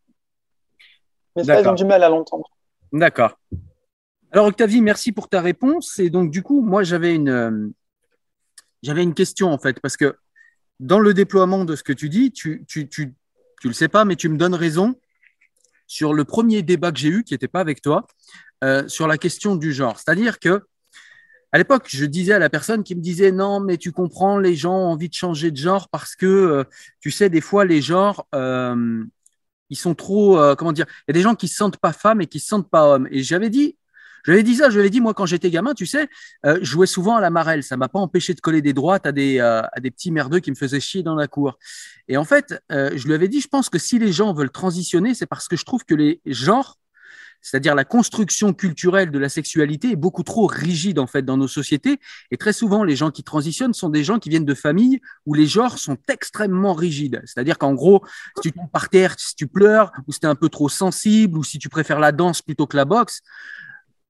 Mais 1.37 1.45
ça, 1.45 1.61
ils 1.61 1.69
ont 1.69 1.75
du 1.75 1.85
mal 1.85 2.03
à 2.03 2.09
l'entendre. 2.09 2.49
D'accord. 2.93 3.39
Alors 4.33 4.47
Octavie, 4.47 4.81
merci 4.81 5.13
pour 5.13 5.29
ta 5.29 5.41
réponse. 5.41 5.99
Et 5.99 6.11
donc 6.11 6.31
du 6.31 6.43
coup, 6.43 6.61
moi 6.61 6.83
j'avais 6.83 7.15
une, 7.15 7.29
euh, 7.29 7.69
j'avais 8.83 9.03
une 9.03 9.15
question 9.15 9.53
en 9.53 9.59
fait, 9.59 9.81
parce 9.81 9.97
que 9.97 10.17
dans 10.81 11.01
le 11.01 11.15
déploiement 11.15 11.65
de 11.65 11.77
ce 11.77 11.83
que 11.83 11.93
tu 11.93 12.09
dis, 12.09 12.33
tu, 12.33 12.65
tu, 12.69 12.89
tu, 12.89 13.15
tu 13.61 13.69
le 13.69 13.75
sais 13.75 13.89
pas, 13.89 14.05
mais 14.05 14.17
tu 14.17 14.29
me 14.29 14.37
donnes 14.37 14.55
raison 14.55 14.95
sur 15.87 16.13
le 16.13 16.25
premier 16.25 16.63
débat 16.63 16.93
que 16.93 16.99
j'ai 16.99 17.09
eu, 17.09 17.25
qui 17.25 17.35
n'était 17.35 17.49
pas 17.49 17.61
avec 17.61 17.81
toi, 17.81 18.07
euh, 18.65 18.87
sur 18.89 19.07
la 19.07 19.19
question 19.19 19.57
du 19.57 19.73
genre. 19.73 19.99
C'est-à-dire 19.99 20.39
que 20.39 20.67
à 21.57 21.59
l'époque, 21.59 21.87
je 21.89 22.05
disais 22.05 22.35
à 22.35 22.39
la 22.39 22.51
personne 22.51 22.85
qui 22.85 22.95
me 22.95 23.01
disait 23.01 23.33
non, 23.33 23.61
mais 23.61 23.79
tu 23.79 23.91
comprends, 23.91 24.37
les 24.37 24.55
gens 24.55 24.75
ont 24.75 24.89
envie 24.89 25.09
de 25.09 25.15
changer 25.15 25.51
de 25.51 25.57
genre 25.57 25.89
parce 25.89 26.15
que, 26.15 26.27
euh, 26.27 26.65
tu 27.01 27.11
sais, 27.11 27.31
des 27.31 27.41
fois, 27.41 27.65
les 27.65 27.81
genres, 27.81 28.27
euh, 28.35 29.03
ils 29.71 29.77
sont 29.79 29.95
trop, 29.95 30.39
euh, 30.39 30.55
comment 30.55 30.73
dire, 30.73 30.85
il 30.87 31.05
y 31.09 31.13
a 31.13 31.15
des 31.15 31.23
gens 31.23 31.35
qui 31.35 31.49
se 31.49 31.57
sentent 31.57 31.79
pas 31.79 31.95
femmes 31.95 32.21
et 32.21 32.27
qui 32.27 32.41
se 32.41 32.49
sentent 32.49 32.69
pas 32.69 32.87
hommes. 32.87 33.09
Et 33.11 33.23
j'avais 33.23 33.49
dit, 33.49 33.79
ai 34.29 34.43
dit 34.43 34.57
ça, 34.57 34.69
je 34.69 34.79
lui 34.79 34.87
ai 34.87 34.91
dit, 34.91 35.01
moi, 35.01 35.15
quand 35.15 35.25
j'étais 35.25 35.49
gamin, 35.49 35.73
tu 35.73 35.87
sais, 35.87 36.11
je 36.45 36.63
jouais 36.63 36.87
souvent 36.87 37.17
à 37.17 37.23
la 37.23 37.31
marelle. 37.31 37.63
Ça 37.63 37.79
m'a 37.79 37.89
pas 37.89 38.01
empêché 38.01 38.35
de 38.35 38.41
coller 38.43 38.61
des 38.61 38.75
droites 38.75 39.07
à 39.07 39.13
des, 39.13 39.41
à 39.41 39.81
des 39.81 39.91
petits 39.91 40.11
merdeux 40.11 40.41
qui 40.41 40.51
me 40.51 40.57
faisaient 40.57 40.79
chier 40.79 41.03
dans 41.03 41.15
la 41.15 41.27
cour. 41.27 41.59
Et 42.07 42.19
en 42.19 42.25
fait, 42.25 42.63
je 42.69 43.07
lui 43.07 43.15
avais 43.15 43.29
dit, 43.29 43.41
je 43.41 43.49
pense 43.49 43.71
que 43.71 43.79
si 43.79 43.99
les 43.99 44.13
gens 44.13 44.35
veulent 44.35 44.51
transitionner, 44.51 45.15
c'est 45.15 45.25
parce 45.25 45.49
que 45.49 45.57
je 45.57 45.65
trouve 45.65 45.87
que 45.87 45.95
les 45.95 46.21
genres 46.27 46.77
c'est-à-dire 47.43 47.75
la 47.75 47.85
construction 47.85 48.53
culturelle 48.53 49.11
de 49.11 49.19
la 49.19 49.29
sexualité 49.29 49.93
est 49.93 49.97
beaucoup 49.97 50.23
trop 50.23 50.47
rigide 50.47 50.99
en 50.99 51.07
fait 51.07 51.23
dans 51.23 51.37
nos 51.37 51.49
sociétés. 51.49 51.99
Et 52.31 52.37
très 52.37 52.53
souvent, 52.53 52.85
les 52.85 52.97
gens 52.97 53.11
qui 53.11 53.23
transitionnent 53.23 53.75
sont 53.75 53.89
des 53.89 54.05
gens 54.05 54.19
qui 54.19 54.29
viennent 54.29 54.45
de 54.45 54.55
familles 54.55 55.01
où 55.27 55.35
les 55.35 55.47
genres 55.47 55.79
sont 55.79 55.97
extrêmement 56.09 56.75
rigides. 56.75 57.23
C'est-à-dire 57.25 57.59
qu'en 57.59 57.75
gros, 57.75 58.03
si 58.37 58.51
tu 58.51 58.53
tombes 58.53 58.71
par 58.71 58.89
terre, 58.89 59.15
si 59.19 59.35
tu 59.35 59.47
pleures, 59.47 59.93
ou 60.07 60.13
si 60.13 60.21
tu 60.21 60.27
es 60.27 60.29
un 60.29 60.35
peu 60.35 60.49
trop 60.49 60.69
sensible, 60.69 61.39
ou 61.39 61.45
si 61.45 61.59
tu 61.59 61.69
préfères 61.69 62.01
la 62.01 62.13
danse 62.13 62.43
plutôt 62.43 62.67
que 62.67 62.77
la 62.77 62.85
boxe, 62.85 63.23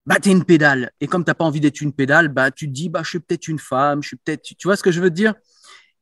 bah 0.06 0.18
t'es 0.20 0.32
une 0.32 0.44
pédale. 0.44 0.92
Et 1.00 1.08
comme 1.08 1.24
t'as 1.24 1.34
pas 1.34 1.46
envie 1.46 1.60
d'être 1.60 1.82
une 1.82 1.94
pédale, 1.94 2.28
bah 2.28 2.52
tu 2.52 2.68
te 2.68 2.74
dis 2.74 2.90
bah 2.90 3.02
je 3.04 3.10
suis 3.10 3.20
peut-être 3.20 3.48
une 3.48 3.60
femme, 3.60 4.02
je 4.02 4.10
suis 4.10 4.18
peut-être. 4.18 4.42
Tu 4.44 4.68
vois 4.68 4.76
ce 4.76 4.84
que 4.84 4.92
je 4.92 5.00
veux 5.00 5.10
te 5.10 5.16
dire? 5.16 5.34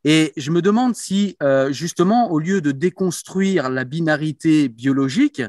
Et 0.04 0.32
je 0.36 0.50
me 0.50 0.62
demande 0.62 0.96
si 0.96 1.36
euh, 1.42 1.72
justement 1.72 2.30
au 2.30 2.38
lieu 2.38 2.60
de 2.60 2.72
déconstruire 2.72 3.68
la 3.68 3.84
binarité 3.84 4.68
biologique, 4.68 5.42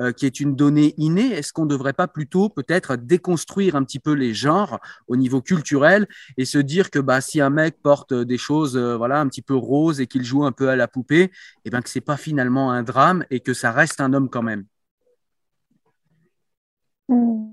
euh, 0.00 0.10
qui 0.10 0.26
est 0.26 0.40
une 0.40 0.56
donnée 0.56 0.92
innée, 0.96 1.30
est-ce 1.32 1.52
qu'on 1.52 1.66
ne 1.66 1.70
devrait 1.70 1.92
pas 1.92 2.08
plutôt 2.08 2.48
peut-être 2.48 2.96
déconstruire 2.96 3.76
un 3.76 3.84
petit 3.84 4.00
peu 4.00 4.12
les 4.12 4.34
genres 4.34 4.80
au 5.06 5.14
niveau 5.14 5.40
culturel 5.40 6.08
et 6.36 6.44
se 6.44 6.58
dire 6.58 6.90
que 6.90 6.98
bah, 6.98 7.20
si 7.20 7.40
un 7.40 7.50
mec 7.50 7.80
porte 7.80 8.12
des 8.12 8.36
choses 8.36 8.76
euh, 8.76 8.96
voilà, 8.96 9.20
un 9.20 9.28
petit 9.28 9.42
peu 9.42 9.54
roses 9.54 10.00
et 10.00 10.08
qu'il 10.08 10.24
joue 10.24 10.44
un 10.44 10.50
peu 10.50 10.68
à 10.68 10.74
la 10.74 10.88
poupée, 10.88 11.30
eh 11.64 11.70
ben, 11.70 11.80
que 11.80 11.88
ce 11.88 11.98
n'est 11.98 12.04
pas 12.04 12.16
finalement 12.16 12.72
un 12.72 12.82
drame 12.82 13.24
et 13.30 13.38
que 13.38 13.54
ça 13.54 13.70
reste 13.70 14.00
un 14.00 14.12
homme 14.14 14.28
quand 14.28 14.42
même? 14.42 14.64
Hmm. 17.08 17.52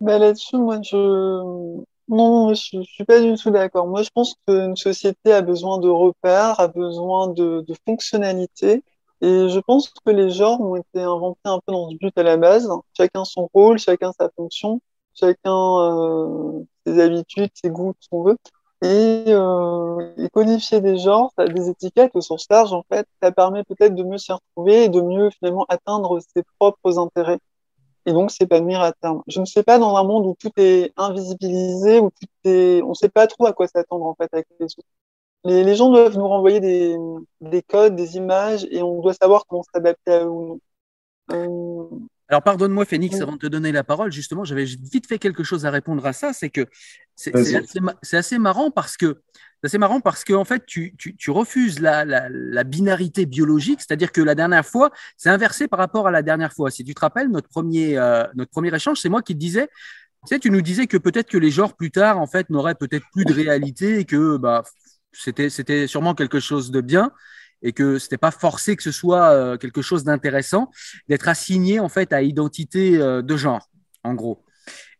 bah, 0.00 0.18
Là-dessus, 0.18 0.58
moi, 0.58 0.80
je... 0.82 1.82
Non, 2.06 2.54
je 2.54 2.76
ne 2.76 2.82
suis 2.84 3.04
pas 3.04 3.20
du 3.20 3.34
tout 3.34 3.50
d'accord. 3.50 3.88
Moi, 3.88 4.02
je 4.02 4.10
pense 4.14 4.34
qu'une 4.46 4.76
société 4.76 5.32
a 5.32 5.42
besoin 5.42 5.78
de 5.78 5.88
repères, 5.88 6.58
a 6.60 6.68
besoin 6.68 7.28
de 7.28 7.64
fonctionnalités. 7.84 8.84
Et 9.22 9.48
je 9.48 9.60
pense 9.60 9.90
que 9.90 10.10
les 10.10 10.30
genres 10.30 10.60
ont 10.60 10.76
été 10.76 11.00
inventés 11.00 11.40
un 11.44 11.60
peu 11.66 11.72
dans 11.72 11.90
ce 11.90 11.96
but 11.96 12.16
à 12.16 12.22
la 12.22 12.36
base. 12.36 12.70
Chacun 12.96 13.24
son 13.24 13.50
rôle, 13.52 13.78
chacun 13.78 14.12
sa 14.12 14.30
fonction, 14.30 14.80
chacun 15.14 15.52
euh, 15.52 16.62
ses 16.86 17.00
habitudes, 17.00 17.50
ses 17.54 17.70
goûts, 17.70 17.94
ce 18.00 18.08
qu'on 18.08 18.22
veut. 18.22 18.38
Et, 18.82 19.24
euh, 19.28 20.14
et, 20.16 20.30
codifier 20.30 20.80
des 20.80 20.96
genres, 20.96 21.32
des 21.38 21.68
étiquettes 21.68 22.12
au 22.14 22.22
sens 22.22 22.46
large, 22.48 22.72
en 22.72 22.82
fait, 22.90 23.06
ça 23.22 23.30
permet 23.30 23.62
peut-être 23.64 23.94
de 23.94 24.02
mieux 24.02 24.16
s'y 24.16 24.32
retrouver 24.32 24.84
et 24.84 24.88
de 24.88 25.02
mieux 25.02 25.28
finalement 25.30 25.66
atteindre 25.68 26.18
ses 26.34 26.42
propres 26.58 26.98
intérêts. 26.98 27.40
Et 28.06 28.12
donc 28.14 28.30
s'épanouir 28.30 28.80
à 28.80 28.92
terme. 28.92 29.22
Je 29.28 29.40
ne 29.40 29.44
sais 29.44 29.62
pas 29.62 29.78
dans 29.78 29.96
un 29.96 30.04
monde 30.04 30.24
où 30.26 30.34
tout 30.38 30.50
est 30.56 30.92
invisibilisé, 30.96 32.00
où 32.00 32.10
tout 32.10 32.28
est, 32.44 32.82
on 32.82 32.90
ne 32.90 32.94
sait 32.94 33.10
pas 33.10 33.26
trop 33.26 33.46
à 33.46 33.52
quoi 33.52 33.66
s'attendre 33.68 34.06
en 34.06 34.14
fait 34.14 34.30
avec 34.32 34.46
les 34.58 34.64
autres. 34.64 34.88
Les, 35.44 35.74
gens 35.74 35.90
doivent 35.90 36.18
nous 36.18 36.28
renvoyer 36.28 36.60
des, 36.60 36.96
des, 37.40 37.62
codes, 37.62 37.96
des 37.96 38.16
images, 38.16 38.66
et 38.70 38.82
on 38.82 39.00
doit 39.00 39.14
savoir 39.14 39.46
comment 39.46 39.62
s'adapter 39.72 40.12
à 40.12 40.24
eux 40.24 40.28
ou 40.28 40.46
non. 40.46 40.60
Euh, 41.32 41.96
Alors, 42.28 42.42
pardonne-moi, 42.42 42.84
Phoenix, 42.84 43.20
avant 43.20 43.32
de 43.32 43.38
te 43.38 43.46
donner 43.46 43.72
la 43.72 43.84
parole, 43.84 44.12
justement, 44.12 44.44
j'avais 44.44 44.64
vite 44.64 45.06
fait 45.06 45.18
quelque 45.18 45.42
chose 45.42 45.66
à 45.66 45.70
répondre 45.70 46.04
à 46.04 46.12
ça. 46.12 46.32
C'est 46.32 46.50
que 46.50 46.66
c'est 47.16 47.34
assez, 47.34 48.16
assez, 48.16 48.38
marrant 48.38 48.70
parce 48.70 48.96
que 48.96 49.20
c'est 49.64 49.78
marrant 49.78 50.00
parce 50.00 50.24
que 50.24 50.32
en 50.32 50.44
fait, 50.44 50.64
tu, 50.66 50.94
tu, 50.96 51.16
tu 51.16 51.30
refuses 51.30 51.80
la, 51.80 52.04
la, 52.04 52.28
la, 52.30 52.64
binarité 52.64 53.26
biologique, 53.26 53.80
c'est-à-dire 53.80 54.10
que 54.10 54.22
la 54.22 54.34
dernière 54.34 54.64
fois, 54.64 54.90
c'est 55.16 55.28
inversé 55.28 55.68
par 55.68 55.78
rapport 55.78 56.08
à 56.08 56.10
la 56.10 56.22
dernière 56.22 56.52
fois. 56.52 56.70
Si 56.70 56.82
tu 56.82 56.94
te 56.94 57.00
rappelles, 57.00 57.28
notre 57.28 57.48
premier, 57.48 57.98
euh, 57.98 58.24
notre 58.34 58.50
premier 58.50 58.74
échange, 58.74 58.98
c'est 59.00 59.10
moi 59.10 59.22
qui 59.22 59.34
te 59.34 59.38
disais. 59.38 59.68
Tu 60.26 60.34
sais, 60.34 60.38
tu 60.38 60.50
nous 60.50 60.60
disais 60.60 60.86
que 60.86 60.98
peut-être 60.98 61.28
que 61.28 61.38
les 61.38 61.50
genres 61.50 61.74
plus 61.74 61.90
tard, 61.90 62.18
en 62.18 62.26
fait, 62.26 62.50
n'auraient 62.50 62.74
peut-être 62.74 63.06
plus 63.12 63.24
de 63.24 63.32
réalité 63.32 64.00
et 64.00 64.04
que 64.04 64.36
bah, 64.36 64.64
c'était, 65.12 65.50
c'était 65.50 65.86
sûrement 65.86 66.14
quelque 66.14 66.40
chose 66.40 66.70
de 66.70 66.80
bien 66.80 67.12
et 67.62 67.72
que 67.72 67.98
c'était 67.98 68.18
pas 68.18 68.30
forcé 68.30 68.76
que 68.76 68.82
ce 68.82 68.92
soit 68.92 69.30
euh, 69.30 69.56
quelque 69.58 69.82
chose 69.82 70.04
d'intéressant 70.04 70.70
d'être 71.08 71.28
assigné 71.28 71.80
en 71.80 71.88
fait 71.88 72.12
à 72.12 72.22
identité 72.22 72.98
euh, 72.98 73.22
de 73.22 73.36
genre, 73.36 73.68
en 74.04 74.14
gros, 74.14 74.44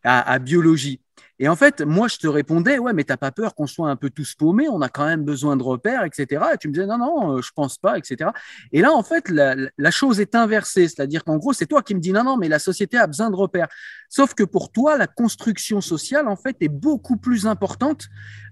à, 0.04 0.30
à 0.30 0.38
biologie. 0.38 1.00
Et 1.42 1.48
en 1.48 1.56
fait, 1.56 1.80
moi, 1.80 2.06
je 2.06 2.18
te 2.18 2.26
répondais, 2.26 2.78
ouais, 2.78 2.92
mais 2.92 3.02
t'as 3.02 3.16
pas 3.16 3.32
peur 3.32 3.54
qu'on 3.54 3.66
soit 3.66 3.88
un 3.88 3.96
peu 3.96 4.10
tous 4.10 4.34
paumés, 4.34 4.68
on 4.68 4.82
a 4.82 4.90
quand 4.90 5.06
même 5.06 5.24
besoin 5.24 5.56
de 5.56 5.62
repères, 5.62 6.04
etc. 6.04 6.44
Et 6.52 6.58
tu 6.58 6.68
me 6.68 6.74
disais, 6.74 6.86
non, 6.86 6.98
non, 6.98 7.38
euh, 7.38 7.40
je 7.40 7.50
pense 7.54 7.78
pas, 7.78 7.96
etc. 7.96 8.30
Et 8.72 8.82
là, 8.82 8.92
en 8.92 9.02
fait, 9.02 9.30
la, 9.30 9.56
la 9.78 9.90
chose 9.90 10.20
est 10.20 10.34
inversée, 10.34 10.86
c'est-à-dire 10.86 11.24
qu'en 11.24 11.38
gros, 11.38 11.54
c'est 11.54 11.64
toi 11.64 11.82
qui 11.82 11.94
me 11.94 12.00
dis, 12.00 12.12
non, 12.12 12.24
non, 12.24 12.36
mais 12.36 12.48
la 12.48 12.58
société 12.58 12.98
a 12.98 13.06
besoin 13.06 13.30
de 13.30 13.36
repères. 13.36 13.68
Sauf 14.12 14.34
que 14.34 14.42
pour 14.42 14.72
toi, 14.72 14.98
la 14.98 15.06
construction 15.06 15.80
sociale, 15.80 16.26
en 16.26 16.34
fait, 16.34 16.56
est 16.60 16.68
beaucoup 16.68 17.16
plus 17.16 17.46
importante 17.46 18.08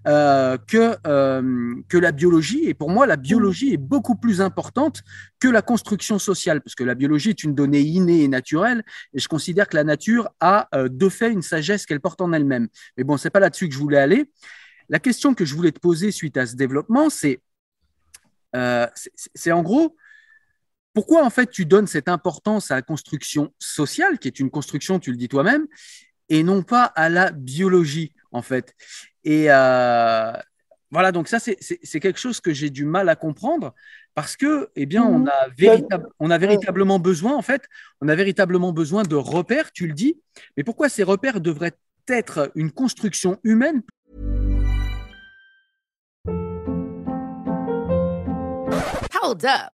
euh, 0.06 0.56
que, 0.56 0.96
euh, 1.04 1.74
que 1.88 1.98
la 1.98 2.12
biologie. 2.12 2.66
Et 2.66 2.74
pour 2.74 2.90
moi, 2.90 3.06
la 3.06 3.16
biologie 3.16 3.72
est 3.74 3.76
beaucoup 3.76 4.14
plus 4.14 4.40
importante 4.40 5.02
que 5.40 5.48
la 5.48 5.60
construction 5.60 6.20
sociale, 6.20 6.60
parce 6.60 6.76
que 6.76 6.84
la 6.84 6.94
biologie 6.94 7.30
est 7.30 7.42
une 7.42 7.56
donnée 7.56 7.80
innée 7.80 8.22
et 8.22 8.28
naturelle, 8.28 8.84
et 9.12 9.18
je 9.18 9.26
considère 9.26 9.66
que 9.66 9.76
la 9.76 9.82
nature 9.82 10.28
a 10.38 10.68
euh, 10.76 10.88
de 10.88 11.08
fait 11.08 11.32
une 11.32 11.42
sagesse 11.42 11.86
qu'elle 11.86 12.00
porte 12.00 12.20
en 12.20 12.32
elle-même. 12.32 12.68
Mais 12.96 13.02
bon, 13.02 13.16
c'est 13.16 13.30
pas 13.30 13.40
là-dessus 13.40 13.68
que 13.68 13.74
je 13.74 13.80
voulais 13.80 13.98
aller. 13.98 14.30
La 14.88 15.00
question 15.00 15.34
que 15.34 15.44
je 15.44 15.56
voulais 15.56 15.72
te 15.72 15.80
poser 15.80 16.12
suite 16.12 16.36
à 16.36 16.46
ce 16.46 16.54
développement, 16.54 17.10
c'est 17.10 17.40
c'est 19.34 19.52
en 19.52 19.62
gros, 19.62 19.94
pourquoi 20.98 21.24
en 21.24 21.30
fait 21.30 21.48
tu 21.48 21.64
donnes 21.64 21.86
cette 21.86 22.08
importance 22.08 22.72
à 22.72 22.74
la 22.74 22.82
construction 22.82 23.54
sociale, 23.60 24.18
qui 24.18 24.26
est 24.26 24.40
une 24.40 24.50
construction, 24.50 24.98
tu 24.98 25.12
le 25.12 25.16
dis 25.16 25.28
toi-même, 25.28 25.68
et 26.28 26.42
non 26.42 26.64
pas 26.64 26.86
à 26.86 27.08
la 27.08 27.30
biologie 27.30 28.12
en 28.32 28.42
fait? 28.42 28.74
Et 29.22 29.44
euh, 29.48 30.32
voilà, 30.90 31.12
donc 31.12 31.28
ça 31.28 31.38
c'est 31.38 32.00
quelque 32.00 32.18
chose 32.18 32.40
que 32.40 32.52
j'ai 32.52 32.70
du 32.70 32.84
mal 32.84 33.08
à 33.08 33.14
comprendre 33.14 33.76
parce 34.16 34.36
que 34.36 34.70
eh 34.74 34.86
bien 34.86 35.04
on 35.04 35.20
mhm. 35.20 35.28
a, 35.28 35.48
véritable, 35.56 36.08
on 36.18 36.32
a 36.32 36.38
véritablement 36.38 36.98
besoin 36.98 37.36
en 37.36 37.42
fait, 37.42 37.68
on 38.00 38.08
a 38.08 38.16
véritablement 38.16 38.72
besoin 38.72 39.04
de 39.04 39.14
repères, 39.14 39.70
tu 39.70 39.86
le 39.86 39.92
dis, 39.92 40.20
mais 40.56 40.64
pourquoi 40.64 40.88
ces 40.88 41.04
repères 41.04 41.40
devraient 41.40 41.78
être 42.08 42.50
une 42.56 42.72
construction 42.72 43.38
humaine? 43.44 43.82
Hold 49.22 49.44
up. 49.44 49.77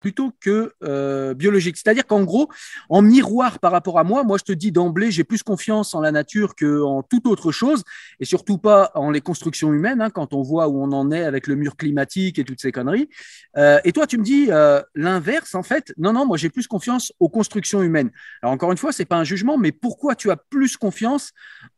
Plutôt 0.00 0.32
que 0.40 0.72
euh, 0.84 1.34
biologique. 1.34 1.76
C'est-à-dire 1.76 2.06
qu'en 2.06 2.22
gros, 2.22 2.48
en 2.88 3.02
miroir 3.02 3.58
par 3.58 3.72
rapport 3.72 3.98
à 3.98 4.04
moi, 4.04 4.24
moi 4.24 4.38
je 4.38 4.44
te 4.44 4.52
dis 4.52 4.72
d'emblée, 4.72 5.10
j'ai 5.10 5.24
plus 5.24 5.42
confiance 5.42 5.94
en 5.94 6.00
la 6.00 6.12
nature 6.12 6.54
qu'en 6.54 7.02
toute 7.02 7.26
autre 7.26 7.52
chose, 7.52 7.82
et 8.20 8.24
surtout 8.24 8.58
pas 8.58 8.90
en 8.94 9.10
les 9.10 9.20
constructions 9.20 9.72
humaines, 9.72 10.00
hein, 10.00 10.10
quand 10.10 10.32
on 10.34 10.42
voit 10.42 10.68
où 10.68 10.82
on 10.82 10.92
en 10.92 11.10
est 11.10 11.24
avec 11.24 11.46
le 11.46 11.56
mur 11.56 11.76
climatique 11.76 12.38
et 12.38 12.44
toutes 12.44 12.60
ces 12.60 12.72
conneries. 12.72 13.08
Euh, 13.56 13.80
et 13.84 13.92
toi, 13.92 14.06
tu 14.06 14.18
me 14.18 14.24
dis 14.24 14.46
euh, 14.50 14.80
l'inverse, 14.94 15.54
en 15.54 15.62
fait. 15.62 15.92
Non, 15.96 16.12
non, 16.12 16.26
moi 16.26 16.36
j'ai 16.36 16.50
plus 16.50 16.66
confiance 16.66 17.12
aux 17.20 17.28
constructions 17.28 17.82
humaines. 17.82 18.10
Alors 18.42 18.52
encore 18.52 18.72
une 18.72 18.78
fois, 18.78 18.92
c'est 18.92 19.04
pas 19.04 19.16
un 19.16 19.24
jugement, 19.24 19.58
mais 19.58 19.72
pourquoi 19.72 20.14
tu 20.14 20.30
as 20.30 20.36
plus 20.36 20.76
confiance 20.76 21.32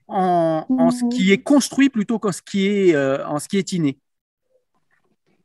en, 0.08 0.64
en 0.68 0.90
ce 0.90 1.04
qui 1.14 1.32
est 1.32 1.42
construit 1.42 1.88
plutôt 1.90 2.18
qu'en 2.18 2.32
ce 2.32 2.42
qui 2.42 2.66
est 2.66 2.96
en 2.96 3.38
ce 3.38 3.48
qui 3.48 3.58
est 3.58 3.72
inné? 3.72 3.98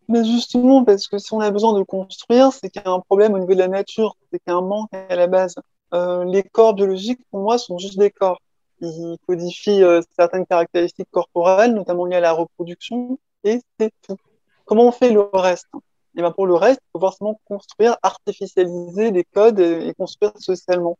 Mais 0.08 0.24
justement, 0.26 0.84
parce 0.84 1.08
que 1.08 1.18
si 1.18 1.34
on 1.34 1.39
a 1.39 1.51
besoin 1.51 1.78
de 1.78 1.84
construire, 1.84 2.51
c'est 2.51 2.70
qu'il 2.70 2.82
y 2.84 2.88
a 2.88 2.91
un 2.91 2.99
problème 2.99 3.34
au 3.34 3.39
niveau 3.39 3.54
de 3.54 3.60
la 3.60 3.68
nature, 3.68 4.16
c'est 4.32 4.39
qu'il 4.39 4.51
y 4.51 4.56
a 4.56 4.58
un 4.58 4.62
manque 4.62 4.89
à 4.93 5.16
la 5.16 5.28
base. 5.28 5.56
Euh, 5.93 6.24
les 6.26 6.43
corps 6.43 6.74
biologiques, 6.74 7.22
pour 7.30 7.41
moi, 7.41 7.58
sont 7.58 7.78
juste 7.78 7.97
des 7.97 8.12
corps. 8.12 8.41
il 8.82 9.18
codifie 9.28 9.84
euh, 9.84 10.01
certaines 10.18 10.45
caractéristiques 10.45 11.10
corporelles, 11.12 11.74
notamment 11.74 12.06
liées 12.06 12.18
à 12.18 12.20
la 12.20 12.34
reproduction, 12.34 13.18
et 13.43 13.62
c'est 13.80 13.91
tout. 14.08 14.18
Comment 14.66 14.88
on 14.88 14.91
fait 14.91 15.12
le 15.12 15.22
reste? 15.34 15.68
Et 16.16 16.22
ben 16.22 16.32
pour 16.32 16.47
le 16.47 16.56
reste, 16.56 16.80
il 16.84 16.89
faut 16.93 16.99
forcément 16.99 17.39
construire, 17.45 17.97
artificialiser 18.04 19.12
des 19.12 19.24
codes 19.24 19.60
et, 19.60 19.93
construire 19.97 20.32
socialement, 20.38 20.97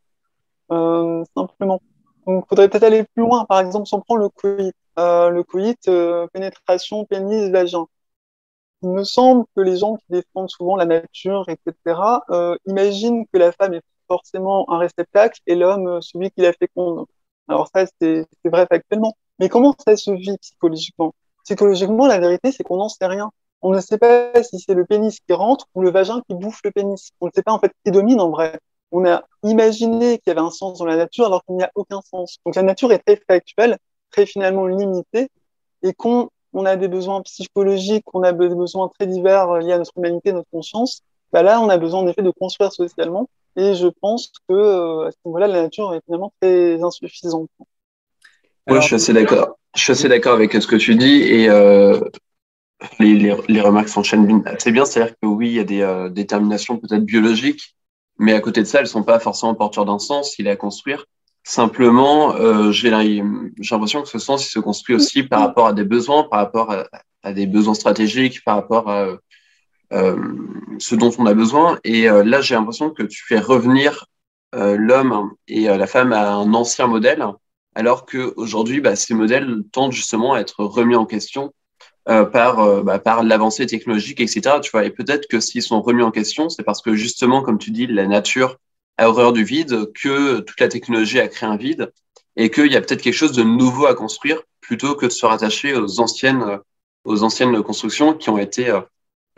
euh, 0.72 1.24
simplement. 1.36 1.82
Donc, 2.26 2.46
il 2.46 2.50
faudrait 2.50 2.70
peut-être 2.70 2.84
aller 2.84 3.04
plus 3.04 3.24
loin. 3.24 3.46
Par 3.46 3.60
exemple, 3.60 3.88
si 3.88 3.94
on 3.96 4.02
prend 4.02 4.16
le 4.16 4.30
coït, 4.30 4.76
le 4.98 5.42
coït, 5.44 5.90
pénétration, 6.34 7.06
pénis, 7.06 7.50
vagin. 7.50 7.86
Il 8.84 8.90
me 8.90 9.04
semble 9.06 9.46
que 9.56 9.62
les 9.62 9.78
gens 9.78 9.96
qui 9.96 10.06
défendent 10.10 10.50
souvent 10.50 10.76
la 10.76 10.86
nature, 10.86 11.46
etc., 11.48 11.74
euh, 12.30 12.56
imaginent 12.66 13.26
que 13.32 13.38
la 13.38 13.52
femme 13.54 13.74
est 13.76 13.82
forcément 14.10 14.70
un 14.70 14.78
réceptacle 14.78 15.40
et 15.48 15.56
l'homme 15.56 15.88
euh, 15.88 16.02
celui 16.02 16.32
qui 16.32 16.42
la 16.42 16.54
féconde. 16.54 17.06
Alors 17.48 17.70
ça, 17.74 17.86
c'est 18.02 18.28
vrai 18.46 18.68
factuellement. 18.70 19.14
Mais 19.40 19.50
comment 19.50 19.74
ça 19.86 19.96
se 19.96 20.12
vit 20.12 20.38
psychologiquement? 20.38 21.14
Psychologiquement, 21.46 22.08
la 22.08 22.20
vérité, 22.20 22.52
c'est 22.52 22.64
qu'on 22.64 22.78
n'en 22.78 22.90
sait 22.90 23.06
rien. 23.06 23.32
On 23.62 23.72
ne 23.72 23.80
sait 23.80 23.98
pas 23.98 24.44
si 24.44 24.60
c'est 24.60 24.74
le 24.74 24.86
pénis 24.86 25.20
qui 25.20 25.34
rentre 25.34 25.68
ou 25.76 25.82
le 25.82 25.90
vagin 25.90 26.22
qui 26.28 26.36
bouffe 26.36 26.60
le 26.66 26.72
pénis. 26.72 27.12
On 27.22 27.28
ne 27.28 27.32
sait 27.34 27.44
pas 27.44 27.54
en 27.54 27.60
fait 27.60 27.72
qui 27.86 27.92
domine 27.92 28.20
en 28.20 28.30
vrai. 28.30 28.60
On 28.92 29.06
a 29.06 29.24
imaginé 29.44 30.20
qu'il 30.20 30.28
y 30.28 30.32
avait 30.32 30.46
un 30.46 30.52
sens 30.52 30.80
dans 30.80 30.86
la 30.86 30.98
nature 30.98 31.26
alors 31.26 31.44
qu'il 31.46 31.56
n'y 31.56 31.64
a 31.64 31.72
aucun 31.76 32.02
sens. 32.02 32.38
Donc 32.46 32.56
la 32.56 32.64
nature 32.64 32.92
est 32.92 33.00
très 33.00 33.16
factuelle, 33.16 33.78
très 34.12 34.26
finalement 34.26 34.68
limitée, 34.68 35.30
et 35.84 35.94
qu'on 35.94 36.30
on 36.54 36.66
a 36.66 36.76
des 36.76 36.88
besoins 36.88 37.22
psychologiques, 37.22 38.06
on 38.14 38.24
a 38.24 38.32
des 38.32 38.50
besoins 38.50 38.90
très 38.98 39.08
divers 39.08 39.54
liés 39.58 39.74
à 39.74 39.78
notre 39.78 39.98
humanité, 39.98 40.32
notre 40.32 40.50
conscience, 40.52 41.04
bah 41.34 41.42
là, 41.42 41.60
on 41.60 41.68
a 41.68 41.78
besoin 41.78 42.02
en 42.02 42.08
effet 42.08 42.22
de 42.22 42.30
construire 42.30 42.72
socialement. 42.72 43.28
Et 43.56 43.74
je 43.74 43.88
pense 43.88 44.32
que 44.48 44.54
euh, 44.54 45.08
à 45.08 45.12
ce 45.12 45.18
niveau-là, 45.26 45.48
la 45.48 45.64
nature 45.64 45.94
est 45.96 46.02
finalement 46.06 46.32
très 46.40 46.82
insuffisante. 46.82 47.50
Moi, 48.68 48.80
je 48.80 48.86
suis 48.86 48.96
assez 48.96 49.14
d'accord. 49.14 49.58
Je 49.76 49.82
suis 49.82 49.92
assez 49.92 50.08
d'accord 50.08 50.34
avec 50.34 50.54
ce 50.54 50.68
que 50.68 50.76
tu 50.76 50.96
dis 50.96 51.24
et 51.24 51.50
euh, 51.50 52.00
les, 53.00 53.16
les, 53.16 53.36
les, 53.48 53.62
remarques 53.62 53.90
s'enchaînent 53.90 54.44
assez 54.46 54.72
bien. 54.72 54.86
C'est-à-dire 54.86 55.16
que 55.20 55.26
oui, 55.26 55.48
il 55.50 55.54
y 55.54 55.60
a 55.60 55.64
des 55.64 55.82
euh, 55.82 56.10
déterminations 56.10 56.78
peut-être 56.78 57.04
biologiques, 57.04 57.76
mais 58.20 58.34
à 58.34 58.40
côté 58.40 58.62
de 58.62 58.68
ça, 58.68 58.80
elles 58.80 58.88
sont 58.88 59.04
pas 59.04 59.20
forcément 59.20 59.56
porteurs 59.56 59.86
d'un 59.86 60.00
sens. 60.00 60.38
Il 60.38 60.46
est 60.46 60.52
à 60.52 60.56
construire. 60.56 61.06
Simplement, 61.44 62.36
euh, 62.36 62.72
j'ai 62.72 62.90
l'impression 62.90 64.02
que 64.02 64.08
ce 64.08 64.20
sens 64.20 64.46
il 64.48 64.50
se 64.50 64.60
construit 64.60 64.96
aussi 64.96 65.24
par 65.24 65.42
rapport 65.42 65.68
à 65.68 65.74
des 65.74 65.84
besoins, 65.84 66.24
par 66.24 66.40
rapport 66.40 66.72
à, 66.72 66.88
à 67.22 67.34
des 67.34 67.48
besoins 67.48 67.74
stratégiques, 67.74 68.44
par 68.46 68.56
rapport 68.56 68.90
à 68.90 69.18
euh, 69.92 70.18
ce 70.80 70.96
dont 70.96 71.12
on 71.18 71.26
a 71.26 71.34
besoin. 71.34 71.80
Et 71.84 72.10
euh, 72.10 72.24
là, 72.24 72.42
j'ai 72.42 72.56
l'impression 72.56 72.92
que 72.92 73.04
tu 73.04 73.24
fais 73.26 73.40
revenir 73.40 74.06
euh, 74.56 74.78
l'homme 74.78 75.32
et 75.48 75.64
la 75.66 75.88
femme 75.88 76.14
à 76.14 76.34
un 76.34 76.54
ancien 76.54 76.88
modèle, 76.88 77.26
alors 77.76 78.06
qu'aujourd'hui, 78.06 78.82
bah, 78.82 78.96
ces 78.96 79.14
modèles 79.14 79.64
tendent 79.72 79.92
justement 79.92 80.34
à 80.34 80.40
être 80.40 80.64
remis 80.64 80.96
en 80.96 81.06
question 81.06 81.54
euh, 82.10 82.26
par, 82.26 82.60
euh, 82.60 82.84
bah, 82.84 83.00
par 83.00 83.24
l'avancée 83.24 83.66
technologique, 83.66 84.20
etc. 84.20 84.60
Tu 84.62 84.72
vois, 84.72 84.84
et 84.84 84.90
peut-être 84.90 85.26
que 85.28 85.40
s'ils 85.40 85.62
sont 85.62 85.82
remis 85.82 86.04
en 86.04 86.12
question, 86.12 86.50
c'est 86.50 86.64
parce 86.64 86.82
que 86.82 86.96
justement, 86.96 87.42
comme 87.42 87.58
tu 87.58 87.72
dis, 87.72 87.88
la 87.88 88.08
nature 88.08 88.58
horreur 89.10 89.34
du 89.34 89.44
vide, 89.44 89.92
que 89.94 90.40
toute 90.40 90.60
la 90.60 90.68
technologie 90.68 91.20
a 91.20 91.28
créé 91.28 91.48
un 91.48 91.58
vide, 91.58 91.92
et 92.36 92.50
qu'il 92.50 92.72
y 92.72 92.76
a 92.76 92.82
peut-être 92.82 93.02
quelque 93.02 93.14
chose 93.14 93.34
de 93.34 93.44
nouveau 93.44 93.86
à 93.86 93.96
construire 93.96 94.42
plutôt 94.62 94.96
que 94.96 95.06
de 95.06 95.12
se 95.12 95.26
rattacher 95.26 95.76
aux 95.76 96.00
anciennes, 96.00 96.60
aux 97.04 97.24
anciennes 97.24 97.62
constructions 97.62 98.14
qui 98.14 98.30
ont 98.30 98.38
été 98.38 98.70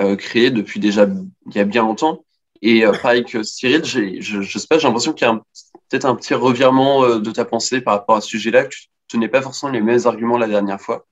euh, 0.02 0.16
créées 0.16 0.52
depuis 0.52 0.80
déjà 0.80 1.08
il 1.48 1.56
y 1.56 1.60
a 1.60 1.66
bien 1.66 1.84
longtemps. 1.84 2.24
Et 2.62 2.86
euh, 2.86 2.92
pareil 2.94 3.26
que 3.26 3.44
Cyril, 3.44 3.84
je, 3.84 4.22
je 4.22 4.60
sais 4.60 4.68
pas, 4.68 4.78
j'ai 4.78 4.88
l'impression 4.88 5.14
qu'il 5.14 5.28
y 5.28 5.30
a 5.30 5.42
peut-être 5.90 6.06
un 6.06 6.16
petit 6.16 6.34
revirement 6.34 7.18
de 7.18 7.32
ta 7.32 7.46
pensée 7.46 7.82
par 7.82 7.96
rapport 7.96 8.16
à 8.16 8.22
ce 8.22 8.30
sujet-là, 8.30 8.66
que 8.66 8.70
tu 8.70 8.88
tenais 9.08 9.28
pas 9.28 9.42
forcément 9.42 9.72
les 9.72 9.82
mêmes 9.82 10.00
arguments 10.06 10.38
la 10.38 10.48
dernière 10.48 10.80
fois. 10.80 11.06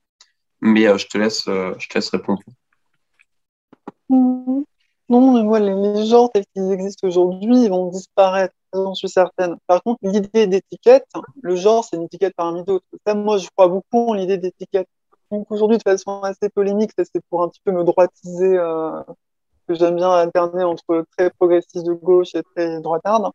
Mais 0.63 0.87
euh, 0.87 0.97
je, 0.97 1.07
te 1.07 1.17
laisse, 1.17 1.45
euh, 1.49 1.73
je 1.77 1.89
te 1.89 1.95
laisse 1.95 2.09
répondre. 2.09 2.41
Non, 5.09 5.33
mais 5.33 5.43
moi, 5.43 5.59
les, 5.59 6.05
genres 6.05 6.31
tels 6.31 6.45
qu'ils 6.53 6.71
existent 6.71 7.07
aujourd'hui, 7.07 7.67
vont 7.67 7.89
disparaître, 7.89 8.53
j'en 8.73 8.95
suis 8.95 9.09
certaine. 9.09 9.57
Par 9.67 9.83
contre, 9.83 9.99
l'idée 10.01 10.47
d'étiquette, 10.47 11.05
le 11.41 11.55
genre, 11.55 11.83
c'est 11.83 11.97
une 11.97 12.03
étiquette 12.03 12.33
parmi 12.35 12.63
d'autres. 12.63 12.85
Ça, 13.05 13.13
moi, 13.13 13.37
je 13.37 13.47
crois 13.55 13.67
beaucoup 13.67 14.09
en 14.09 14.13
l'idée 14.13 14.37
d'étiquette. 14.37 14.87
Donc 15.31 15.51
aujourd'hui, 15.51 15.77
de 15.77 15.83
façon 15.83 16.21
assez 16.21 16.49
polémique, 16.49 16.91
ça 16.97 17.03
c'est 17.05 17.21
pour 17.29 17.43
un 17.43 17.49
petit 17.49 17.61
peu 17.63 17.71
me 17.71 17.83
droitiser, 17.83 18.57
euh, 18.57 19.01
que 19.67 19.73
j'aime 19.75 19.95
bien 19.95 20.11
alterner 20.11 20.63
entre 20.63 21.05
très 21.17 21.29
progressiste 21.31 21.85
de 21.85 21.93
gauche 21.93 22.35
et 22.35 22.43
très 22.55 22.79
droitarde. 22.81 23.31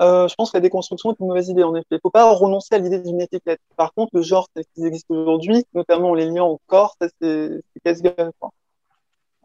Euh, 0.00 0.28
je 0.28 0.34
pense 0.34 0.50
que 0.52 0.56
la 0.58 0.60
déconstruction 0.60 1.12
est 1.12 1.20
une 1.20 1.26
mauvaise 1.26 1.48
idée, 1.48 1.62
en 1.64 1.74
effet. 1.74 1.86
Il 1.92 1.94
ne 1.96 2.00
faut 2.02 2.10
pas 2.10 2.30
renoncer 2.32 2.74
à 2.74 2.78
l'idée 2.78 3.00
d'une 3.00 3.20
étiquette. 3.20 3.60
Par 3.76 3.94
contre, 3.94 4.10
le 4.14 4.22
genre 4.22 4.48
tel 4.54 4.64
qu'il 4.74 4.86
existe 4.86 5.10
aujourd'hui, 5.10 5.64
notamment 5.74 6.14
les 6.14 6.26
liens 6.26 6.44
au 6.44 6.60
corps, 6.66 6.96
ça 7.00 7.08
c'est 7.20 7.62
casse-gueule. 7.84 8.32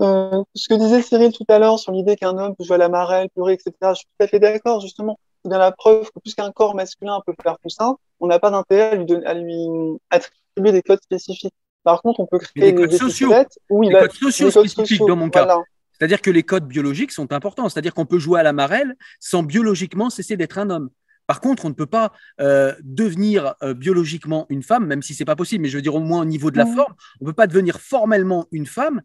Euh, 0.02 0.43
ce 0.56 0.68
que 0.68 0.74
disait 0.76 1.02
Cyril 1.02 1.32
tout 1.32 1.45
à 1.47 1.60
l'heure 1.60 1.78
sur 1.78 1.91
l'idée 1.91 2.16
qu'un 2.16 2.38
homme 2.38 2.56
peut 2.56 2.64
jouer 2.64 2.76
à 2.76 2.80
la 2.80 2.89
marelle, 2.89 3.30
pleurer, 3.30 3.54
etc., 3.54 3.72
je 3.82 3.93
suis 3.93 4.06
tout 4.06 4.24
à 4.24 4.28
fait 4.28 4.39
d'accord, 4.39 4.82
justement. 4.82 5.20
C'est 5.43 5.49
bien 5.49 5.60
la 5.60 5.72
preuve 5.72 6.10
que 6.12 6.20
plus 6.20 6.34
qu'un 6.34 6.52
corps 6.52 6.76
masculin 6.76 7.20
peut 7.26 7.34
faire 7.41 7.58
tout 7.62 7.70
ça, 7.70 7.93
on 8.20 8.28
n'a 8.28 8.39
pas 8.39 8.52
d'intérêt 8.52 8.91
à 8.91 8.95
lui, 8.95 9.26
à 9.26 9.34
lui 9.34 9.68
attribuer 10.10 10.72
des 10.72 10.82
codes 10.82 11.02
spécifiques. 11.04 11.54
Par 11.84 12.02
contre, 12.02 12.20
on 12.20 12.28
peut 12.28 12.39
créer 12.39 12.72
des, 12.72 12.76
codes 12.76 12.91
sociaux. 12.91 13.32
Oui, 13.70 13.89
des 13.89 13.93
codes 13.93 14.12
sociaux 14.12 14.52
spécifiques 14.52 15.06
dans 15.08 15.16
mon 15.16 15.30
cas. 15.30 15.58
C'est-à-dire 15.93 16.22
que 16.22 16.32
les 16.32 16.43
codes 16.43 16.68
biologiques 16.68 17.12
sont 17.12 17.32
importants. 17.32 17.70
C'est-à-dire 17.70 17.93
qu'on 17.93 18.06
peut 18.06 18.20
jouer 18.20 18.39
à 18.39 18.43
la 18.43 18.54
marelle 18.54 18.95
sans 19.20 19.43
biologiquement 19.43 20.10
cesser 20.10 20.38
d'être 20.38 20.58
un 20.58 20.70
homme. 20.70 20.89
Par 21.28 21.41
contre, 21.41 21.66
on 21.66 21.70
ne 21.70 21.74
peut 21.74 21.86
pas 21.86 22.12
euh, 22.39 22.74
devenir 22.82 23.54
euh, 23.64 23.74
biologiquement 23.74 24.45
une 24.49 24.64
femme, 24.64 24.86
même 24.86 25.02
si 25.02 25.14
c'est 25.14 25.26
pas 25.26 25.36
possible, 25.36 25.62
mais 25.62 25.70
je 25.70 25.78
veux 25.78 25.82
dire 25.82 25.95
au 25.95 25.99
moins 25.99 26.22
au 26.22 26.26
niveau 26.26 26.52
de 26.52 26.58
la 26.58 26.66
mmh. 26.66 26.76
forme, 26.76 26.93
on 27.22 27.26
ne 27.26 27.30
peut 27.30 27.36
pas 27.36 27.47
devenir 27.47 27.80
formellement 27.80 28.47
une 28.52 28.66
femme 28.66 29.02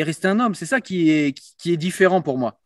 et 0.00 0.02
rester 0.02 0.28
un 0.28 0.40
homme. 0.40 0.54
C'est 0.54 0.66
ça 0.66 0.80
qui 0.80 1.10
est, 1.10 1.38
qui 1.58 1.72
est 1.72 1.76
différent 1.76 2.22
pour 2.22 2.38
moi. 2.38 2.58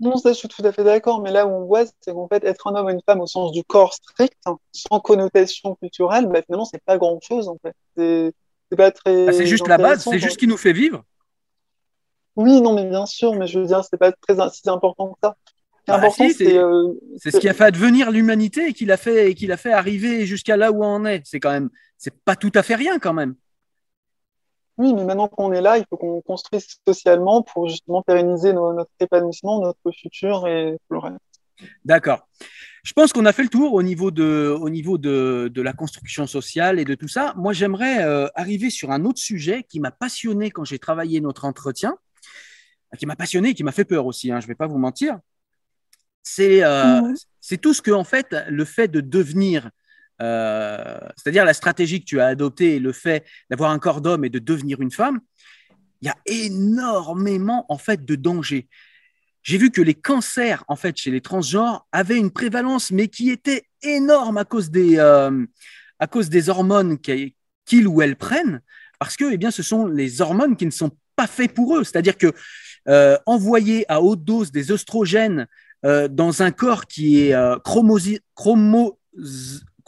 Non, 0.00 0.16
ça, 0.16 0.32
je 0.32 0.38
suis 0.38 0.48
tout 0.48 0.64
à 0.64 0.70
fait 0.70 0.84
d'accord, 0.84 1.22
mais 1.22 1.32
là 1.32 1.46
où 1.46 1.50
on 1.50 1.64
voit, 1.64 1.84
c'est 2.00 2.12
qu'en 2.12 2.28
fait, 2.28 2.44
être 2.44 2.68
un 2.68 2.74
homme 2.76 2.86
ou 2.86 2.90
une 2.90 3.00
femme 3.04 3.20
au 3.20 3.26
sens 3.26 3.50
du 3.50 3.64
corps 3.64 3.94
strict, 3.94 4.36
sans 4.72 5.00
connotation 5.00 5.74
culturelle, 5.74 6.26
bah, 6.26 6.42
finalement, 6.42 6.66
c'est 6.66 6.82
pas 6.84 6.98
grand-chose, 6.98 7.48
en 7.48 7.56
fait. 7.60 7.74
C'est 7.96 8.76
pas 8.76 8.90
très. 8.92 9.28
Ah, 9.28 9.32
c'est 9.32 9.46
juste 9.46 9.66
la 9.66 9.78
base, 9.78 10.04
c'est 10.04 10.18
juste 10.18 10.34
ce 10.34 10.38
qui 10.38 10.46
nous 10.46 10.58
fait 10.58 10.72
vivre. 10.72 11.02
Oui, 12.36 12.60
non, 12.60 12.74
mais 12.74 12.84
bien 12.84 13.06
sûr, 13.06 13.34
mais 13.34 13.48
je 13.48 13.58
veux 13.58 13.66
dire, 13.66 13.82
c'est 13.84 13.96
pas 13.96 14.12
très 14.12 14.36
si 14.50 14.68
important 14.68 15.08
que 15.14 15.18
ça. 15.22 15.36
Bah, 15.88 16.02
euh, 16.04 16.92
c'est 17.16 17.30
ce 17.30 17.38
qui 17.38 17.48
a 17.48 17.54
fait 17.54 17.64
advenir 17.64 18.10
l'humanité 18.10 18.68
et 18.68 18.72
qui 18.74 18.84
l'a 18.84 18.98
fait, 18.98 19.32
et 19.32 19.56
fait 19.56 19.72
arriver 19.72 20.26
jusqu'à 20.26 20.58
là 20.58 20.70
où 20.70 20.84
on 20.84 21.06
est. 21.06 21.22
C'est 21.24 21.40
quand 21.40 21.50
même, 21.50 21.70
c'est 21.96 22.14
pas 22.14 22.36
tout 22.36 22.52
à 22.54 22.62
fait 22.62 22.74
rien 22.74 22.98
quand 22.98 23.14
même. 23.14 23.34
Oui, 24.78 24.94
mais 24.94 25.04
maintenant 25.04 25.28
qu'on 25.28 25.52
est 25.52 25.60
là, 25.60 25.78
il 25.78 25.84
faut 25.90 25.96
qu'on 25.96 26.20
construise 26.20 26.66
socialement 26.86 27.42
pour 27.42 27.68
justement 27.68 28.02
pérenniser 28.02 28.52
notre 28.52 28.90
épanouissement, 29.00 29.60
notre 29.60 29.90
futur 29.92 30.46
et 30.46 30.76
tout 30.88 30.94
le 30.94 30.98
reste. 30.98 31.18
D'accord. 31.84 32.28
Je 32.84 32.92
pense 32.92 33.12
qu'on 33.12 33.26
a 33.26 33.32
fait 33.32 33.42
le 33.42 33.48
tour 33.48 33.74
au 33.74 33.82
niveau 33.82 34.12
de, 34.12 34.56
au 34.60 34.70
niveau 34.70 34.96
de, 34.96 35.50
de 35.52 35.62
la 35.62 35.72
construction 35.72 36.26
sociale 36.28 36.78
et 36.78 36.84
de 36.84 36.94
tout 36.94 37.08
ça. 37.08 37.34
Moi, 37.36 37.52
j'aimerais 37.52 38.04
euh, 38.04 38.28
arriver 38.36 38.70
sur 38.70 38.92
un 38.92 39.04
autre 39.04 39.18
sujet 39.18 39.64
qui 39.68 39.80
m'a 39.80 39.90
passionné 39.90 40.52
quand 40.52 40.64
j'ai 40.64 40.78
travaillé 40.78 41.20
notre 41.20 41.44
entretien 41.44 41.96
qui 42.96 43.06
m'a 43.06 43.16
passionné, 43.16 43.54
qui 43.54 43.64
m'a 43.64 43.72
fait 43.72 43.84
peur 43.84 44.06
aussi, 44.06 44.32
hein, 44.32 44.40
je 44.40 44.46
ne 44.46 44.48
vais 44.48 44.54
pas 44.54 44.66
vous 44.66 44.78
mentir. 44.78 45.18
C'est 46.22 46.62
euh, 46.62 47.00
c'est 47.40 47.58
tout 47.58 47.74
ce 47.74 47.82
que, 47.82 47.90
en 47.90 48.04
fait, 48.04 48.34
le 48.48 48.64
fait 48.64 48.88
de 48.88 49.00
devenir, 49.00 49.70
euh, 50.20 50.98
c'est-à-dire 51.16 51.44
la 51.44 51.54
stratégie 51.54 52.00
que 52.00 52.04
tu 52.04 52.20
as 52.20 52.26
adoptée, 52.26 52.78
le 52.78 52.92
fait 52.92 53.24
d'avoir 53.50 53.70
un 53.70 53.78
corps 53.78 54.00
d'homme 54.00 54.24
et 54.24 54.30
de 54.30 54.38
devenir 54.38 54.80
une 54.80 54.90
femme, 54.90 55.20
il 56.00 56.06
y 56.06 56.08
a 56.08 56.16
énormément, 56.26 57.66
en 57.68 57.78
fait, 57.78 58.04
de 58.04 58.14
dangers. 58.14 58.68
J'ai 59.42 59.58
vu 59.58 59.70
que 59.70 59.80
les 59.80 59.94
cancers, 59.94 60.64
en 60.68 60.76
fait, 60.76 60.96
chez 60.96 61.10
les 61.10 61.20
transgenres, 61.20 61.86
avaient 61.92 62.18
une 62.18 62.30
prévalence, 62.30 62.90
mais 62.90 63.08
qui 63.08 63.30
était 63.30 63.64
énorme 63.82 64.36
à 64.38 64.44
cause 64.44 64.70
des, 64.70 64.98
euh, 64.98 65.46
à 65.98 66.06
cause 66.06 66.28
des 66.28 66.48
hormones 66.48 66.98
qu'ils 66.98 67.88
ou 67.88 68.02
elles 68.02 68.16
prennent, 68.16 68.60
parce 68.98 69.16
que, 69.16 69.32
eh 69.32 69.36
bien, 69.36 69.50
ce 69.50 69.62
sont 69.62 69.86
les 69.86 70.20
hormones 70.20 70.56
qui 70.56 70.66
ne 70.66 70.70
sont 70.70 70.90
pas 71.16 71.26
faites 71.26 71.54
pour 71.54 71.76
eux. 71.76 71.84
C'est-à-dire 71.84 72.16
que 72.16 72.32
euh, 72.88 73.16
envoyer 73.26 73.84
à 73.90 74.00
haute 74.00 74.24
dose 74.24 74.50
des 74.50 74.72
oestrogènes 74.72 75.46
dans 75.84 76.42
un 76.42 76.50
corps 76.50 76.86
qui 76.86 77.20
est 77.20 77.34
euh, 77.34 77.56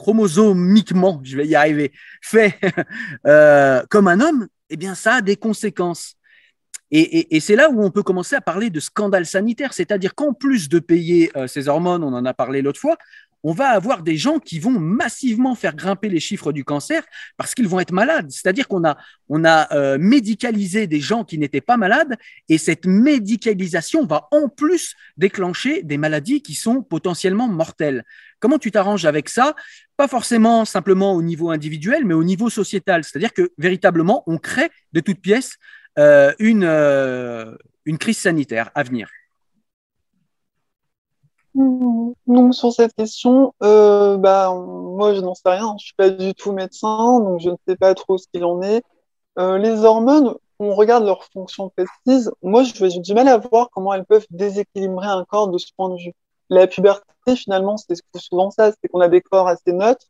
chromosomiquement, 0.01 1.21
je 1.23 1.37
vais 1.37 1.47
y 1.47 1.55
arriver, 1.55 1.93
fait 2.23 2.59
comme 3.91 4.09
un 4.09 4.21
homme, 4.21 4.49
eh 4.71 4.77
bien, 4.79 4.95
ça 4.95 5.17
a 5.17 5.21
des 5.21 5.37
conséquences. 5.37 6.17
Et, 6.91 7.39
c'est 7.39 7.55
là 7.55 7.71
où 7.71 7.85
on 7.85 7.91
peut 7.91 8.03
commencer 8.03 8.35
à 8.35 8.41
parler 8.41 8.71
de 8.71 8.81
scandale 8.81 9.27
sanitaire, 9.27 9.75
c'est-à-dire 9.75 10.15
qu'en 10.15 10.33
plus 10.33 10.69
de 10.69 10.79
payer 10.79 11.31
ces 11.47 11.69
hormones, 11.69 12.03
on 12.03 12.15
en 12.15 12.25
a 12.25 12.35
parlé 12.35 12.63
l'autre 12.63 12.81
fois, 12.81 12.97
on 13.43 13.53
va 13.53 13.69
avoir 13.69 14.03
des 14.03 14.17
gens 14.17 14.39
qui 14.39 14.59
vont 14.59 14.79
massivement 14.79 15.55
faire 15.55 15.75
grimper 15.75 16.09
les 16.09 16.21
chiffres 16.21 16.53
du 16.53 16.65
cancer 16.65 17.03
parce 17.37 17.55
qu'ils 17.55 17.69
vont 17.69 17.81
être 17.81 17.93
malades. 17.93 18.31
C'est-à-dire 18.31 18.69
qu'on 18.69 18.85
a, 18.85 18.99
on 19.29 19.45
a 19.45 19.73
euh, 19.75 19.99
médicalisé 19.99 20.87
des 20.87 21.01
gens 21.01 21.25
qui 21.25 21.39
n'étaient 21.39 21.61
pas 21.61 21.77
malades 21.77 22.17
et 22.49 22.59
cette 22.59 22.87
médicalisation 22.87 24.05
va 24.05 24.29
en 24.31 24.49
plus 24.49 24.95
déclencher 25.17 25.83
des 25.83 25.97
maladies 25.97 26.43
qui 26.43 26.55
sont 26.55 26.83
potentiellement 26.83 27.49
mortelles. 27.49 28.05
comment 28.41 28.59
tu 28.59 28.71
t'arranges 28.71 29.07
avec 29.07 29.29
ça? 29.29 29.55
Pas 30.01 30.09
forcément 30.09 30.65
simplement 30.65 31.13
au 31.13 31.21
niveau 31.21 31.51
individuel, 31.51 32.07
mais 32.07 32.15
au 32.15 32.25
niveau 32.25 32.49
sociétal. 32.49 33.05
C'est-à-dire 33.05 33.35
que 33.35 33.53
véritablement, 33.59 34.23
on 34.27 34.39
crée 34.39 34.71
de 34.95 35.01
toutes 35.01 35.21
pièces 35.21 35.59
euh, 35.99 36.33
une, 36.39 36.65
euh, 36.65 37.55
une 37.85 37.99
crise 37.99 38.17
sanitaire 38.17 38.71
à 38.75 38.83
venir. 38.83 39.11
Non, 41.55 42.51
sur 42.53 42.73
cette 42.73 42.95
question, 42.95 43.53
euh, 43.63 44.17
bah, 44.17 44.55
moi 44.55 45.13
je 45.13 45.21
n'en 45.21 45.35
sais 45.35 45.51
rien. 45.51 45.77
Je 45.79 45.85
suis 45.85 45.95
pas 45.95 46.09
du 46.09 46.33
tout 46.33 46.53
médecin, 46.53 47.21
donc 47.21 47.41
je 47.41 47.51
ne 47.51 47.57
sais 47.69 47.77
pas 47.77 47.95
trop 47.95 48.17
ce 48.17 48.25
qu'il 48.33 48.47
en 48.47 48.63
est. 48.63 48.83
les 49.37 49.85
hormones, 49.85 50.35
on 50.61 50.75
regarde 50.75 51.05
leur 51.05 51.25
fonction 51.25 51.69
précise. 51.77 52.33
Moi, 52.41 52.63
j'ai 52.63 53.01
du 53.01 53.13
mal 53.13 53.29
à 53.29 53.37
voir 53.37 53.69
comment 53.71 53.93
elles 53.93 54.07
peuvent 54.07 54.27
déséquilibrer 54.31 55.09
un 55.09 55.27
corps 55.27 55.49
de 55.49 55.59
ce 55.59 55.71
point 55.77 55.91
de 55.91 56.03
vue. 56.03 56.15
La 56.51 56.67
puberté, 56.67 57.05
finalement, 57.37 57.77
c'est 57.77 57.95
souvent 58.17 58.51
ça, 58.51 58.73
c'est 58.73 58.89
qu'on 58.89 59.01
a 59.01 59.09
des 59.09 59.21
corps 59.21 59.49
assez 59.49 59.73
neutres, 59.73 60.07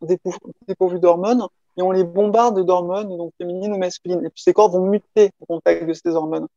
dépourvus 0.67 0.99
d'hormones, 0.99 1.47
et 1.77 1.83
on 1.83 1.91
les 1.93 2.05
bombarde 2.05 2.65
d'hormones, 2.65 3.17
donc 3.17 3.33
féminines 3.39 3.73
ou 3.73 3.79
masculines. 3.79 4.25
Et 4.25 4.31
puis 4.31 4.43
ces 4.43 4.53
corps 4.53 4.71
vont 4.71 4.87
muter 4.87 5.31
au 5.41 5.47
contact 5.47 5.87
de 5.87 5.93
ces 5.93 6.11
hormones. 6.11 6.49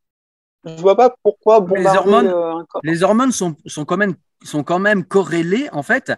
Je 0.66 0.82
vois 0.82 0.96
pas 0.96 1.14
pourquoi 1.24 1.60
bombarder 1.60 1.84
les 1.84 1.98
hormones, 1.98 2.28
euh, 2.28 2.56
un 2.58 2.66
corps. 2.66 2.82
Les 2.84 3.04
hormones 3.04 3.32
sont, 3.32 3.56
sont, 3.66 3.86
quand 3.86 3.98
même, 3.98 4.16
sont 4.44 4.64
quand 4.64 4.80
même 4.80 5.04
corrélées, 5.04 5.70
en 5.72 5.84
fait, 5.84 6.14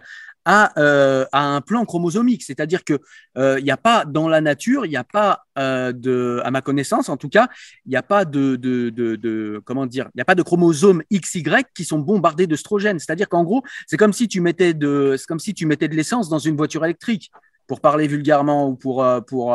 à, 0.46 0.78
euh, 0.80 1.26
à 1.32 1.44
un 1.44 1.60
plan 1.60 1.84
chromosomique. 1.84 2.44
C'est-à-dire 2.44 2.84
qu'il 2.84 3.00
euh, 3.36 3.60
n'y 3.60 3.70
a 3.70 3.76
pas 3.76 4.04
dans 4.04 4.28
la 4.28 4.40
nature, 4.40 4.86
il 4.86 4.90
n'y 4.90 4.96
a 4.96 5.04
pas 5.04 5.44
euh, 5.58 5.92
de, 5.92 6.40
à 6.44 6.50
ma 6.52 6.62
connaissance 6.62 7.08
en 7.08 7.16
tout 7.16 7.28
cas, 7.28 7.48
il 7.84 7.90
n'y 7.90 7.96
a 7.96 8.02
pas 8.02 8.24
de, 8.24 8.54
de, 8.54 8.88
de, 8.90 9.16
de 9.16 9.60
comment 9.64 9.86
dire, 9.86 10.06
il 10.14 10.18
n'y 10.18 10.22
a 10.22 10.24
pas 10.24 10.36
de 10.36 10.42
chromosomes 10.42 11.02
XY 11.12 11.44
qui 11.74 11.84
sont 11.84 11.98
bombardés 11.98 12.46
d'œstrogènes. 12.46 13.00
C'est-à-dire 13.00 13.28
qu'en 13.28 13.42
gros, 13.42 13.62
c'est 13.88 13.96
comme 13.96 14.12
si 14.12 14.28
tu 14.28 14.40
mettais 14.40 14.72
de, 14.72 15.16
c'est 15.18 15.26
comme 15.26 15.40
si 15.40 15.52
tu 15.52 15.66
mettais 15.66 15.88
de 15.88 15.96
l'essence 15.96 16.28
dans 16.28 16.38
une 16.38 16.56
voiture 16.56 16.84
électrique, 16.84 17.30
pour 17.66 17.80
parler 17.80 18.06
vulgairement 18.06 18.68
ou 18.68 18.76
pour, 18.76 19.04
pour, 19.26 19.46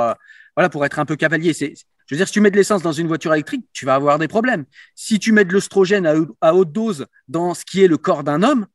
voilà, 0.57 0.69
pour 0.69 0.83
être 0.83 0.99
un 0.99 1.05
peu 1.05 1.15
cavalier. 1.15 1.53
C'est, 1.53 1.75
je 2.11 2.15
veux 2.15 2.17
dire, 2.17 2.27
si 2.27 2.33
tu 2.33 2.41
mets 2.41 2.51
de 2.51 2.57
l'essence 2.57 2.81
dans 2.81 2.91
une 2.91 3.07
voiture 3.07 3.33
électrique, 3.33 3.65
tu 3.71 3.85
vas 3.85 3.95
avoir 3.95 4.19
des 4.19 4.27
problèmes. 4.27 4.65
Si 4.95 5.17
tu 5.17 5.31
mets 5.31 5.45
de 5.45 5.53
l'œstrogène 5.53 6.05
à, 6.41 6.53
haute 6.53 6.73
dose 6.73 7.05
dans 7.29 7.53
ce 7.53 7.63
qui 7.63 7.81
est 7.81 7.87
le 7.87 7.97
corps 7.97 8.25
d'un 8.25 8.43
homme, 8.43 8.67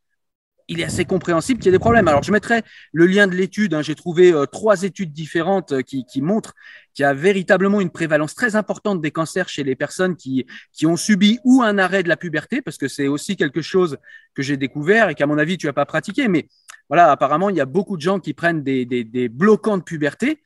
il 0.69 0.81
est 0.81 0.85
assez 0.85 1.05
compréhensible 1.05 1.61
qu'il 1.61 1.67
y 1.67 1.69
ait 1.69 1.73
des 1.73 1.79
problèmes. 1.79 2.09
Alors, 2.09 2.23
je 2.23 2.33
mettrai 2.33 2.63
le 2.95 3.05
lien 3.05 3.27
de 3.27 3.35
l'étude. 3.35 3.75
Hein. 3.75 3.83
J'ai 3.83 3.95
trouvé 3.95 4.33
euh, 4.33 4.47
trois 4.47 4.85
études 4.85 5.13
différentes 5.13 5.73
euh, 5.73 5.83
qui, 5.83 6.23
montrent 6.23 6.55
qu'il 6.95 7.03
y 7.03 7.07
a 7.07 7.13
véritablement 7.13 7.83
une 7.83 7.91
prévalence 7.91 8.35
très 8.35 8.57
importante 8.57 9.03
des 9.03 9.11
cancers 9.11 9.51
chez 9.51 9.65
les 9.65 9.77
personnes 9.77 10.17
qui, 10.17 10.47
qui 10.73 10.87
ont 10.87 10.97
subi 10.97 11.39
ou 11.45 11.63
un 11.63 11.77
arrêt 11.77 12.03
de 12.03 12.09
la 12.09 12.17
puberté, 12.17 12.63
parce 12.63 12.79
que 12.79 12.89
c'est 12.89 13.07
aussi 13.07 13.37
quelque 13.37 13.61
chose 13.61 13.99
que 14.35 14.43
j'ai 14.43 14.57
découvert 14.57 15.11
et 15.11 15.15
qu'à 15.15 15.27
mon 15.27 15.37
avis, 15.37 15.59
tu 15.59 15.67
n'as 15.67 15.75
pas 15.75 15.85
pratiqué. 15.85 16.27
Mais 16.27 16.49
voilà, 16.89 17.11
apparemment, 17.11 17.51
il 17.51 17.57
y 17.57 17.61
a 17.61 17.67
beaucoup 17.67 17.99
de 17.99 18.03
gens 18.03 18.19
qui 18.19 18.33
prennent 18.33 18.63
des, 18.63 18.87
des, 18.87 19.05
des 19.05 19.29
bloquants 19.29 19.77
de 19.77 19.83
puberté. 19.83 20.41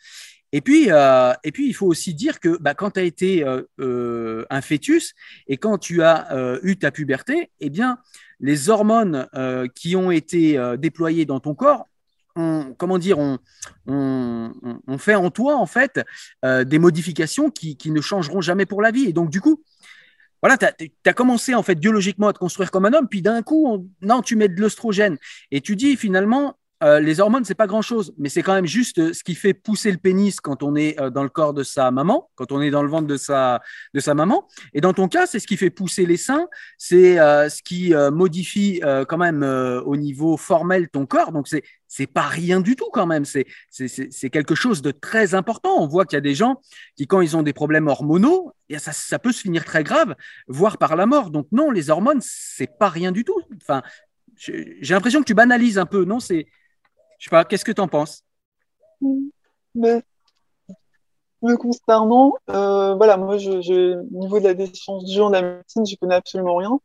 Et 0.53 0.61
puis, 0.61 0.86
euh, 0.90 1.32
et 1.44 1.53
puis, 1.53 1.68
il 1.68 1.74
faut 1.74 1.86
aussi 1.86 2.14
dire 2.14 2.40
que 2.40 2.59
bah, 2.61 2.74
quand 2.74 2.92
tu 2.92 3.01
as 3.01 3.05
été 3.05 3.44
euh, 3.44 3.62
euh, 3.78 4.44
un 4.51 4.61
fœtus 4.61 5.14
et 5.46 5.57
quand 5.57 5.78
tu 5.78 6.03
as 6.03 6.28
eu 6.62 6.76
ta 6.76 6.90
puberté, 6.90 7.51
eh 7.61 7.70
bien, 7.70 7.98
les 8.40 8.68
hormones 8.68 9.28
qui 9.74 9.96
ont 9.96 10.11
été 10.11 10.59
déployées 10.78 11.26
dans 11.26 11.40
ton 11.40 11.55
corps, 11.55 11.86
on, 12.36 12.74
comment 12.76 12.98
dire, 12.98 13.18
on, 13.18 13.38
fait 14.98 15.14
en 15.14 15.30
toi 15.30 15.57
en 15.57 15.66
fait 15.66 16.01
des 16.42 16.78
modifications 16.78 17.51
qui, 17.51 17.76
ne 17.86 18.01
changeront 18.01 18.40
jamais 18.40 18.66
pour 18.66 18.82
la 18.82 18.90
vie. 18.90 19.05
Et 19.05 19.12
donc, 19.12 19.30
du 19.30 19.40
coup, 19.40 19.62
voilà, 20.42 20.57
tu 20.57 20.64
as, 20.64 20.74
as, 21.07 21.12
commencé 21.12 21.55
en 21.55 21.62
fait 21.62 21.74
biologiquement 21.74 22.28
à 22.28 22.32
te 22.32 22.38
construire 22.38 22.70
comme 22.70 22.86
un 22.86 22.94
homme, 22.94 23.09
puis 23.09 23.20
d'un 23.20 23.42
coup, 23.42 23.66
on, 23.68 23.86
non, 24.01 24.22
tu 24.22 24.36
mets 24.36 24.48
de 24.48 24.59
l'oestrogène 24.59 25.18
et 25.51 25.61
tu 25.61 25.76
dis 25.76 25.96
finalement, 25.96 26.57
euh, 26.83 26.99
les 26.99 27.20
hormones, 27.20 27.45
c'est 27.45 27.55
pas 27.55 27.66
grand-chose, 27.66 28.14
mais 28.16 28.31
c'est 28.31 28.43
quand 28.43 28.55
même 28.55 28.66
juste 28.66 28.99
euh, 28.99 29.12
ce 29.12 29.22
qui 29.22 29.35
fait 29.35 29.53
pousser 29.53 29.93
le 29.93 29.99
pénis 29.99 30.41
quand 30.41 30.62
on 30.62 30.74
est 30.76 30.99
euh, 30.99 31.11
dans 31.11 31.22
le 31.22 31.28
corps 31.28 31.53
de 31.53 31.62
sa 31.62 31.91
maman, 31.91 32.31
quand 32.37 32.53
on 32.53 32.62
est 32.62 32.70
dans 32.70 32.83
le 32.83 32.89
ventre 32.89 33.07
de 33.07 33.18
sa, 33.18 33.61
de 33.93 34.01
sa 34.01 34.14
maman. 34.14 34.47
Et 34.72 34.81
dans 34.81 34.95
ton 34.95 35.07
cas, 35.07 35.26
c'est 35.26 35.39
ce 35.41 35.47
qui 35.47 35.59
fait 35.59 35.68
pousser 35.68 36.07
les 36.07 36.16
seins, 36.16 36.49
c'est 36.78 37.16
ce 37.16 37.62
qui 37.62 37.93
modifie 38.12 38.81
quand 39.09 39.18
même 39.18 39.43
au 39.43 39.97
niveau 39.97 40.37
formel 40.37 40.89
ton 40.89 41.07
corps. 41.07 41.33
Donc, 41.33 41.49
c'est 41.49 41.62
c'est 41.87 42.07
pas 42.07 42.22
rien 42.22 42.61
du 42.61 42.76
tout 42.76 42.89
quand 42.93 43.07
même. 43.07 43.24
C'est 43.24 43.47
c'est 43.70 44.31
quelque 44.31 44.55
chose 44.55 44.81
de 44.81 44.91
très 44.91 45.35
important. 45.35 45.83
On 45.83 45.87
voit 45.87 46.05
qu'il 46.05 46.16
y 46.16 46.18
a 46.18 46.22
des 46.22 46.35
gens 46.35 46.61
qui, 46.97 47.07
quand 47.07 47.20
ils 47.20 47.37
ont 47.37 47.43
des 47.43 47.53
problèmes 47.53 47.89
hormonaux, 47.89 48.53
et 48.68 48.78
ça, 48.78 48.93
ça 48.93 49.18
peut 49.18 49.33
se 49.33 49.41
finir 49.41 49.64
très 49.64 49.83
grave, 49.83 50.14
voire 50.47 50.78
par 50.78 50.97
la 50.97 51.07
mort. 51.07 51.31
Donc 51.31 51.49
non, 51.53 51.70
les 51.70 51.91
hormones, 51.91 52.20
c'est 52.22 52.78
pas 52.78 52.89
rien 52.89 53.12
du 53.12 53.24
tout. 53.24 53.41
Enfin, 53.61 53.83
j'ai 54.37 54.95
l'impression 54.95 55.20
que 55.20 55.26
tu 55.26 55.35
banalises 55.35 55.78
un 55.78 55.87
peu. 55.87 56.05
Non, 56.05 56.20
c'est 56.20 56.47
je 57.21 57.27
sais 57.27 57.31
pas, 57.31 57.45
qu'est-ce 57.45 57.64
que 57.64 57.73
tu 57.73 57.81
en 57.81 57.87
penses? 57.87 58.25
Mais, 59.75 60.03
concernant, 61.59 62.35
euh, 62.49 62.95
voilà, 62.95 63.16
moi, 63.18 63.37
je, 63.37 63.99
au 63.99 64.18
niveau 64.18 64.39
de 64.39 64.45
la 64.45 64.55
décision 64.55 64.99
du 64.99 65.12
genre 65.12 65.29
de 65.29 65.35
la 65.35 65.43
médecine, 65.43 65.87
je 65.87 65.97
connais 65.97 66.14
absolument 66.14 66.57
rien. 66.57 66.81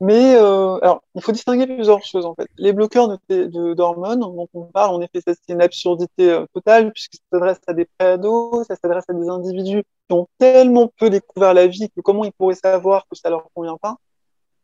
Mais 0.00 0.34
euh, 0.36 0.78
alors, 0.82 1.02
il 1.14 1.22
faut 1.22 1.32
distinguer 1.32 1.66
plusieurs 1.66 2.04
choses 2.04 2.26
en 2.26 2.34
fait. 2.34 2.48
Les 2.58 2.74
bloqueurs 2.74 3.16
d'hormones 3.30 4.20
dont 4.20 4.48
on 4.52 4.64
parle, 4.64 4.94
en 4.94 5.00
effet, 5.00 5.20
c'est 5.24 5.38
une 5.48 5.62
absurdité 5.62 6.30
euh, 6.30 6.44
totale 6.52 6.92
puisque 6.92 7.14
ça 7.14 7.20
s'adresse 7.32 7.60
à 7.66 7.72
des 7.72 7.86
préados, 7.86 8.64
ça 8.64 8.76
s'adresse 8.76 9.04
à 9.08 9.14
des 9.14 9.26
individus 9.28 9.84
qui 10.06 10.14
ont 10.14 10.28
tellement 10.38 10.92
peu 10.98 11.08
découvert 11.08 11.54
la 11.54 11.66
vie 11.66 11.88
que 11.88 12.02
comment 12.02 12.26
ils 12.26 12.32
pourraient 12.32 12.54
savoir 12.54 13.06
que 13.10 13.16
ça 13.16 13.30
leur 13.30 13.48
convient 13.54 13.78
pas. 13.78 13.96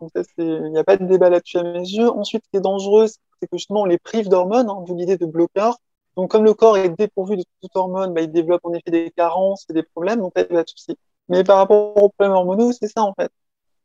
Donc 0.03 0.11
ça, 0.17 0.23
il 0.39 0.73
n'y 0.73 0.79
a 0.79 0.85
pas 0.85 0.97
de 0.97 1.07
débat 1.07 1.31
là-dessus 1.31 1.59
à 1.59 1.63
mes 1.63 1.79
yeux. 1.79 2.11
Ensuite, 2.11 2.43
ce 2.45 2.51
qui 2.51 2.57
est 2.57 2.61
dangereux, 2.61 3.07
c'est 3.07 3.47
que 3.47 3.57
justement 3.57 3.83
on 3.83 3.85
les 3.85 3.99
prive 3.99 4.29
d'hormones, 4.29 4.69
hein, 4.69 4.83
d'où 4.85 4.97
l'idée 4.97 5.17
de 5.17 5.27
bloqueur. 5.27 5.79
Donc 6.17 6.33
comme 6.33 6.43
le 6.43 6.55
corps 6.55 6.77
est 6.77 6.89
dépourvu 6.89 7.37
de 7.37 7.45
toute 7.61 7.77
hormone, 7.77 8.13
bah, 8.13 8.21
il 8.21 8.33
développe 8.33 8.63
en 8.65 8.73
effet 8.73 8.91
des 8.91 9.13
carences 9.17 9.65
et 9.71 9.73
des 9.73 9.85
problèmes, 9.85 10.21
donc 10.21 10.33
là, 10.35 10.43
il 10.43 10.49
pas 10.57 10.65
de 10.65 10.69
souci. 10.69 10.97
Mais 11.29 11.45
par 11.45 11.59
rapport 11.59 11.97
aux 12.03 12.09
problèmes 12.09 12.37
hormonaux, 12.37 12.73
c'est 12.73 12.89
ça 12.89 13.05
en 13.05 13.15
fait. 13.15 13.31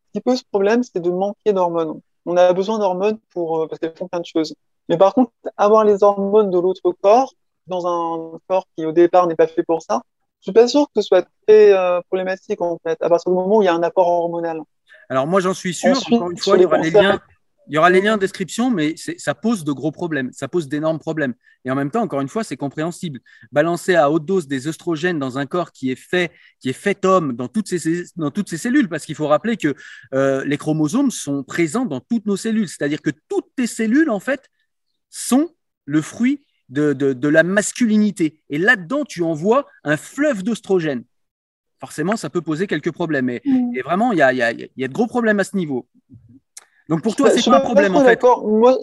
Ce 0.07 0.11
qui 0.13 0.22
pose 0.22 0.41
problème, 0.41 0.82
c'est 0.82 0.99
de 0.99 1.11
manquer 1.11 1.53
d'hormones. 1.53 2.01
On 2.26 2.36
a 2.36 2.51
besoin 2.51 2.80
d'hormones 2.80 3.20
pour 3.32 3.61
euh, 3.61 3.68
parce 3.68 3.80
qu'elles 3.80 3.95
font 3.95 4.07
plein 4.07 4.20
de 4.20 4.26
choses. 4.26 4.55
Mais 4.89 4.97
par 4.97 5.13
contre, 5.13 5.32
avoir 5.55 5.86
les 5.86 6.01
hormones 6.01 6.49
de 6.49 6.57
l'autre 6.57 6.91
corps 6.99 7.34
dans 7.68 7.86
un 7.86 8.39
corps 8.47 8.65
qui 8.76 8.86
au 8.86 8.91
départ 8.91 9.28
n'est 9.28 9.36
pas 9.36 9.47
fait 9.47 9.63
pour 9.63 9.84
ça, 9.84 10.01
je 10.39 10.45
suis 10.45 10.53
pas 10.53 10.68
sûr 10.68 10.88
que 10.88 11.01
ce 11.01 11.07
soit 11.07 11.28
très 11.45 11.74
euh, 11.74 12.01
problématique 12.09 12.61
en 12.61 12.80
fait, 12.84 12.99
à 13.03 13.09
partir 13.09 13.32
du 13.32 13.38
moment 13.38 13.57
où 13.57 13.61
il 13.61 13.65
y 13.65 13.68
a 13.68 13.76
un 13.76 13.84
apport 13.84 14.07
hormonal. 14.07 14.61
Alors 15.10 15.28
moi 15.28 15.39
j'en 15.39 15.53
suis 15.53 15.74
sûr, 15.74 15.91
Ensuite, 15.91 16.14
encore 16.16 16.32
une 16.32 16.38
fois, 16.38 16.58
il 16.58 16.62
y 16.62 16.66
aura 16.66 16.78
les 16.78 16.91
liens 16.91 17.22
il 17.70 17.76
y 17.76 17.78
aura 17.78 17.89
les 17.89 18.01
liens 18.01 18.16
en 18.16 18.18
description, 18.18 18.70
mais 18.72 18.95
ça 19.18 19.36
pose 19.36 19.64
de 19.64 19.72
gros 19.72 19.91
problèmes, 19.91 20.32
ça 20.32 20.47
pose 20.47 20.68
d'énormes 20.70 20.99
problèmes. 20.99 21.34
Et 21.66 21.72
en 21.72 21.76
même 21.76 21.91
temps, 21.91 22.01
encore 22.01 22.22
une 22.22 22.30
fois, 22.30 22.43
c'est 22.43 22.55
compréhensible. 22.55 23.20
Balancer 23.51 23.95
à 23.95 24.10
haute 24.10 24.26
dose 24.26 24.47
des 24.47 24.68
oestrogènes 24.68 25.20
dans 25.20 25.38
un 25.38 25.45
corps 25.45 25.72
qui 25.72 25.91
est 25.91 25.99
fait, 25.99 26.32
qui 26.60 26.70
est 26.70 26.74
fait 26.74 27.03
homme 27.03 27.34
dans 27.34 27.49
toutes 27.49 27.68
ces, 27.68 28.05
dans 28.16 28.32
toutes 28.32 28.49
ces 28.49 28.58
cellules, 28.58 28.88
parce 28.88 29.05
qu'il 29.05 29.16
faut 29.16 29.28
rappeler 29.28 29.58
que 29.58 29.76
euh, 30.14 30.45
les 30.45 30.58
chromosomes 30.58 31.12
sont 31.12 31.43
présents 31.43 31.86
dans 31.86 31.99
toutes 31.99 32.26
nos 32.26 32.38
cellules, 32.38 32.70
c'est-à-dire 32.70 33.01
que 33.01 33.12
toutes 33.28 33.47
tes 33.55 33.68
cellules, 33.68 34.10
en 34.10 34.22
fait, 34.22 34.49
sont 35.10 35.49
le 35.86 36.01
fruit 36.01 36.45
de, 36.70 36.93
de, 36.93 37.12
de 37.12 37.28
la 37.28 37.43
masculinité. 37.43 38.41
Et 38.49 38.58
là-dedans, 38.58 39.03
tu 39.03 39.24
envoies 39.24 39.66
un 39.84 39.97
fleuve 39.97 40.43
d'oestrogènes 40.43 41.03
forcément, 41.80 42.15
ça 42.15 42.30
peut 42.30 42.41
poser 42.41 42.67
quelques 42.67 42.91
problèmes. 42.91 43.30
Et, 43.30 43.41
mmh. 43.45 43.75
et 43.75 43.82
vraiment, 43.82 44.11
il 44.11 44.19
y 44.19 44.21
a, 44.21 44.34
y, 44.34 44.41
a, 44.41 44.51
y 44.51 44.84
a, 44.84 44.88
de 44.88 44.93
gros 44.93 45.07
problèmes 45.07 45.39
à 45.39 45.43
ce 45.43 45.55
niveau. 45.55 45.88
Donc 46.89 47.01
pour 47.01 47.15
toi, 47.15 47.30
c'est 47.30 47.49
pas 47.49 47.57
un 47.57 47.61
problème 47.61 47.95
en 47.95 48.03
fait? 48.03 48.21
moi, 48.23 48.78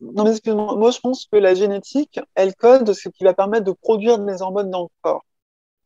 non, 0.00 0.24
mais 0.24 0.52
moi, 0.52 0.76
moi, 0.76 0.90
je 0.90 0.98
pense 0.98 1.26
que 1.30 1.36
la 1.36 1.54
génétique, 1.54 2.20
elle 2.34 2.54
code 2.54 2.92
ce 2.92 3.08
qui 3.08 3.24
va 3.24 3.34
permettre 3.34 3.64
de 3.64 3.72
produire 3.72 4.18
des 4.18 4.42
hormones 4.42 4.70
dans 4.70 4.82
le 4.82 4.88
corps. 5.02 5.24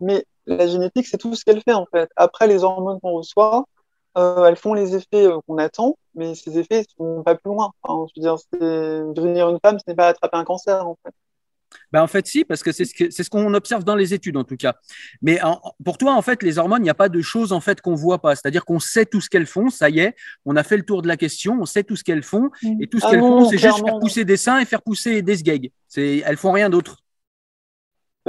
Mais 0.00 0.24
la 0.46 0.66
génétique, 0.66 1.06
c'est 1.06 1.18
tout 1.18 1.34
ce 1.34 1.44
qu'elle 1.44 1.62
fait 1.62 1.74
en 1.74 1.86
fait. 1.86 2.09
Après, 2.16 2.46
les 2.46 2.64
hormones 2.64 3.00
qu'on 3.00 3.12
reçoit, 3.12 3.64
euh, 4.16 4.46
elles 4.46 4.56
font 4.56 4.74
les 4.74 4.96
effets 4.96 5.26
euh, 5.26 5.38
qu'on 5.46 5.59
attend, 5.59 5.96
mais 6.14 6.34
ces 6.34 6.59
effets 6.59 6.84
ne 6.98 7.04
vont 7.04 7.22
pas 7.22 7.34
plus 7.34 7.50
loin. 7.50 7.70
Enfin, 7.82 8.06
je 8.14 8.20
veux 8.20 8.24
dire, 8.24 8.36
devenir 9.14 9.48
une 9.50 9.59
femme, 9.62 9.78
ce 9.78 9.84
n'est 9.86 9.94
pas 9.96 10.09
attraper 10.09 10.38
un 10.38 10.44
cancer 10.44 10.86
en 10.86 10.96
fait. 11.04 11.14
Ben 11.93 12.03
en 12.03 12.07
fait, 12.07 12.26
si, 12.26 12.45
parce 12.45 12.62
que 12.62 12.72
c'est 12.72 12.84
ce 12.84 12.95
qu'on 12.95 13.11
ce 13.11 13.30
qu'on 13.30 13.55
observe 13.55 13.84
dans 13.84 13.97
les 13.97 14.14
études, 14.14 14.36
en 14.36 14.45
tout 14.45 14.57
cas. 14.57 14.74
Mais 15.22 15.43
en, 15.43 15.61
pour 15.84 15.99
toi, 15.99 16.14
en 16.14 16.22
fait, 16.22 16.43
les 16.43 16.59
hormones, 16.59 16.80
il 16.80 16.84
n'y 16.84 16.91
a 16.91 16.95
pas 16.95 17.09
de 17.09 17.20
choses 17.20 17.53
en 17.53 17.61
fait 17.61 17.80
qu'on 17.80 17.95
voit 17.95 18.18
pas. 18.18 18.34
C'est-à-dire 18.34 18.64
qu'on 18.64 18.80
sait 18.80 19.07
tout 19.07 19.20
ce 19.20 19.30
qu'elles 19.30 19.47
font, 19.47 19.70
ça 19.70 19.89
y 19.89 20.01
est, 20.01 20.14
on 20.45 20.57
a 20.57 20.62
fait 20.62 20.76
le 20.76 20.84
tour 20.84 21.03
de 21.03 21.09
la 21.09 21.16
question, 21.16 21.59
on 21.61 21.66
sait 21.66 21.84
tout 21.84 21.97
ce 21.97 22.05
qu'elles 22.05 22.22
font, 22.22 22.51
et 22.80 22.86
tout 22.86 23.01
ce 23.01 23.07
ah 23.07 23.11
qu'elles 23.11 23.20
font, 23.20 23.49
c'est 23.49 23.59
juste 23.59 23.84
faire 23.84 23.99
pousser 23.99 24.24
des 24.24 24.36
seins 24.36 24.59
et 24.61 24.64
faire 24.64 24.82
pousser 24.82 25.22
des 25.22 25.36
sgags. 25.36 25.70
Elles 25.97 26.36
font 26.36 26.53
rien 26.53 26.70
d'autre. 26.70 26.99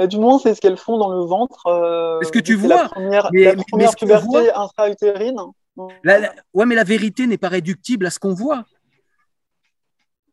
Bah, 0.00 0.06
du 0.06 0.18
moins, 0.18 0.38
c'est 0.38 0.54
ce 0.54 0.62
qu'elles 0.62 0.78
font 0.78 0.96
dans 0.96 1.12
le 1.12 1.26
ventre. 1.26 1.66
Euh, 1.66 2.20
Est-ce 2.20 2.32
que 2.32 2.38
tu 2.38 2.54
vois 2.54 2.84
la 2.84 2.88
première, 2.88 3.28
mais, 3.32 3.44
la 3.44 3.62
première 3.70 3.94
puberté 3.94 4.50
intra-utérine. 4.50 5.36
Ouais, 5.76 6.66
mais 6.66 6.74
la 6.74 6.84
vérité 6.84 7.26
n'est 7.26 7.36
pas 7.36 7.48
réductible 7.48 8.06
à 8.06 8.10
ce 8.10 8.18
qu'on 8.18 8.32
voit. 8.32 8.64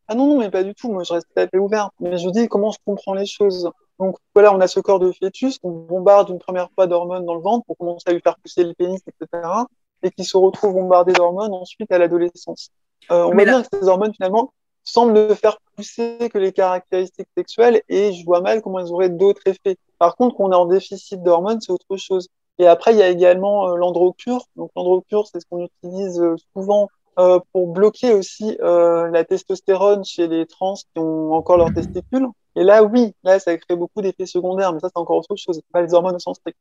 Ah 0.08 0.16
non, 0.16 0.28
non, 0.28 0.39
mais 0.39 0.49
pas 0.49 0.64
du 0.64 0.74
tout. 0.74 0.91
Moi, 0.91 1.03
je 1.03 1.14
reste 1.14 1.28
à 1.36 1.47
ouvert. 1.58 1.89
Mais 1.99 2.18
je 2.18 2.30
dis 2.30 2.47
comment 2.47 2.72
je 2.72 2.80
comprends 2.86 3.14
les 3.14 3.26
choses. 3.26 3.70
Donc 3.99 4.16
voilà, 4.34 4.53
on 4.53 4.60
a 4.62 4.68
ce 4.68 4.80
corps 4.80 4.99
de 4.99 5.12
fœtus 5.12 5.58
qu'on 5.58 5.72
bombarde 5.72 6.30
une 6.30 6.39
première 6.39 6.70
fois 6.76 6.88
d'hormones 6.88 7.26
dans 7.26 7.36
le 7.36 7.41
ventre 7.41 7.66
pour 7.66 7.78
commencer 7.78 8.03
à 8.08 8.14
lui 8.14 8.22
faire 8.22 8.38
pousser 8.38 8.64
le 8.64 8.74
pénis, 8.74 9.01
etc. 9.08 9.43
Et 10.03 10.12
qui 10.12 10.24
se 10.24 10.38
retrouve 10.38 10.74
bombardé 10.74 11.14
d'hormones 11.14 11.53
ensuite 11.53 11.91
à 11.91 11.97
l'adolescence. 11.97 12.70
Euh, 13.12 13.24
on 13.24 13.34
voit 13.34 13.45
bien 13.45 13.64
que 13.64 13.68
ces 13.74 13.88
hormones, 13.88 14.14
finalement, 14.14 14.53
semblent 14.84 15.36
faire 15.36 15.58
pousser 15.76 16.30
que 16.32 16.38
les 16.38 16.53
caractéristiques 16.53 17.28
sexuelles 17.36 17.82
et 17.89 18.14
je 18.14 18.24
vois 18.24 18.41
mal 18.41 18.62
comment 18.62 18.80
elles 18.80 18.91
auraient 18.91 19.10
d'autres 19.10 19.41
effets. 19.45 19.78
Par 19.97 20.16
contre, 20.16 20.36
qu'on 20.36 20.51
est 20.51 20.55
en 20.55 20.66
déficit 20.66 21.22
d'hormones, 21.24 21.60
c'est 21.60 21.72
autre 21.72 21.97
chose. 21.97 22.30
Et 22.60 22.68
après, 22.68 22.93
il 22.93 22.97
y 22.97 23.03
a 23.03 23.10
également 23.10 23.70
euh, 23.70 23.76
l'androcure. 23.76 24.45
Donc 24.55 24.72
l'androcure, 24.76 25.28
c'est 25.28 25.39
ce 25.39 25.45
qu'on 25.49 25.66
utilise 25.66 26.20
euh, 26.22 26.36
souvent 26.53 26.89
euh, 27.18 27.39
pour 27.51 27.74
bloquer 27.74 28.13
aussi 28.13 28.57
euh, 28.61 29.09
la 29.09 29.24
testostérone 29.24 30.03
chez 30.05 30.28
les 30.28 30.45
trans 30.45 30.76
qui 30.76 30.99
ont 30.99 31.34
encore 31.34 31.57
leurs 31.57 31.74
testicules. 31.74 32.28
Et 32.55 32.63
là, 32.63 32.84
oui, 32.84 33.13
là, 33.24 33.39
ça 33.39 33.55
crée 33.57 33.76
beaucoup 33.76 34.01
d'effets 34.01 34.26
secondaires, 34.26 34.74
mais 34.74 34.80
ça, 34.80 34.89
c'est 34.89 34.99
encore 34.99 35.18
autre 35.18 35.36
chose. 35.36 35.61
Pas 35.72 35.82
les 35.82 35.93
hormones 35.93 36.15
au 36.15 36.20
sens 36.20 36.38
strict. 36.38 36.57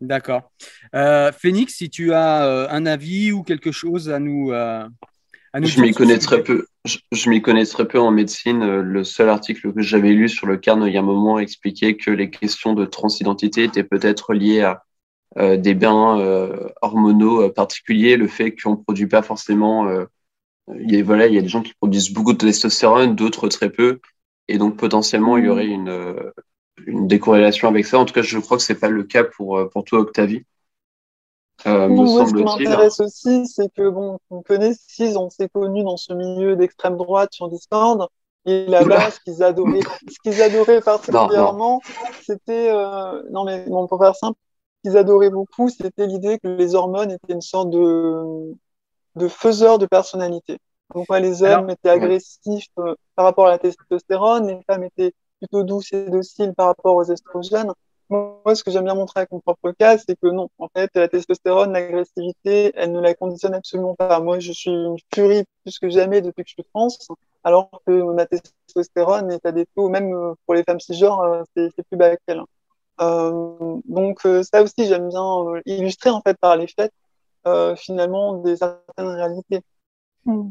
D'accord. 0.00 0.50
Euh, 0.94 1.32
Phoenix, 1.32 1.74
si 1.74 1.88
tu 1.88 2.12
as 2.12 2.46
euh, 2.46 2.66
un 2.70 2.86
avis 2.86 3.32
ou 3.32 3.42
quelque 3.42 3.72
chose 3.72 4.10
à 4.10 4.18
nous, 4.18 4.52
euh, 4.52 4.86
à 5.52 5.60
nous 5.60 5.66
Je 5.66 5.80
m'y 5.80 5.88
dire 5.88 5.96
connais 5.96 6.18
très 6.18 6.42
peu. 6.42 6.66
Je, 6.84 6.98
je 7.12 7.30
m'y 7.30 7.40
connais 7.40 7.64
très 7.64 7.88
peu 7.88 7.98
en 7.98 8.10
médecine. 8.10 8.80
Le 8.80 9.04
seul 9.04 9.28
article 9.28 9.72
que 9.72 9.80
j'avais 9.80 10.12
lu 10.12 10.28
sur 10.28 10.46
le 10.46 10.58
Carne 10.58 10.84
il 10.86 10.92
y 10.92 10.96
a 10.96 11.00
un 11.00 11.04
moment 11.04 11.38
expliquait 11.38 11.96
que 11.96 12.10
les 12.10 12.30
questions 12.30 12.74
de 12.74 12.84
transidentité 12.84 13.64
étaient 13.64 13.84
peut-être 13.84 14.34
liées 14.34 14.62
à 14.62 14.82
des 15.36 15.74
bains 15.74 16.18
euh, 16.20 16.68
hormonaux 16.82 17.42
euh, 17.42 17.52
particuliers, 17.52 18.16
le 18.16 18.28
fait 18.28 18.54
qu'on 18.56 18.72
ne 18.72 18.76
produit 18.76 19.06
pas 19.06 19.22
forcément. 19.22 19.86
euh, 19.88 20.06
il 20.80 20.92
y 20.94 20.98
a, 20.98 21.02
voilà, 21.02 21.26
il 21.26 21.34
y 21.34 21.38
a 21.38 21.42
des 21.42 21.48
gens 21.48 21.62
qui 21.62 21.74
produisent 21.74 22.12
beaucoup 22.12 22.32
de 22.32 22.38
testostérone, 22.38 23.14
d'autres 23.14 23.48
très 23.48 23.70
peu, 23.70 24.00
et 24.48 24.58
donc 24.58 24.76
potentiellement 24.76 25.36
il 25.36 25.44
y 25.44 25.48
aurait 25.48 25.66
une, 25.66 25.88
euh, 25.88 26.32
une 26.86 27.06
décorrélation 27.06 27.68
avec 27.68 27.86
ça. 27.86 27.98
En 27.98 28.04
tout 28.04 28.14
cas, 28.14 28.22
je 28.22 28.38
crois 28.38 28.56
que 28.56 28.62
c'est 28.62 28.80
pas 28.80 28.88
le 28.88 29.04
cas 29.04 29.24
pour 29.24 29.58
euh, 29.58 29.68
pour 29.68 29.84
toi, 29.84 30.00
Octavie. 30.00 30.44
Euh, 31.66 31.88
me 31.88 32.06
ce 32.06 32.34
qui 32.34 32.44
m'intéresse 32.44 33.00
aussi, 33.00 33.46
c'est 33.46 33.72
que, 33.72 33.88
bon, 33.88 34.18
on 34.30 34.42
connaît 34.42 34.74
Six, 34.74 35.16
on 35.16 35.30
s'est 35.30 35.48
connus 35.48 35.84
dans 35.84 35.96
ce 35.96 36.12
milieu 36.12 36.54
d'extrême 36.54 36.96
droite 36.96 37.32
sur 37.32 37.48
Discord. 37.48 38.08
Et 38.44 38.66
là-bas, 38.66 39.10
ce 39.10 39.18
qu'ils 39.20 39.42
adoraient, 39.42 39.80
ce 40.08 40.18
qu'ils 40.22 40.40
adoraient 40.40 40.80
particulièrement, 40.80 41.80
c'était, 42.22 42.70
euh, 42.70 43.22
non 43.30 43.44
mais, 43.44 43.64
bon, 43.66 43.86
pour 43.88 43.98
faire 43.98 44.14
simple, 44.14 44.38
ce 44.38 44.45
qu'ils 44.86 44.96
adoraient 44.96 45.30
beaucoup, 45.30 45.68
c'était 45.68 46.06
l'idée 46.06 46.38
que 46.38 46.46
les 46.46 46.76
hormones 46.76 47.10
étaient 47.10 47.32
une 47.32 47.40
sorte 47.40 47.70
de, 47.70 48.54
de 49.16 49.26
faiseur 49.28 49.78
de 49.78 49.86
personnalité. 49.86 50.58
Donc, 50.94 51.10
ouais, 51.10 51.20
les 51.20 51.42
hommes 51.42 51.50
Alors, 51.50 51.70
étaient 51.70 51.88
agressifs 51.88 52.68
euh, 52.78 52.94
par 53.16 53.24
rapport 53.24 53.48
à 53.48 53.50
la 53.50 53.58
testostérone, 53.58 54.46
les 54.46 54.62
femmes 54.64 54.84
étaient 54.84 55.12
plutôt 55.40 55.64
douces 55.64 55.92
et 55.92 56.08
dociles 56.08 56.54
par 56.54 56.66
rapport 56.66 56.94
aux 56.94 57.02
estrogènes. 57.02 57.72
Moi, 58.08 58.54
ce 58.54 58.62
que 58.62 58.70
j'aime 58.70 58.84
bien 58.84 58.94
montrer 58.94 59.20
avec 59.20 59.32
mon 59.32 59.40
propre 59.40 59.72
cas, 59.72 59.98
c'est 59.98 60.14
que 60.14 60.28
non, 60.28 60.48
en 60.58 60.68
fait, 60.68 60.88
la 60.94 61.08
testostérone, 61.08 61.72
l'agressivité, 61.72 62.70
elle 62.76 62.92
ne 62.92 63.00
la 63.00 63.14
conditionne 63.14 63.54
absolument 63.54 63.96
pas. 63.96 64.20
Moi, 64.20 64.38
je 64.38 64.52
suis 64.52 64.70
une 64.70 64.96
furie 65.12 65.42
plus 65.64 65.80
que 65.80 65.90
jamais 65.90 66.20
depuis 66.20 66.44
que 66.44 66.48
je 66.50 66.54
suis 66.54 66.70
trans, 66.72 66.86
alors 67.42 67.68
que 67.84 68.02
ma 68.12 68.26
testostérone 68.26 69.32
est 69.32 69.44
à 69.44 69.50
des 69.50 69.66
taux, 69.74 69.88
même 69.88 70.14
euh, 70.14 70.34
pour 70.46 70.54
les 70.54 70.62
femmes 70.62 70.78
cisgenres, 70.78 71.20
euh, 71.22 71.42
c'est 71.56 71.70
c'est 71.74 71.82
plus 71.82 71.96
bas 71.96 72.16
qu'elle. 72.24 72.42
Euh, 73.00 73.76
donc, 73.86 74.24
euh, 74.26 74.42
ça 74.42 74.62
aussi, 74.62 74.86
j'aime 74.86 75.08
bien 75.08 75.22
euh, 75.22 75.60
illustrer, 75.66 76.10
en 76.10 76.22
fait, 76.22 76.36
par 76.38 76.56
les 76.56 76.66
faits, 76.66 76.92
euh, 77.46 77.76
finalement, 77.76 78.38
des 78.42 78.56
certaines 78.56 79.08
réalités. 79.08 79.60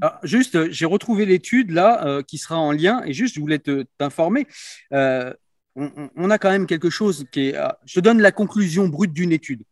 Ah, 0.01 0.19
juste, 0.23 0.71
j'ai 0.71 0.85
retrouvé 0.85 1.25
l'étude 1.25 1.71
là 1.71 2.05
euh, 2.05 2.21
qui 2.21 2.37
sera 2.37 2.57
en 2.57 2.71
lien 2.71 3.01
et 3.05 3.11
juste, 3.13 3.35
je 3.35 3.41
voulais 3.41 3.59
te- 3.59 3.85
t'informer. 3.97 4.47
Euh, 4.93 5.33
on, 5.75 5.91
on- 5.97 6.09
on 6.15 6.29
a 6.29 6.37
quand 6.37 6.49
même 6.49 6.65
quelque 6.65 6.89
chose 6.89 7.25
qui 7.31 7.49
est. 7.49 7.55
euh, 7.57 7.67
je 7.85 7.95
te 7.95 7.99
donne 7.99 8.21
la 8.21 8.31
conclusion 8.31 8.87
brute 8.87 9.11
d'une 9.11 9.33
étude. 9.33 9.63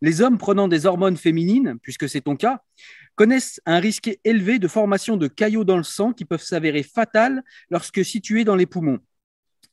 Les 0.00 0.22
hommes 0.22 0.38
prenant 0.38 0.66
des 0.66 0.86
hormones 0.86 1.18
féminines, 1.18 1.76
puisque 1.82 2.08
c'est 2.08 2.22
ton 2.22 2.36
cas, 2.36 2.62
connaissent 3.16 3.60
un 3.66 3.80
risque 3.80 4.18
élevé 4.24 4.58
de 4.58 4.66
formation 4.66 5.18
de 5.18 5.28
caillots 5.28 5.64
dans 5.64 5.76
le 5.76 5.82
sang 5.82 6.14
qui 6.14 6.24
peuvent 6.24 6.40
s'avérer 6.42 6.82
fatales 6.82 7.42
lorsque 7.68 8.02
situés 8.02 8.44
dans 8.44 8.56
les 8.56 8.64
poumons. 8.64 9.00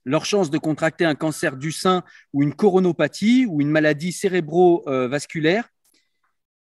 Leur 0.07 0.23
chance 0.23 0.49
de 0.49 0.57
contracter 0.57 1.03
un 1.03 1.15
cancer 1.15 1.57
du 1.57 1.73
sein 1.73 2.01
ou 2.31 2.41
une 2.41 2.53
coronopathie 2.53 3.45
ou 3.45 3.59
une 3.59 3.69
maladie 3.69 4.13
cérébrovasculaire 4.13 5.67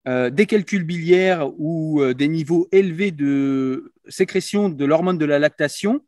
euh, 0.07 0.31
des 0.31 0.47
calculs 0.47 0.83
biliaires 0.83 1.47
ou 1.59 2.01
euh, 2.01 2.15
des 2.15 2.29
niveaux 2.29 2.67
élevés 2.71 3.11
de 3.11 3.93
sécrétion 4.07 4.69
de 4.69 4.85
l'hormone 4.85 5.19
de 5.19 5.25
la 5.25 5.37
lactation, 5.37 6.03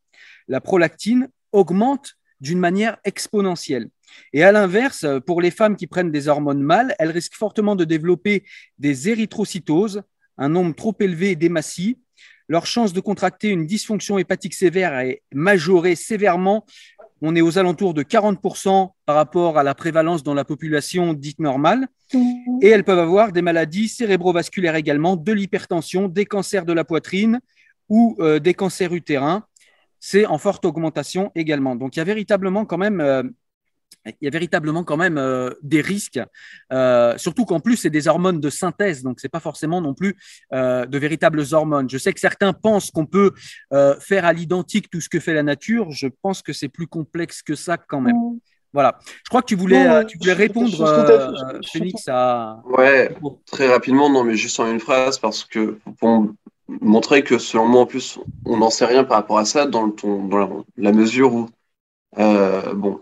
la 0.47 0.59
prolactine, 0.59 1.29
augmentent 1.51 2.15
d'une 2.41 2.57
manière 2.57 2.97
exponentielle. 3.03 3.89
Et 4.33 4.41
à 4.41 4.51
l'inverse, 4.51 5.05
pour 5.27 5.39
les 5.39 5.51
femmes 5.51 5.75
qui 5.75 5.85
prennent 5.85 6.11
des 6.11 6.29
hormones 6.29 6.63
mâles, 6.63 6.95
elles 6.97 7.11
risquent 7.11 7.35
fortement 7.35 7.75
de 7.75 7.85
développer 7.85 8.43
des 8.79 9.07
érythrocytoses, 9.07 10.01
un 10.39 10.49
nombre 10.49 10.73
trop 10.73 10.95
élevé 10.99 11.35
d'hématies. 11.35 11.99
Leur 12.47 12.65
chance 12.65 12.93
de 12.93 13.01
contracter 13.01 13.49
une 13.49 13.67
dysfonction 13.67 14.17
hépatique 14.17 14.55
sévère 14.55 14.97
est 14.97 15.21
majorée 15.31 15.93
sévèrement. 15.93 16.65
On 17.21 17.35
est 17.35 17.41
aux 17.41 17.57
alentours 17.57 17.93
de 17.93 18.03
40% 18.03 18.91
par 19.05 19.15
rapport 19.15 19.57
à 19.57 19.63
la 19.63 19.75
prévalence 19.75 20.23
dans 20.23 20.33
la 20.33 20.45
population 20.45 21.13
dite 21.13 21.39
normale. 21.39 21.87
Et 22.61 22.67
elles 22.67 22.83
peuvent 22.83 22.99
avoir 22.99 23.31
des 23.31 23.41
maladies 23.41 23.87
cérébrovasculaires 23.87 24.75
également, 24.75 25.15
de 25.15 25.31
l'hypertension, 25.31 26.07
des 26.07 26.25
cancers 26.25 26.65
de 26.65 26.73
la 26.73 26.83
poitrine 26.83 27.39
ou 27.89 28.15
euh, 28.19 28.39
des 28.39 28.53
cancers 28.53 28.93
utérins. 28.93 29.43
C'est 29.99 30.25
en 30.25 30.37
forte 30.37 30.65
augmentation 30.65 31.31
également. 31.35 31.75
Donc 31.75 31.95
il 31.95 31.99
y 31.99 32.01
a 32.01 32.05
véritablement 32.05 32.65
quand 32.65 32.77
même, 32.77 33.01
euh, 33.01 33.23
il 34.05 34.25
y 34.25 34.27
a 34.27 34.31
véritablement 34.31 34.83
quand 34.83 34.97
même 34.97 35.17
euh, 35.17 35.49
des 35.61 35.81
risques, 35.81 36.19
euh, 36.71 37.17
surtout 37.17 37.45
qu'en 37.45 37.59
plus 37.59 37.75
c'est 37.77 37.89
des 37.89 38.07
hormones 38.07 38.39
de 38.39 38.49
synthèse, 38.49 39.03
donc 39.03 39.19
c'est 39.19 39.29
pas 39.29 39.39
forcément 39.39 39.81
non 39.81 39.93
plus 39.93 40.15
euh, 40.53 40.85
de 40.85 40.97
véritables 40.97 41.43
hormones. 41.51 41.89
Je 41.89 41.97
sais 41.97 42.13
que 42.13 42.19
certains 42.19 42.53
pensent 42.53 42.91
qu'on 42.91 43.05
peut 43.05 43.33
euh, 43.73 43.95
faire 43.99 44.25
à 44.25 44.33
l'identique 44.33 44.89
tout 44.89 45.01
ce 45.01 45.09
que 45.09 45.19
fait 45.19 45.33
la 45.33 45.43
nature. 45.43 45.91
Je 45.91 46.07
pense 46.21 46.41
que 46.41 46.53
c'est 46.53 46.69
plus 46.69 46.87
complexe 46.87 47.41
que 47.41 47.55
ça 47.55 47.77
quand 47.77 48.01
même. 48.01 48.15
Voilà. 48.71 48.99
Je 49.23 49.29
crois 49.29 49.41
que 49.41 49.47
tu 49.47 49.55
voulais, 49.55 49.87
Non, 49.87 50.05
tu 50.05 50.17
voulais 50.19 50.33
répondre, 50.33 50.69
je 50.69 50.83
euh, 50.83 51.59
Phoenix, 51.71 52.03
à. 52.07 52.61
Ouais, 52.65 53.15
très 53.47 53.67
rapidement, 53.67 54.09
non, 54.09 54.23
mais 54.23 54.35
juste 54.35 54.59
en 54.59 54.69
une 54.69 54.79
phrase, 54.79 55.17
parce 55.17 55.43
que 55.43 55.79
pour 55.99 56.27
montrer 56.67 57.23
que 57.23 57.39
selon 57.39 57.67
moi, 57.67 57.81
en 57.81 57.85
plus, 57.87 58.19
on 58.45 58.57
n'en 58.57 58.69
sait 58.69 58.85
rien 58.85 59.03
par 59.03 59.17
rapport 59.17 59.39
à 59.39 59.45
ça, 59.45 59.65
dans, 59.65 59.87
le, 59.87 59.91
ton, 59.91 60.27
dans 60.27 60.37
la, 60.37 60.49
la 60.77 60.91
mesure 60.91 61.33
où, 61.33 61.49
euh, 62.19 62.73
bon, 62.75 63.01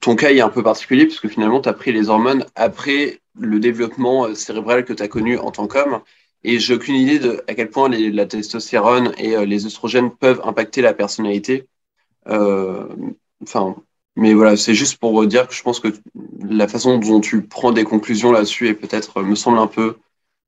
ton 0.00 0.16
cas 0.16 0.30
est 0.30 0.40
un 0.40 0.48
peu 0.48 0.62
particulier, 0.62 1.06
puisque 1.06 1.28
finalement, 1.28 1.60
tu 1.60 1.68
as 1.68 1.72
pris 1.72 1.92
les 1.92 2.08
hormones 2.08 2.46
après 2.54 3.20
le 3.38 3.60
développement 3.60 4.26
euh, 4.26 4.34
cérébral 4.34 4.84
que 4.84 4.92
tu 4.92 5.02
as 5.02 5.08
connu 5.08 5.38
en 5.38 5.50
tant 5.50 5.66
qu'homme. 5.66 6.00
Et 6.44 6.58
j'ai 6.60 6.74
aucune 6.74 6.94
idée 6.94 7.18
de 7.18 7.42
à 7.48 7.54
quel 7.54 7.70
point 7.70 7.88
la 7.88 8.26
testostérone 8.26 9.12
et 9.18 9.36
euh, 9.36 9.44
les 9.44 9.66
œstrogènes 9.66 10.10
peuvent 10.10 10.40
impacter 10.44 10.82
la 10.82 10.94
personnalité. 10.94 11.66
Euh, 12.28 12.86
Enfin, 13.42 13.76
mais 14.16 14.34
voilà, 14.34 14.56
c'est 14.56 14.74
juste 14.74 14.98
pour 14.98 15.24
dire 15.26 15.46
que 15.48 15.54
je 15.54 15.62
pense 15.62 15.80
que 15.80 15.88
la 16.40 16.68
façon 16.68 16.98
dont 16.98 17.20
tu 17.20 17.42
prends 17.42 17.72
des 17.72 17.84
conclusions 17.84 18.32
là-dessus 18.32 18.68
est 18.68 18.74
peut-être, 18.74 19.22
me 19.22 19.34
semble 19.34 19.58
un 19.58 19.66
peu, 19.66 19.98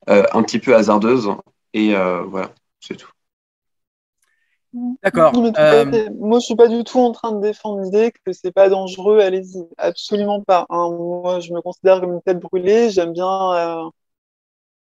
euh, 0.08 0.24
un 0.32 0.42
petit 0.42 0.58
peu 0.58 0.74
hasardeuse. 0.74 1.30
Et 1.72 1.94
euh, 1.94 2.22
voilà, 2.22 2.52
c'est 2.80 2.96
tout. 2.96 3.10
D'accord. 4.72 5.32
Euh. 5.58 6.08
Moi, 6.18 6.38
je 6.38 6.44
suis 6.44 6.54
pas 6.56 6.68
du 6.68 6.84
tout 6.84 6.98
en 7.00 7.12
train 7.12 7.32
de 7.32 7.40
défendre 7.40 7.80
l'idée 7.80 8.12
que 8.24 8.32
c'est 8.32 8.52
pas 8.52 8.68
dangereux, 8.68 9.18
allez-y. 9.20 9.64
Absolument 9.78 10.42
pas. 10.42 10.66
hein. 10.70 10.90
Moi, 10.90 11.40
je 11.40 11.52
me 11.52 11.60
considère 11.60 12.00
comme 12.00 12.12
une 12.14 12.22
tête 12.22 12.38
brûlée. 12.38 12.90
J'aime 12.90 13.12
bien, 13.12 13.52
euh, 13.54 13.90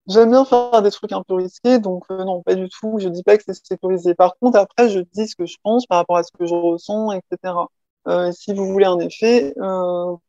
j'aime 0.09 0.30
bien 0.30 0.45
faire 0.45 0.82
des 0.82 0.91
trucs 0.91 1.12
un 1.12 1.22
peu 1.22 1.34
risqués. 1.34 1.78
Donc, 1.78 2.05
euh, 2.11 2.24
non, 2.24 2.43
pas 2.43 2.55
du 2.55 2.68
tout. 2.68 2.99
Je 2.99 3.09
dis 3.09 3.22
pas 3.22 3.36
que 3.39 3.45
c'est 3.47 3.55
sécurisé. 3.66 4.14
Par 4.14 4.36
contre, 4.39 4.59
après, 4.59 4.89
je 4.91 5.01
dis 5.01 5.28
ce 5.28 5.36
que 5.36 5.47
je 5.47 5.57
pense 5.62 5.86
par 5.86 5.99
rapport 5.99 6.16
à 6.18 6.22
ce 6.22 6.32
que 6.39 6.47
je 6.47 6.55
ressens, 6.55 7.12
etc. 7.12 7.68
Si 8.32 8.55
vous 8.55 8.66
voulez 8.72 8.86
un 8.86 8.99
effet, 9.01 9.55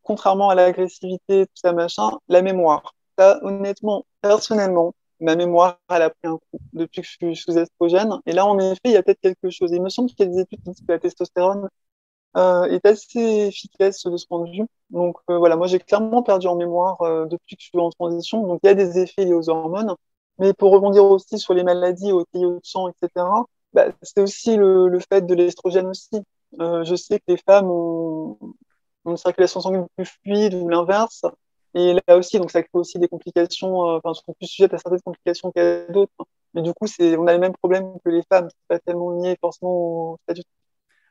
contrairement 0.04 0.50
à 0.50 0.56
l'agressivité, 0.56 1.46
tout 1.46 1.52
ça, 1.56 1.72
machin, 1.74 2.12
la 2.28 2.42
mémoire. 2.42 2.94
Ça, 3.18 3.40
honnêtement, 3.44 4.06
personnellement, 4.22 4.94
ma 5.20 5.36
mémoire, 5.36 5.80
elle 5.90 6.02
a 6.04 6.10
pris 6.10 6.28
un 6.28 6.38
coup 6.38 6.60
depuis 6.74 7.02
que 7.02 7.08
je 7.08 7.12
suis 7.12 7.36
sous 7.36 7.58
estrogène. 7.58 8.20
Et 8.26 8.32
là, 8.34 8.46
en 8.46 8.58
effet, 8.60 8.80
il 8.86 8.92
y 8.92 8.98
a 8.98 9.04
peut-être 9.04 9.22
quelque 9.22 9.50
chose. 9.50 9.72
Il 9.72 9.82
me 9.82 9.90
semble 9.90 10.10
qu'il 10.10 10.26
y 10.26 10.30
a 10.30 10.32
des 10.32 10.40
études 10.42 10.60
qui 10.64 10.72
disent 10.72 10.82
que 10.82 10.92
la 10.92 11.00
testostérone 11.00 11.70
euh, 12.38 12.66
est 12.66 12.86
assez 12.86 13.20
efficace 13.48 14.06
de 14.06 14.18
ce 14.18 14.28
point 14.28 14.46
de 14.46 14.52
vue. 14.52 14.66
Donc 14.92 15.18
euh, 15.30 15.38
voilà, 15.38 15.56
moi 15.56 15.68
j'ai 15.68 15.80
clairement 15.80 16.22
perdu 16.24 16.48
en 16.48 16.56
mémoire 16.56 17.02
euh, 17.02 17.26
depuis 17.26 17.56
que 17.56 17.64
je 17.64 17.68
suis 17.70 17.80
en 17.80 17.90
transition. 17.90 18.46
Donc 18.48 18.60
il 18.64 18.68
y 18.68 18.70
a 18.70 18.76
des 18.76 19.00
effets 19.00 19.26
liés 19.26 19.34
aux 19.34 19.50
hormones. 19.50 19.96
Mais 20.38 20.54
pour 20.54 20.72
rebondir 20.72 21.06
aussi 21.06 21.40
sur 21.40 21.54
les 21.54 21.64
maladies, 21.64 22.12
aux 22.12 22.26
caillots 22.32 22.60
de 22.60 22.60
sang, 22.64 22.88
etc., 22.90 23.26
bah, 23.74 23.88
c'est 24.02 24.22
aussi 24.22 24.56
le, 24.56 25.00
fait 25.12 25.26
de 25.26 25.34
l'estrogène 25.36 25.88
aussi. 25.88 26.22
Je 26.60 26.96
sais 26.96 27.20
que 27.20 27.26
les 27.28 27.38
femmes 27.38 27.70
ont, 27.70 28.38
ont 29.06 29.12
une 29.12 29.18
circulation 29.18 29.60
sanguine 29.62 29.88
plus 29.96 30.06
fluide 30.06 30.54
ou 30.56 30.70
l'inverse. 30.70 31.24
Et 31.76 31.96
là 32.08 32.18
aussi, 32.18 32.38
donc 32.40 32.52
ça 32.52 32.62
crée 32.62 32.70
aussi 32.74 32.98
des 33.00 33.08
complications, 33.08 33.88
euh, 33.88 34.00
enfin, 34.04 34.14
sont 34.14 34.34
plus 34.34 34.48
sujettes 34.48 34.74
à 34.74 34.78
certaines 34.78 35.02
complications 35.02 35.52
qu'à 35.52 35.86
d'autres. 35.88 36.12
Mais 36.54 36.62
du 36.62 36.74
coup, 36.74 36.88
c'est, 36.88 37.16
on 37.16 37.28
a 37.28 37.34
les 37.34 37.40
mêmes 37.40 37.54
problèmes 37.62 37.94
que 38.04 38.10
les 38.10 38.24
femmes. 38.32 38.48
C'est 38.50 38.68
pas 38.68 38.80
tellement 38.80 39.22
lié 39.22 39.38
forcément 39.40 39.72
au 39.72 40.18
statut. 40.24 40.44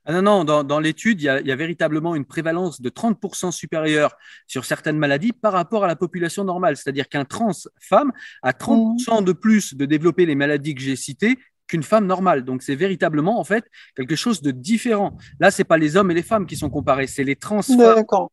Ah 0.05 0.13
non, 0.13 0.23
non, 0.23 0.45
dans, 0.45 0.65
dans 0.65 0.81
l'étude, 0.81 1.21
il 1.21 1.25
y, 1.25 1.29
a, 1.29 1.41
il 1.41 1.47
y 1.47 1.53
a 1.53 1.57
véritablement 1.57 2.15
une 2.15 2.25
prévalence 2.25 2.81
de 2.81 2.89
30% 2.89 3.53
supérieure 3.53 4.17
sur 4.47 4.65
certaines 4.65 4.97
maladies 4.97 5.33
par 5.33 5.53
rapport 5.53 5.85
à 5.85 5.87
la 5.87 5.97
population 5.97 6.45
normale. 6.45 6.77
C'est-à-dire 6.77 7.09
qu'un 7.09 7.27
trans 7.27 7.53
femme 7.79 8.13
a 8.43 8.53
30% 8.53 9.23
de 9.23 9.33
plus 9.33 9.75
de 9.75 9.85
développer 9.85 10.25
les 10.25 10.35
maladies 10.35 10.75
que 10.75 10.81
j'ai 10.81 10.97
citées 10.97 11.37
qu'une 11.69 11.83
femme 11.83 12.07
normale. 12.07 12.45
Donc 12.45 12.63
c'est 12.63 12.75
véritablement 12.75 13.39
en 13.39 13.45
fait 13.45 13.65
quelque 13.95 14.17
chose 14.17 14.41
de 14.41 14.51
différent. 14.51 15.17
Là, 15.39 15.51
c'est 15.51 15.65
pas 15.65 15.77
les 15.77 15.97
hommes 15.97 16.11
et 16.11 16.15
les 16.15 16.23
femmes 16.23 16.47
qui 16.47 16.57
sont 16.57 16.71
comparés, 16.71 17.07
c'est 17.07 17.25
les 17.25 17.37
trans 17.37 17.61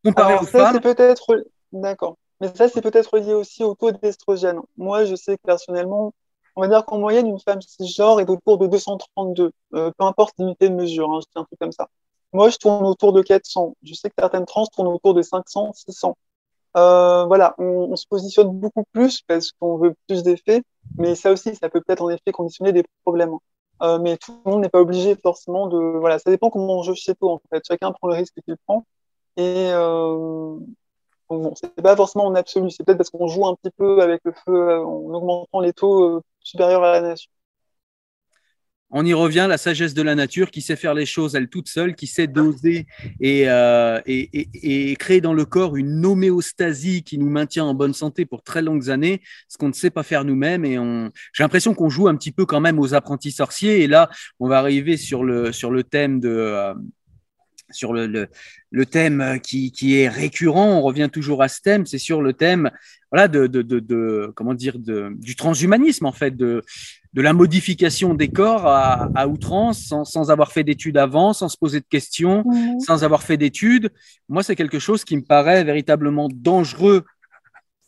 comparés 0.02 0.34
aux 0.36 0.46
ça, 0.46 0.72
femmes. 0.72 0.80
peut-être 0.80 1.44
d'accord. 1.72 2.16
Mais 2.40 2.54
ça, 2.54 2.68
c'est 2.68 2.82
peut-être 2.82 3.16
lié 3.18 3.34
aussi 3.34 3.64
au 3.64 3.74
taux 3.74 3.92
d'estrogène. 3.92 4.60
Moi, 4.76 5.04
je 5.04 5.14
sais 5.14 5.36
que 5.36 5.42
personnellement, 5.42 6.12
on 6.54 6.62
va 6.62 6.68
dire 6.68 6.84
qu'en 6.84 6.98
moyenne, 6.98 7.26
une 7.26 7.40
femme 7.40 7.60
cisgenre 7.62 8.20
est 8.20 8.28
autour 8.30 8.58
de 8.58 8.66
232, 8.66 9.52
euh, 9.74 9.90
peu 9.96 10.04
importe 10.04 10.34
l'unité 10.38 10.68
de 10.68 10.74
mesure, 10.74 11.10
hein, 11.10 11.20
je 11.22 11.26
tiens 11.32 11.42
un 11.42 11.44
truc 11.44 11.58
comme 11.58 11.72
ça. 11.72 11.88
Moi, 12.32 12.50
je 12.50 12.56
tourne 12.58 12.84
autour 12.86 13.12
de 13.12 13.22
400. 13.22 13.76
Je 13.82 13.94
sais 13.94 14.08
que 14.08 14.14
certaines 14.18 14.46
trans 14.46 14.66
tournent 14.66 14.88
autour 14.88 15.14
de 15.14 15.22
500, 15.22 15.72
600. 15.74 16.16
Euh, 16.76 17.24
voilà, 17.24 17.54
on, 17.58 17.96
se 17.96 18.06
positionne 18.06 18.50
beaucoup 18.50 18.84
plus 18.92 19.22
parce 19.22 19.52
qu'on 19.52 19.78
veut 19.78 19.94
plus 20.06 20.22
d'effets, 20.22 20.62
mais 20.98 21.14
ça 21.14 21.32
aussi, 21.32 21.54
ça 21.54 21.70
peut 21.70 21.80
peut-être 21.80 22.02
en 22.02 22.10
effet 22.10 22.32
conditionner 22.32 22.72
des 22.72 22.84
problèmes. 23.04 23.32
Euh, 23.82 23.98
mais 23.98 24.16
tout 24.18 24.38
le 24.44 24.50
monde 24.50 24.62
n'est 24.62 24.68
pas 24.68 24.80
obligé 24.80 25.16
forcément 25.16 25.68
de. 25.68 25.78
Voilà, 25.78 26.18
ça 26.18 26.30
dépend 26.30 26.50
comment 26.50 26.78
on 26.78 26.82
joue 26.82 26.94
chez 26.94 27.14
toi 27.14 27.32
en 27.32 27.40
fait. 27.50 27.62
Chacun 27.66 27.92
prend 27.92 28.08
le 28.08 28.14
risque 28.14 28.34
qu'il 28.44 28.56
prend. 28.66 28.84
Et 29.36 29.70
c'est 31.54 31.74
pas 31.82 31.96
forcément 31.96 32.26
en 32.26 32.34
absolu. 32.34 32.70
C'est 32.70 32.84
peut-être 32.84 32.98
parce 32.98 33.10
qu'on 33.10 33.28
joue 33.28 33.46
un 33.46 33.54
petit 33.54 33.72
peu 33.76 34.00
avec 34.00 34.20
le 34.24 34.32
feu 34.32 34.78
en 34.78 35.12
augmentant 35.14 35.60
les 35.60 35.72
taux 35.72 36.22
supérieurs 36.40 36.84
à 36.84 36.92
la 36.92 37.00
nation. 37.00 37.30
On 38.90 39.04
y 39.04 39.12
revient, 39.12 39.46
la 39.48 39.58
sagesse 39.58 39.94
de 39.94 40.02
la 40.02 40.14
nature 40.14 40.52
qui 40.52 40.62
sait 40.62 40.76
faire 40.76 40.94
les 40.94 41.06
choses 41.06 41.34
elle 41.34 41.48
toute 41.48 41.68
seule, 41.68 41.96
qui 41.96 42.06
sait 42.06 42.28
doser 42.28 42.86
et, 43.20 43.50
euh, 43.50 44.00
et, 44.06 44.94
créer 44.96 45.20
dans 45.20 45.34
le 45.34 45.44
corps 45.44 45.76
une 45.76 46.06
homéostasie 46.06 47.02
qui 47.02 47.18
nous 47.18 47.28
maintient 47.28 47.64
en 47.64 47.74
bonne 47.74 47.94
santé 47.94 48.26
pour 48.26 48.44
très 48.44 48.62
longues 48.62 48.88
années, 48.88 49.22
ce 49.48 49.58
qu'on 49.58 49.68
ne 49.68 49.72
sait 49.72 49.90
pas 49.90 50.04
faire 50.04 50.24
nous-mêmes. 50.24 50.64
Et 50.64 50.78
j'ai 51.32 51.42
l'impression 51.42 51.74
qu'on 51.74 51.88
joue 51.88 52.06
un 52.06 52.14
petit 52.14 52.30
peu 52.30 52.46
quand 52.46 52.60
même 52.60 52.78
aux 52.78 52.94
apprentis 52.94 53.32
sorciers. 53.32 53.82
Et 53.82 53.88
là, 53.88 54.08
on 54.38 54.48
va 54.48 54.58
arriver 54.58 54.96
sur 54.96 55.24
le, 55.24 55.50
thème 55.82 56.20
de, 56.20 56.28
euh, 56.28 56.72
sur 57.70 57.92
le, 57.92 58.06
le, 58.06 58.28
le 58.70 58.86
thème 58.86 59.38
qui, 59.42 59.72
qui, 59.72 59.96
est 59.96 60.08
récurrent. 60.08 60.78
On 60.78 60.82
revient 60.82 61.08
toujours 61.12 61.42
à 61.42 61.48
ce 61.48 61.60
thème. 61.60 61.86
C'est 61.86 61.98
sur 61.98 62.22
le 62.22 62.32
thème, 62.32 62.70
voilà, 63.10 63.28
de, 63.28 63.46
de, 63.46 63.62
de, 63.62 63.80
de 63.80 64.32
comment 64.34 64.54
dire, 64.54 64.78
de, 64.78 65.10
du 65.18 65.36
transhumanisme 65.36 66.06
en 66.06 66.12
fait, 66.12 66.36
de, 66.36 66.62
de 67.12 67.22
la 67.22 67.32
modification 67.32 68.14
des 68.14 68.28
corps 68.28 68.66
à, 68.66 69.10
à 69.14 69.26
outrance, 69.26 69.84
sans, 69.84 70.04
sans, 70.04 70.30
avoir 70.30 70.52
fait 70.52 70.64
d'études 70.64 70.98
avant, 70.98 71.32
sans 71.32 71.48
se 71.48 71.56
poser 71.56 71.80
de 71.80 71.86
questions, 71.88 72.44
mmh. 72.46 72.80
sans 72.80 73.04
avoir 73.04 73.22
fait 73.22 73.36
d'études. 73.36 73.90
Moi, 74.28 74.42
c'est 74.42 74.56
quelque 74.56 74.78
chose 74.78 75.04
qui 75.04 75.16
me 75.16 75.22
paraît 75.22 75.64
véritablement 75.64 76.28
dangereux 76.32 77.04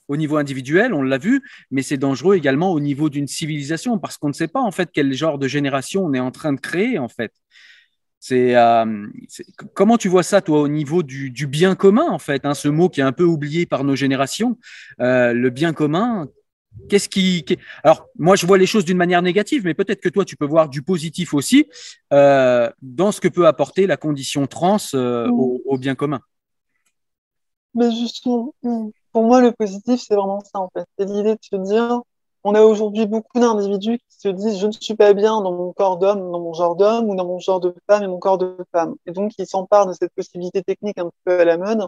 au 0.08 0.16
niveau 0.16 0.38
individuel, 0.38 0.94
on 0.94 1.02
l'a 1.02 1.18
vu, 1.18 1.42
mais 1.70 1.82
c'est 1.82 1.98
dangereux 1.98 2.34
également 2.34 2.72
au 2.72 2.80
niveau 2.80 3.10
d'une 3.10 3.26
civilisation 3.28 3.98
parce 3.98 4.16
qu'on 4.16 4.28
ne 4.28 4.32
sait 4.32 4.48
pas 4.48 4.60
en 4.60 4.70
fait 4.70 4.88
quel 4.92 5.12
genre 5.12 5.38
de 5.38 5.46
génération 5.46 6.04
on 6.04 6.14
est 6.14 6.20
en 6.20 6.30
train 6.30 6.54
de 6.54 6.60
créer 6.60 6.98
en 6.98 7.08
fait. 7.08 7.32
C'est 8.20 8.56
euh, 8.56 9.06
comment 9.74 9.96
tu 9.96 10.08
vois 10.08 10.22
ça, 10.22 10.40
toi, 10.40 10.60
au 10.60 10.68
niveau 10.68 11.02
du, 11.02 11.30
du 11.30 11.46
bien 11.46 11.74
commun, 11.74 12.06
en 12.10 12.18
fait, 12.18 12.44
hein, 12.44 12.54
ce 12.54 12.68
mot 12.68 12.88
qui 12.88 13.00
est 13.00 13.04
un 13.04 13.12
peu 13.12 13.22
oublié 13.22 13.64
par 13.64 13.84
nos 13.84 13.94
générations, 13.94 14.58
euh, 15.00 15.32
le 15.32 15.50
bien 15.50 15.72
commun. 15.72 16.28
Qu'est-ce 16.88 17.08
qui, 17.08 17.44
Alors, 17.82 18.06
moi, 18.18 18.36
je 18.36 18.46
vois 18.46 18.58
les 18.58 18.66
choses 18.66 18.84
d'une 18.84 18.96
manière 18.96 19.22
négative, 19.22 19.62
mais 19.64 19.74
peut-être 19.74 20.00
que 20.00 20.08
toi, 20.08 20.24
tu 20.24 20.36
peux 20.36 20.46
voir 20.46 20.68
du 20.68 20.82
positif 20.82 21.34
aussi 21.34 21.66
euh, 22.12 22.70
dans 22.82 23.10
ce 23.10 23.20
que 23.20 23.28
peut 23.28 23.46
apporter 23.46 23.86
la 23.86 23.96
condition 23.96 24.46
trans 24.46 24.76
mmh. 24.92 25.30
au, 25.30 25.60
au, 25.64 25.78
bien 25.78 25.94
commun. 25.94 26.20
Mais 27.74 27.90
justement, 27.90 28.54
pour 29.12 29.24
moi, 29.24 29.40
le 29.40 29.52
positif, 29.52 30.00
c'est 30.00 30.14
vraiment 30.14 30.40
ça, 30.40 30.60
en 30.60 30.70
fait. 30.76 30.86
C'est 30.98 31.06
l'idée 31.06 31.34
de 31.34 31.38
se 31.40 31.56
dire, 31.68 32.00
on 32.44 32.54
a 32.54 32.62
aujourd'hui 32.62 33.06
beaucoup 33.06 33.38
d'individus 33.40 33.98
qui 33.98 34.20
se 34.20 34.28
disent 34.28 34.58
je 34.58 34.66
ne 34.66 34.72
suis 34.72 34.94
pas 34.94 35.12
bien 35.12 35.40
dans 35.40 35.52
mon 35.52 35.72
corps 35.72 35.98
d'homme, 35.98 36.30
dans 36.30 36.40
mon 36.40 36.52
genre 36.52 36.76
d'homme 36.76 37.08
ou 37.10 37.16
dans 37.16 37.26
mon 37.26 37.38
genre 37.38 37.60
de 37.60 37.74
femme 37.88 38.02
et 38.02 38.06
mon 38.06 38.18
corps 38.18 38.38
de 38.38 38.56
femme. 38.72 38.94
Et 39.06 39.12
donc, 39.12 39.32
ils 39.38 39.46
s'emparent 39.46 39.86
de 39.86 39.92
cette 39.92 40.12
possibilité 40.14 40.62
technique 40.62 40.98
un 40.98 41.10
peu 41.24 41.40
à 41.40 41.44
la 41.44 41.56
mode, 41.58 41.80
qui 41.80 41.86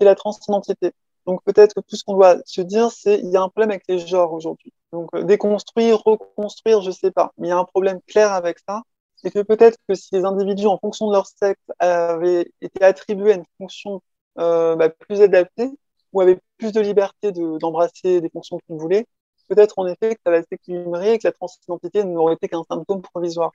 est 0.00 0.04
la 0.04 0.14
transidentité. 0.14 0.92
Donc, 1.26 1.42
peut-être 1.44 1.74
que 1.74 1.80
tout 1.80 1.96
ce 1.96 2.04
qu'on 2.04 2.14
doit 2.14 2.36
se 2.44 2.60
dire, 2.60 2.90
c'est 2.90 3.18
il 3.18 3.30
y 3.30 3.36
a 3.36 3.42
un 3.42 3.48
problème 3.48 3.70
avec 3.70 3.84
les 3.88 3.98
genres 3.98 4.32
aujourd'hui. 4.32 4.72
Donc, 4.92 5.08
euh, 5.14 5.22
déconstruire, 5.22 6.02
reconstruire, 6.04 6.82
je 6.82 6.90
sais 6.90 7.10
pas. 7.10 7.32
Mais 7.38 7.48
il 7.48 7.50
y 7.50 7.52
a 7.52 7.58
un 7.58 7.64
problème 7.64 8.00
clair 8.06 8.32
avec 8.32 8.58
ça. 8.68 8.82
Et 9.24 9.30
que 9.30 9.40
peut-être 9.40 9.78
que 9.88 9.94
si 9.94 10.10
les 10.12 10.24
individus, 10.24 10.66
en 10.66 10.78
fonction 10.78 11.08
de 11.08 11.12
leur 11.14 11.26
sexe, 11.26 11.62
avaient 11.78 12.52
été 12.60 12.84
attribués 12.84 13.32
à 13.32 13.36
une 13.36 13.44
fonction 13.58 14.02
euh, 14.38 14.76
bah, 14.76 14.90
plus 14.90 15.22
adaptée, 15.22 15.70
ou 16.12 16.20
avaient 16.20 16.38
plus 16.58 16.72
de 16.72 16.80
liberté 16.80 17.32
d'embrasser 17.32 18.20
des 18.20 18.28
fonctions 18.30 18.58
qu'ils 18.66 18.76
voulaient, 18.76 19.06
peut-être 19.48 19.78
en 19.78 19.86
effet 19.86 20.14
que 20.14 20.20
ça 20.24 20.30
va 20.30 20.42
s'équilibrer 20.42 21.14
et 21.14 21.18
que 21.18 21.26
la 21.28 21.32
transidentité 21.32 22.04
n'aurait 22.04 22.34
été 22.34 22.48
qu'un 22.48 22.64
symptôme 22.68 23.02
provisoire. 23.02 23.52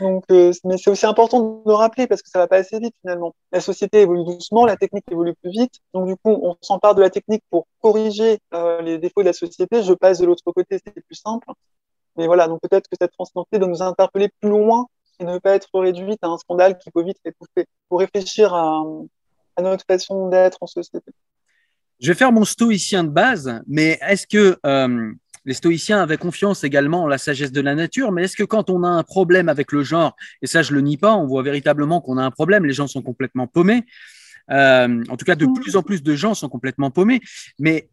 Donc, 0.00 0.24
euh, 0.32 0.52
mais 0.64 0.76
c'est 0.78 0.90
aussi 0.90 1.06
important 1.06 1.40
de 1.40 1.62
le 1.64 1.74
rappeler 1.74 2.06
parce 2.08 2.20
que 2.20 2.28
ça 2.28 2.38
va 2.40 2.48
pas 2.48 2.56
assez 2.56 2.78
vite 2.80 2.94
finalement. 3.00 3.34
La 3.52 3.60
société 3.60 4.00
évolue 4.00 4.24
doucement, 4.24 4.66
la 4.66 4.76
technique 4.76 5.04
évolue 5.10 5.34
plus 5.34 5.50
vite. 5.50 5.74
Donc 5.94 6.06
du 6.06 6.16
coup, 6.16 6.30
on 6.42 6.56
s'empare 6.60 6.94
de 6.96 7.02
la 7.02 7.10
technique 7.10 7.44
pour 7.50 7.66
corriger 7.80 8.40
euh, 8.52 8.82
les 8.82 8.98
défauts 8.98 9.22
de 9.22 9.26
la 9.26 9.32
société. 9.32 9.82
Je 9.82 9.92
passe 9.92 10.18
de 10.18 10.26
l'autre 10.26 10.42
côté, 10.52 10.80
c'est 10.84 10.92
plus 10.92 11.14
simple. 11.14 11.46
Mais 12.16 12.26
voilà, 12.26 12.48
donc 12.48 12.60
peut-être 12.62 12.88
que 12.88 12.96
cette 13.00 13.12
transidentité 13.12 13.58
doit 13.58 13.68
nous 13.68 13.82
interpeller 13.82 14.28
plus 14.40 14.50
loin 14.50 14.86
et 15.20 15.24
ne 15.24 15.38
pas 15.38 15.54
être 15.54 15.68
réduite 15.74 16.18
à 16.22 16.28
un 16.28 16.38
scandale 16.38 16.78
qui 16.78 16.90
peut 16.90 17.04
vite 17.04 17.18
étouffer. 17.24 17.66
Pour 17.88 18.00
réfléchir 18.00 18.54
à, 18.54 18.82
à 19.56 19.62
notre 19.62 19.84
façon 19.86 20.28
d'être 20.28 20.58
en 20.60 20.66
société. 20.66 21.12
Je 22.00 22.08
vais 22.08 22.14
faire 22.14 22.32
mon 22.32 22.44
stoïcien 22.44 23.04
de 23.04 23.08
base, 23.08 23.62
mais 23.66 23.98
est-ce 24.06 24.26
que 24.26 24.58
euh, 24.66 25.12
les 25.46 25.54
stoïciens 25.54 26.02
avaient 26.02 26.18
confiance 26.18 26.62
également 26.62 27.04
en 27.04 27.06
la 27.06 27.18
sagesse 27.18 27.52
de 27.52 27.60
la 27.60 27.74
nature, 27.74 28.12
mais 28.12 28.24
est-ce 28.24 28.36
que 28.36 28.44
quand 28.44 28.68
on 28.68 28.82
a 28.82 28.88
un 28.88 29.02
problème 29.02 29.48
avec 29.48 29.72
le 29.72 29.82
genre, 29.82 30.14
et 30.42 30.46
ça 30.46 30.62
je 30.62 30.74
le 30.74 30.82
nie 30.82 30.98
pas, 30.98 31.14
on 31.14 31.26
voit 31.26 31.42
véritablement 31.42 32.00
qu'on 32.00 32.18
a 32.18 32.22
un 32.22 32.30
problème, 32.30 32.66
les 32.66 32.74
gens 32.74 32.86
sont 32.86 33.02
complètement 33.02 33.46
paumés, 33.46 33.84
euh, 34.50 35.02
en 35.08 35.16
tout 35.16 35.24
cas 35.24 35.36
de 35.36 35.46
plus 35.46 35.76
en 35.76 35.82
plus 35.82 36.02
de 36.02 36.14
gens 36.14 36.34
sont 36.34 36.50
complètement 36.50 36.90
paumés, 36.90 37.20
mais 37.58 37.88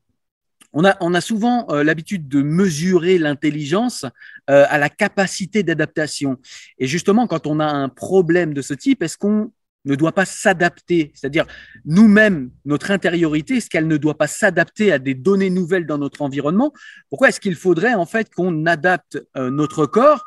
on 0.73 0.83
a, 0.83 0.97
on 0.99 1.13
a 1.13 1.21
souvent 1.21 1.67
euh, 1.69 1.83
l'habitude 1.83 2.27
de 2.27 2.41
mesurer 2.41 3.17
l'intelligence 3.19 4.05
à 4.47 4.77
la 4.77 4.89
capacité 4.89 5.63
d'adaptation. 5.63 6.37
Et 6.77 6.87
justement, 6.87 7.27
quand 7.27 7.47
on 7.47 7.61
a 7.61 7.65
un 7.65 7.87
problème 7.87 8.53
de 8.53 8.61
ce 8.61 8.73
type, 8.73 9.01
est-ce 9.01 9.17
qu'on 9.17 9.51
ne 9.85 9.95
doit 9.95 10.13
pas 10.13 10.25
s'adapter, 10.25 11.11
c'est-à-dire 11.13 11.45
nous-mêmes, 11.85 12.51
notre 12.65 12.91
intériorité, 12.91 13.57
est-ce 13.57 13.69
qu'elle 13.69 13.87
ne 13.87 13.97
doit 13.97 14.17
pas 14.17 14.27
s'adapter 14.27 14.91
à 14.91 14.99
des 14.99 15.13
données 15.13 15.49
nouvelles 15.49 15.85
dans 15.85 15.97
notre 15.97 16.21
environnement? 16.21 16.73
Pourquoi 17.09 17.29
est-ce 17.29 17.39
qu'il 17.39 17.55
faudrait 17.55 17.93
en 17.93 18.05
fait 18.05 18.33
qu'on 18.33 18.65
adapte 18.65 19.21
euh, 19.35 19.49
notre 19.49 19.85
corps? 19.85 20.25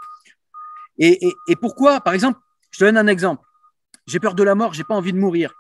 Et, 0.99 1.35
pourquoi, 1.61 2.01
par 2.01 2.15
exemple, 2.15 2.41
je 2.71 2.79
te 2.79 2.85
donne 2.85 2.97
un 2.97 3.07
exemple. 3.07 3.45
J'ai 4.07 4.19
peur 4.19 4.35
de 4.35 4.43
la 4.43 4.55
mort, 4.55 4.73
j'ai 4.73 4.85
pas 4.85 4.95
envie 4.95 5.13
de 5.13 5.19
mourir. 5.19 5.53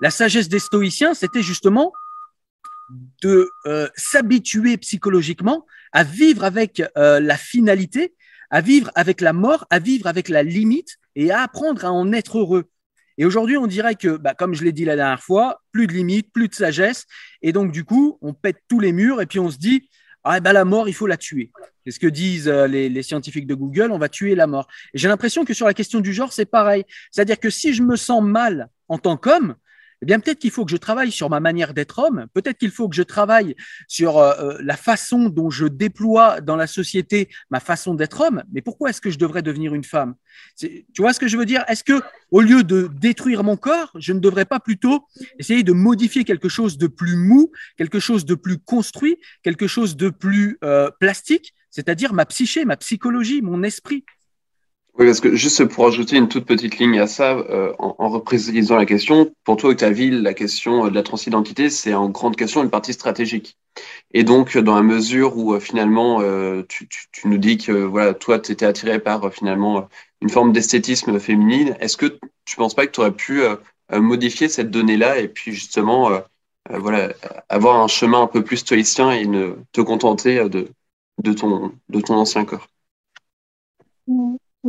La 0.00 0.10
sagesse 0.10 0.48
des 0.48 0.58
stoïciens, 0.58 1.14
c'était 1.14 1.42
justement 1.42 1.92
de 3.22 3.48
euh, 3.66 3.88
s'habituer 3.94 4.76
psychologiquement 4.78 5.66
à 5.92 6.02
vivre 6.02 6.42
avec 6.42 6.82
euh, 6.96 7.20
la 7.20 7.36
finalité, 7.36 8.14
à 8.50 8.60
vivre 8.60 8.90
avec 8.94 9.20
la 9.20 9.32
mort, 9.32 9.66
à 9.70 9.78
vivre 9.78 10.06
avec 10.06 10.28
la 10.28 10.42
limite 10.42 10.96
et 11.14 11.30
à 11.30 11.42
apprendre 11.42 11.84
à 11.84 11.92
en 11.92 12.12
être 12.12 12.38
heureux. 12.38 12.68
Et 13.18 13.26
aujourd'hui, 13.26 13.56
on 13.56 13.66
dirait 13.66 13.96
que, 13.96 14.16
bah, 14.16 14.34
comme 14.34 14.54
je 14.54 14.64
l'ai 14.64 14.72
dit 14.72 14.84
la 14.84 14.96
dernière 14.96 15.22
fois, 15.22 15.60
plus 15.72 15.86
de 15.86 15.92
limites, 15.92 16.32
plus 16.32 16.48
de 16.48 16.54
sagesse. 16.54 17.04
Et 17.42 17.52
donc, 17.52 17.72
du 17.72 17.84
coup, 17.84 18.18
on 18.22 18.32
pète 18.32 18.58
tous 18.68 18.80
les 18.80 18.92
murs 18.92 19.20
et 19.20 19.26
puis 19.26 19.40
on 19.40 19.50
se 19.50 19.58
dit, 19.58 19.90
ah, 20.24 20.40
bah, 20.40 20.52
la 20.52 20.64
mort, 20.64 20.88
il 20.88 20.94
faut 20.94 21.06
la 21.06 21.16
tuer. 21.16 21.50
C'est 21.84 21.90
ce 21.90 22.00
que 22.00 22.06
disent 22.06 22.48
euh, 22.48 22.66
les, 22.66 22.88
les, 22.88 23.02
scientifiques 23.02 23.46
de 23.46 23.54
Google, 23.54 23.90
on 23.90 23.98
va 23.98 24.08
tuer 24.08 24.34
la 24.34 24.46
mort. 24.46 24.68
J'ai 24.94 25.08
l'impression 25.08 25.44
que 25.44 25.54
sur 25.54 25.66
la 25.66 25.74
question 25.74 26.00
du 26.00 26.12
genre, 26.12 26.32
c'est 26.32 26.46
pareil. 26.46 26.84
C'est-à-dire 27.10 27.40
que 27.40 27.50
si 27.50 27.74
je 27.74 27.82
me 27.82 27.96
sens 27.96 28.22
mal 28.22 28.68
en 28.88 28.98
tant 28.98 29.16
qu'homme, 29.16 29.56
eh 30.02 30.06
bien 30.06 30.20
peut-être 30.20 30.38
qu'il 30.38 30.50
faut 30.50 30.64
que 30.64 30.70
je 30.70 30.76
travaille 30.76 31.10
sur 31.10 31.30
ma 31.30 31.40
manière 31.40 31.74
d'être 31.74 31.98
homme, 31.98 32.26
peut-être 32.34 32.58
qu'il 32.58 32.70
faut 32.70 32.88
que 32.88 32.96
je 32.96 33.02
travaille 33.02 33.56
sur 33.88 34.18
euh, 34.18 34.56
la 34.60 34.76
façon 34.76 35.28
dont 35.28 35.50
je 35.50 35.66
déploie 35.66 36.40
dans 36.40 36.56
la 36.56 36.66
société 36.66 37.28
ma 37.50 37.60
façon 37.60 37.94
d'être 37.94 38.20
homme, 38.20 38.42
mais 38.52 38.62
pourquoi 38.62 38.90
est-ce 38.90 39.00
que 39.00 39.10
je 39.10 39.18
devrais 39.18 39.42
devenir 39.42 39.74
une 39.74 39.84
femme? 39.84 40.14
Tu 40.56 40.84
vois 40.98 41.12
ce 41.12 41.20
que 41.20 41.28
je 41.28 41.36
veux 41.36 41.46
dire? 41.46 41.64
Est-ce 41.68 41.84
que 41.84 42.00
au 42.30 42.40
lieu 42.40 42.62
de 42.62 42.90
détruire 42.92 43.42
mon 43.42 43.56
corps, 43.56 43.90
je 43.96 44.12
ne 44.12 44.20
devrais 44.20 44.44
pas 44.44 44.60
plutôt 44.60 45.06
essayer 45.38 45.62
de 45.62 45.72
modifier 45.72 46.24
quelque 46.24 46.48
chose 46.48 46.78
de 46.78 46.86
plus 46.86 47.16
mou, 47.16 47.50
quelque 47.76 47.98
chose 47.98 48.24
de 48.24 48.34
plus 48.34 48.58
construit, 48.58 49.18
quelque 49.42 49.66
chose 49.66 49.96
de 49.96 50.10
plus 50.10 50.58
euh, 50.62 50.90
plastique, 51.00 51.54
c'est-à-dire 51.70 52.12
ma 52.12 52.26
psyché, 52.26 52.64
ma 52.64 52.76
psychologie, 52.76 53.42
mon 53.42 53.62
esprit? 53.62 54.04
Oui, 54.98 55.06
parce 55.06 55.20
que 55.20 55.34
juste 55.36 55.64
pour 55.66 55.86
ajouter 55.86 56.16
une 56.16 56.28
toute 56.28 56.44
petite 56.44 56.78
ligne 56.78 56.98
à 56.98 57.06
ça, 57.06 57.32
euh, 57.36 57.72
en, 57.78 57.94
en, 57.98 58.08
reprécisant 58.08 58.76
la 58.76 58.86
question, 58.86 59.32
pour 59.44 59.56
toi, 59.56 59.70
Octavie, 59.70 60.10
la 60.10 60.34
question 60.34 60.88
de 60.88 60.94
la 60.94 61.02
transidentité, 61.04 61.70
c'est 61.70 61.94
en 61.94 62.08
grande 62.10 62.34
question 62.36 62.64
une 62.64 62.70
partie 62.70 62.92
stratégique. 62.92 63.56
Et 64.12 64.24
donc, 64.24 64.56
dans 64.58 64.74
la 64.76 64.82
mesure 64.82 65.36
où 65.36 65.54
euh, 65.54 65.60
finalement, 65.60 66.20
euh, 66.22 66.62
tu, 66.68 66.88
tu, 66.88 67.06
tu, 67.12 67.28
nous 67.28 67.38
dis 67.38 67.58
que 67.58 67.72
voilà, 67.72 68.14
toi, 68.14 68.38
tu 68.40 68.52
étais 68.52 68.66
attiré 68.66 68.98
par 69.00 69.24
euh, 69.24 69.30
finalement 69.30 69.88
une 70.20 70.30
forme 70.30 70.52
d'esthétisme 70.52 71.18
féminine, 71.20 71.76
est-ce 71.80 71.96
que 71.96 72.18
tu 72.44 72.56
penses 72.56 72.74
pas 72.74 72.86
que 72.86 72.92
tu 72.92 73.00
aurais 73.00 73.12
pu 73.14 73.42
euh, 73.42 73.56
modifier 73.92 74.48
cette 74.48 74.70
donnée-là 74.70 75.18
et 75.18 75.28
puis 75.28 75.52
justement, 75.52 76.10
voilà, 76.70 77.14
avoir 77.48 77.80
un 77.80 77.88
chemin 77.88 78.22
un 78.22 78.26
peu 78.26 78.44
plus 78.44 78.58
stoïcien 78.58 79.12
et 79.12 79.26
ne 79.26 79.56
te 79.72 79.80
contenter 79.80 80.48
de, 80.48 80.68
de, 81.22 81.32
ton, 81.32 81.72
de 81.88 82.00
ton 82.00 82.14
ancien 82.16 82.44
corps? 82.44 82.68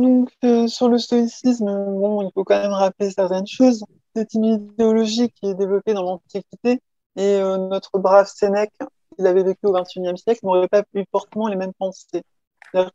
Donc, 0.00 0.30
euh, 0.44 0.66
sur 0.66 0.88
le 0.88 0.98
stoïcisme, 0.98 1.68
il 1.68 2.30
faut 2.34 2.44
quand 2.44 2.60
même 2.60 2.72
rappeler 2.72 3.10
certaines 3.10 3.46
choses. 3.46 3.84
C'est 4.14 4.32
une 4.34 4.44
idéologie 4.46 5.30
qui 5.30 5.46
est 5.46 5.54
développée 5.54 5.94
dans 5.94 6.02
l'Antiquité 6.02 6.80
et 7.16 7.36
euh, 7.36 7.58
notre 7.58 7.98
brave 7.98 8.26
Sénèque, 8.26 8.72
il 9.18 9.26
avait 9.26 9.42
vécu 9.42 9.66
au 9.66 9.72
XXIe 9.72 10.16
siècle, 10.16 10.40
n'aurait 10.44 10.68
pas 10.68 10.82
eu 10.94 11.04
fortement 11.10 11.48
les 11.48 11.56
mêmes 11.56 11.74
pensées. 11.74 12.22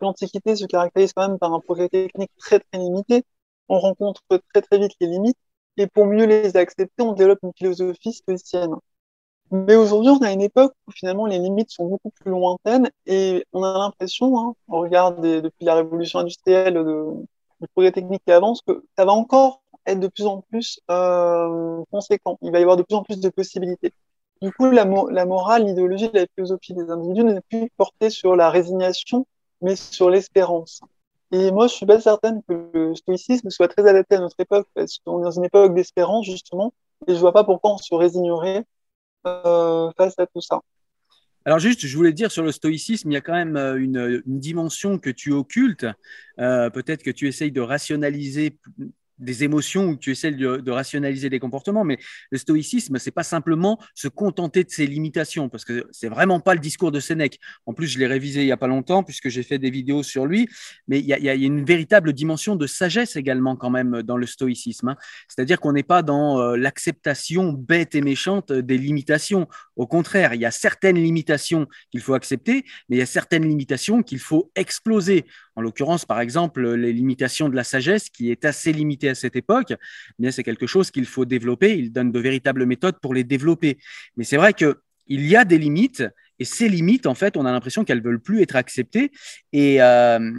L'Antiquité 0.02 0.56
se 0.56 0.66
caractérise 0.66 1.14
quand 1.14 1.28
même 1.28 1.38
par 1.38 1.54
un 1.54 1.60
progrès 1.60 1.90
technique 1.90 2.32
très 2.38 2.60
très 2.60 2.80
limité. 2.80 3.24
On 3.70 3.80
rencontre 3.80 4.22
très 4.30 4.62
très 4.62 4.80
vite 4.80 4.94
les 5.00 5.08
limites 5.08 5.38
et 5.78 5.88
pour 5.88 6.06
mieux 6.06 6.26
les 6.26 6.56
accepter, 6.58 7.04
on 7.04 7.14
développe 7.14 7.40
une 7.44 7.54
philosophie 7.56 8.14
stoïcienne. 8.14 8.76
Mais 9.64 9.76
aujourd'hui, 9.76 10.10
on 10.12 10.22
a 10.22 10.32
une 10.32 10.42
époque 10.42 10.74
où 10.88 10.92
finalement 10.92 11.26
les 11.26 11.40
limites 11.40 11.72
sont 11.72 11.86
beaucoup 11.86 12.10
plus 12.10 12.32
lointaines 12.32 12.90
et 13.06 13.46
on 13.54 13.64
a 13.64 13.78
l'impression, 13.78 14.38
hein, 14.38 14.54
on 14.68 14.80
regarde 14.80 15.22
depuis 15.22 15.66
la 15.66 15.76
révolution 15.76 16.20
industrielle, 16.20 16.74
de, 16.74 17.06
du 17.62 17.68
progrès 17.74 17.92
technique 17.94 18.22
qui 18.26 18.34
avance, 18.34 18.62
que 18.68 18.84
ça 18.98 19.06
va 19.06 19.14
encore 19.14 19.62
être 19.86 20.00
de 20.00 20.08
plus 20.08 20.26
en 20.26 20.42
plus 20.42 20.80
euh, 20.92 21.82
conséquent. 21.90 22.38
Il 22.42 22.52
va 22.52 22.60
y 22.60 22.64
avoir 22.64 22.76
de 22.76 22.84
plus 22.84 22.96
en 22.96 23.04
plus 23.04 23.20
de 23.20 23.30
possibilités. 23.30 23.94
Du 24.42 24.52
coup, 24.52 24.70
la, 24.70 24.86
morale, 24.86 25.66
l'idéologie, 25.66 26.10
la 26.14 26.26
philosophie 26.36 26.74
des 26.74 26.90
individus 26.90 27.24
n'est 27.24 27.42
plus 27.42 27.72
portée 27.78 28.10
sur 28.10 28.36
la 28.36 28.50
résignation, 28.50 29.26
mais 29.62 29.78
sur 29.78 30.10
l'espérance. 30.10 30.82
Et 31.32 31.52
moi, 31.52 31.68
je 31.68 31.74
suis 31.74 31.86
pas 31.86 32.02
certaine 32.02 32.42
que 32.48 32.70
le 32.74 32.96
stoïcisme 32.96 33.50
soit 33.50 33.70
très 33.70 33.88
adapté 33.88 34.16
à 34.16 34.20
notre 34.20 34.40
époque, 34.40 34.68
parce 34.74 35.00
qu'on 35.00 35.22
est 35.22 35.24
dans 35.24 35.32
une 35.32 35.46
époque 35.46 35.74
d'espérance, 35.74 36.26
justement, 36.26 36.74
et 37.08 37.16
je 37.16 37.20
vois 37.20 37.32
pas 37.32 37.44
pourquoi 37.44 37.74
on 37.74 37.78
se 37.78 37.96
résignerait 37.96 38.66
face 39.98 40.20
à 40.20 40.26
tout 40.28 40.42
ça. 40.42 40.60
Alors 41.48 41.60
juste, 41.60 41.86
je 41.86 41.96
voulais 41.96 42.14
dire 42.14 42.32
sur 42.32 42.44
le 42.44 42.52
stoïcisme, 42.52 43.12
il 43.12 43.14
y 43.14 43.18
a 43.18 43.22
quand 43.22 43.34
même 43.34 43.56
euh, 43.56 43.76
une, 43.76 44.24
une 44.26 44.40
dimension 44.40 44.98
que 44.98 45.12
tu 45.12 45.32
occultes. 45.32 45.86
Euh, 46.40 46.72
Peut-être 46.72 47.04
que 47.04 47.12
tu 47.12 47.28
essayes 47.28 47.52
de 47.52 47.62
rationaliser 47.62 48.58
des 49.20 49.44
émotions 49.44 49.90
où 49.90 49.96
tu 49.96 50.12
essaies 50.12 50.32
de, 50.32 50.72
rationaliser 50.72 51.30
des 51.30 51.40
comportements, 51.40 51.84
mais 51.84 51.98
le 52.32 52.38
stoïcisme, 52.38 52.98
c'est 52.98 53.12
pas 53.12 53.24
simplement 53.24 53.80
se 53.94 54.08
contenter 54.08 54.64
de 54.64 54.70
ses 54.70 54.88
limitations, 54.88 55.50
parce 55.50 55.66
que 55.66 55.88
c'est 55.92 56.10
vraiment 56.10 56.40
pas 56.40 56.54
le 56.54 56.60
discours 56.60 56.92
de 56.92 57.00
Sénèque. 57.00 57.40
En 57.66 57.74
plus, 57.74 57.88
je 57.88 58.00
l'ai 58.00 58.08
révisé 58.08 58.42
il 58.42 58.48
y 58.48 58.52
a 58.52 58.58
pas 58.58 58.68
longtemps, 58.68 59.04
puisque 59.04 59.30
j'ai 59.30 59.44
fait 59.44 59.58
des 59.58 59.70
vidéos 59.70 60.04
sur 60.04 60.26
lui, 60.26 60.50
mais 60.88 61.00
il 61.00 61.06
y, 61.06 61.14
a, 61.14 61.18
il 61.18 61.26
y 61.26 61.30
a, 61.30 61.34
une 61.34 61.64
véritable 61.64 62.14
dimension 62.14 62.56
de 62.56 62.68
sagesse 62.68 63.16
également 63.16 63.56
quand 63.56 63.70
même 63.70 64.02
dans 64.02 64.18
le 64.18 64.26
stoïcisme. 64.26 64.90
Hein. 64.90 64.98
C'est-à-dire 65.28 65.60
qu'on 65.60 65.74
n'est 65.74 65.84
pas 65.84 66.02
dans 66.02 66.40
euh, 66.40 66.58
l'acceptation 66.58 67.54
bête 67.54 67.96
et 67.96 68.02
méchante 68.02 68.52
des 68.52 68.78
limitations. 68.78 69.48
Au 69.76 69.88
contraire, 69.88 70.34
il 70.34 70.42
y 70.42 70.46
a 70.46 70.52
certaines 70.52 70.98
limitations 70.98 71.68
qu'il 71.92 72.02
faut 72.02 72.14
accepter, 72.14 72.66
mais 72.90 72.98
il 72.98 73.00
y 73.00 73.04
a 73.04 73.08
certaines 73.08 73.48
limitations 73.48 74.04
qu'il 74.04 74.20
faut 74.20 74.52
exploser. 74.56 75.26
En 75.56 75.62
l'occurrence, 75.62 76.06
par 76.06 76.20
exemple, 76.20 76.74
les 76.74 76.94
limitations 76.94 77.50
de 77.50 77.56
la 77.56 77.64
sagesse, 77.64 78.10
qui 78.10 78.32
est 78.32 78.46
assez 78.46 78.74
limitée 78.74 79.10
à 79.10 79.16
cette 79.16 79.36
époque, 79.36 79.74
eh 80.22 80.32
c'est 80.32 80.44
quelque 80.44 80.68
chose 80.68 80.92
qu'il 80.92 81.06
faut 81.06 81.26
développer. 81.26 81.78
Il 81.78 81.92
donne 81.92 82.12
de 82.12 82.20
véritables 82.20 82.66
méthodes 82.66 83.00
pour 83.02 83.14
les 83.14 83.24
développer. 83.24 83.78
Mais 84.18 84.24
c'est 84.24 84.38
vrai 84.38 84.54
qu'il 84.54 84.76
y 85.08 85.36
a 85.36 85.46
des 85.46 85.58
limites, 85.58 86.04
et 86.40 86.46
ces 86.46 86.68
limites, 86.70 87.06
en 87.06 87.16
fait, 87.16 87.38
on 87.38 87.46
a 87.46 87.52
l'impression 87.52 87.84
qu'elles 87.84 88.04
veulent 88.04 88.20
plus 88.20 88.42
être 88.42 88.56
acceptées. 88.56 89.12
Et, 89.54 89.82
euh, 89.82 90.32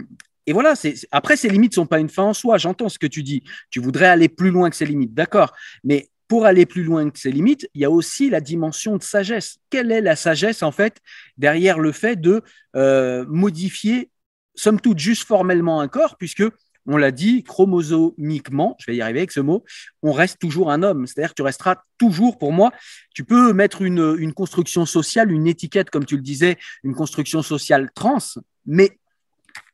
voilà, 0.49 0.75
après, 1.11 1.35
ces 1.35 1.49
limites 1.49 1.73
sont 1.73 1.87
pas 1.87 1.99
une 1.99 2.09
fin 2.09 2.23
en 2.23 2.33
soi. 2.33 2.57
J'entends 2.57 2.89
ce 2.89 2.99
que 2.99 3.07
tu 3.07 3.23
dis. 3.23 3.43
Tu 3.69 3.79
voudrais 3.79 4.07
aller 4.07 4.29
plus 4.29 4.51
loin 4.51 4.69
que 4.69 4.75
ces 4.75 4.85
limites, 4.85 5.13
d'accord. 5.13 5.53
Mais 5.83 6.09
pour 6.27 6.45
aller 6.45 6.65
plus 6.65 6.83
loin 6.83 7.09
que 7.09 7.19
ces 7.19 7.31
limites, 7.31 7.69
il 7.73 7.81
y 7.81 7.85
a 7.85 7.91
aussi 7.91 8.29
la 8.29 8.41
dimension 8.41 8.97
de 8.97 9.03
sagesse. 9.03 9.57
Quelle 9.69 9.91
est 9.91 10.01
la 10.01 10.15
sagesse, 10.15 10.63
en 10.63 10.71
fait, 10.71 10.97
derrière 11.37 11.79
le 11.79 11.91
fait 11.91 12.19
de 12.19 12.41
euh, 12.75 13.25
modifier 13.27 14.09
somme 14.57 14.81
toute 14.81 14.99
juste 14.99 15.25
formellement 15.25 15.79
un 15.79 15.87
corps, 15.87 16.17
puisque 16.17 16.43
on 16.87 16.97
l'a 16.97 17.11
dit, 17.11 17.43
chromosomiquement, 17.43 18.75
je 18.79 18.85
vais 18.89 18.95
y 18.95 19.01
arriver 19.01 19.19
avec 19.19 19.31
ce 19.31 19.41
mot, 19.41 19.63
on 20.01 20.13
reste 20.13 20.39
toujours 20.39 20.71
un 20.71 20.83
homme. 20.83 21.05
C'est-à-dire 21.05 21.31
que 21.31 21.35
tu 21.35 21.41
resteras 21.41 21.75
toujours, 21.97 22.37
pour 22.37 22.53
moi, 22.53 22.71
tu 23.13 23.25
peux 23.25 23.51
mettre 23.53 23.81
une, 23.81 24.33
construction 24.33 24.85
sociale, 24.85 25.31
une 25.31 25.47
étiquette, 25.47 25.89
comme 25.89 26.05
tu 26.05 26.15
le 26.15 26.21
disais, 26.21 26.57
une 26.83 26.95
construction 26.95 27.41
sociale 27.41 27.91
trans, 27.93 28.19
mais 28.65 28.99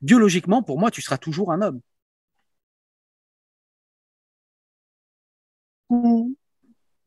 biologiquement, 0.01 0.63
pour 0.63 0.79
moi, 0.79 0.89
tu 0.91 1.01
seras 1.01 1.17
toujours 1.17 1.51
un 1.51 1.61
homme. 1.61 1.81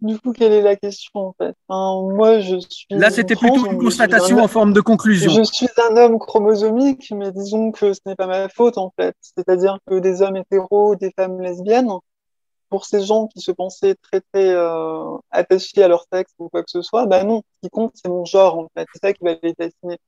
Du 0.01 0.18
coup, 0.20 0.32
quelle 0.32 0.53
est 0.53 0.62
la 0.62 0.76
question 0.76 1.28
en 1.28 1.34
fait? 1.38 1.55
Moi, 1.68 2.40
je 2.40 2.59
suis. 2.59 2.86
Là, 2.90 3.11
c'était 3.11 3.34
plutôt 3.34 3.66
une 3.66 3.78
constatation 3.78 4.38
en 4.38 4.49
forme 4.49 4.72
de 4.72 4.80
conclusion. 4.80 5.30
Je 5.30 5.42
suis 5.42 5.68
un 5.90 5.97
homme 5.97 6.18
chromosomique, 6.18 7.11
mais 7.12 7.32
disons 7.32 7.72
que 7.72 7.94
ce 7.94 8.01
n'est 8.05 8.14
pas 8.14 8.26
ma 8.26 8.49
faute 8.49 8.76
en 8.76 8.92
fait. 8.99 9.16
C'est-à-dire 9.20 9.78
que 9.86 9.99
des 9.99 10.20
hommes 10.20 10.36
hétéros, 10.36 10.97
des 10.97 11.12
femmes 11.16 11.40
lesbiennes, 11.40 11.90
pour 12.68 12.84
ces 12.84 13.03
gens 13.05 13.26
qui 13.26 13.40
se 13.40 13.53
pensaient 13.53 13.94
très 13.94 14.20
très 14.20 14.51
euh, 14.51 15.16
attachés 15.30 15.82
à 15.82 15.88
leur 15.88 16.05
sexe 16.12 16.32
ou 16.38 16.49
quoi 16.51 16.62
que 16.62 16.70
ce 16.70 16.82
soit, 16.82 17.07
bah 17.07 17.24
non. 17.24 17.42
Ce 17.55 17.66
qui 17.66 17.70
compte, 17.70 17.92
c'est 17.94 18.09
mon 18.09 18.24
genre 18.26 18.59
en 18.59 18.68
fait. 18.76 18.86
C'est 18.92 19.01
ça 19.01 19.12
qui 19.14 19.24
va 19.24 19.34
les 19.42 19.55
fasciner. 19.55 19.99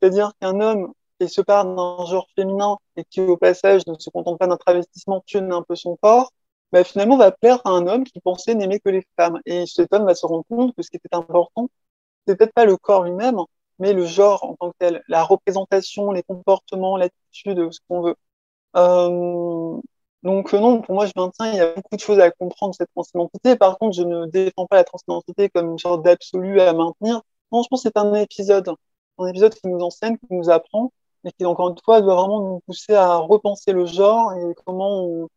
C'est-à-dire 0.00 0.32
qu'un 0.40 0.60
homme 0.60 0.92
qui 1.20 1.28
se 1.28 1.40
parle 1.40 1.76
d'un 1.76 2.04
genre 2.06 2.26
féminin 2.34 2.76
et 2.96 3.04
qui 3.04 3.20
au 3.20 3.36
passage 3.36 3.82
ne 3.86 3.94
se 3.98 4.10
contente 4.10 4.38
pas 4.38 4.46
d'un 4.46 4.56
travestissement 4.56 5.22
tue 5.24 5.38
un 5.38 5.62
peu 5.62 5.76
son 5.76 5.96
corps 5.96 6.32
bah, 6.72 6.84
finalement 6.84 7.16
va 7.16 7.30
plaire 7.32 7.60
à 7.64 7.70
un 7.70 7.86
homme 7.86 8.04
qui 8.04 8.20
pensait 8.20 8.54
n'aimer 8.54 8.80
que 8.80 8.88
les 8.90 9.06
femmes. 9.16 9.40
Et 9.46 9.66
cet 9.66 9.92
homme 9.92 10.06
va 10.06 10.14
se 10.14 10.26
rendre 10.26 10.44
compte 10.48 10.74
que 10.74 10.82
ce 10.82 10.90
qui 10.90 10.96
était 10.96 11.14
important, 11.14 11.68
c'est 12.26 12.36
peut-être 12.36 12.54
pas 12.54 12.64
le 12.64 12.76
corps 12.76 13.04
lui-même, 13.04 13.38
mais 13.78 13.92
le 13.92 14.06
genre 14.06 14.44
en 14.44 14.54
tant 14.56 14.70
que 14.70 14.76
tel, 14.78 15.02
la 15.08 15.24
représentation, 15.24 16.12
les 16.12 16.22
comportements, 16.22 16.96
l'attitude, 16.96 17.72
ce 17.72 17.80
qu'on 17.88 18.02
veut. 18.02 18.16
Euh, 18.76 19.80
donc 20.22 20.52
non, 20.52 20.82
pour 20.82 20.94
moi, 20.94 21.06
je 21.06 21.12
maintiens, 21.16 21.52
il 21.52 21.56
y 21.56 21.60
a 21.60 21.74
beaucoup 21.74 21.96
de 21.96 22.00
choses 22.00 22.18
à 22.18 22.30
comprendre 22.30 22.74
cette 22.74 22.90
transidentité. 22.94 23.56
Par 23.56 23.78
contre, 23.78 23.96
je 23.96 24.02
ne 24.02 24.26
défends 24.26 24.66
pas 24.66 24.76
la 24.76 24.84
transidentité 24.84 25.48
comme 25.50 25.70
une 25.72 25.78
sorte 25.78 26.02
d'absolu 26.04 26.60
à 26.60 26.72
maintenir. 26.72 27.22
Non, 27.52 27.62
je 27.62 27.68
pense 27.68 27.82
c'est 27.82 27.96
un 27.96 28.12
épisode, 28.14 28.70
un 29.18 29.26
épisode 29.28 29.54
qui 29.54 29.68
nous 29.68 29.80
enseigne, 29.80 30.16
qui 30.18 30.34
nous 30.34 30.50
apprend, 30.50 30.92
et 31.24 31.32
qui, 31.32 31.44
encore 31.46 31.70
une 31.70 31.76
fois, 31.84 32.00
doit 32.00 32.16
vraiment 32.16 32.40
nous 32.40 32.60
pousser 32.66 32.94
à 32.94 33.16
repenser 33.16 33.72
le 33.72 33.86
genre 33.86 34.32
et 34.34 34.54
comment 34.64 35.04
on, 35.04 35.28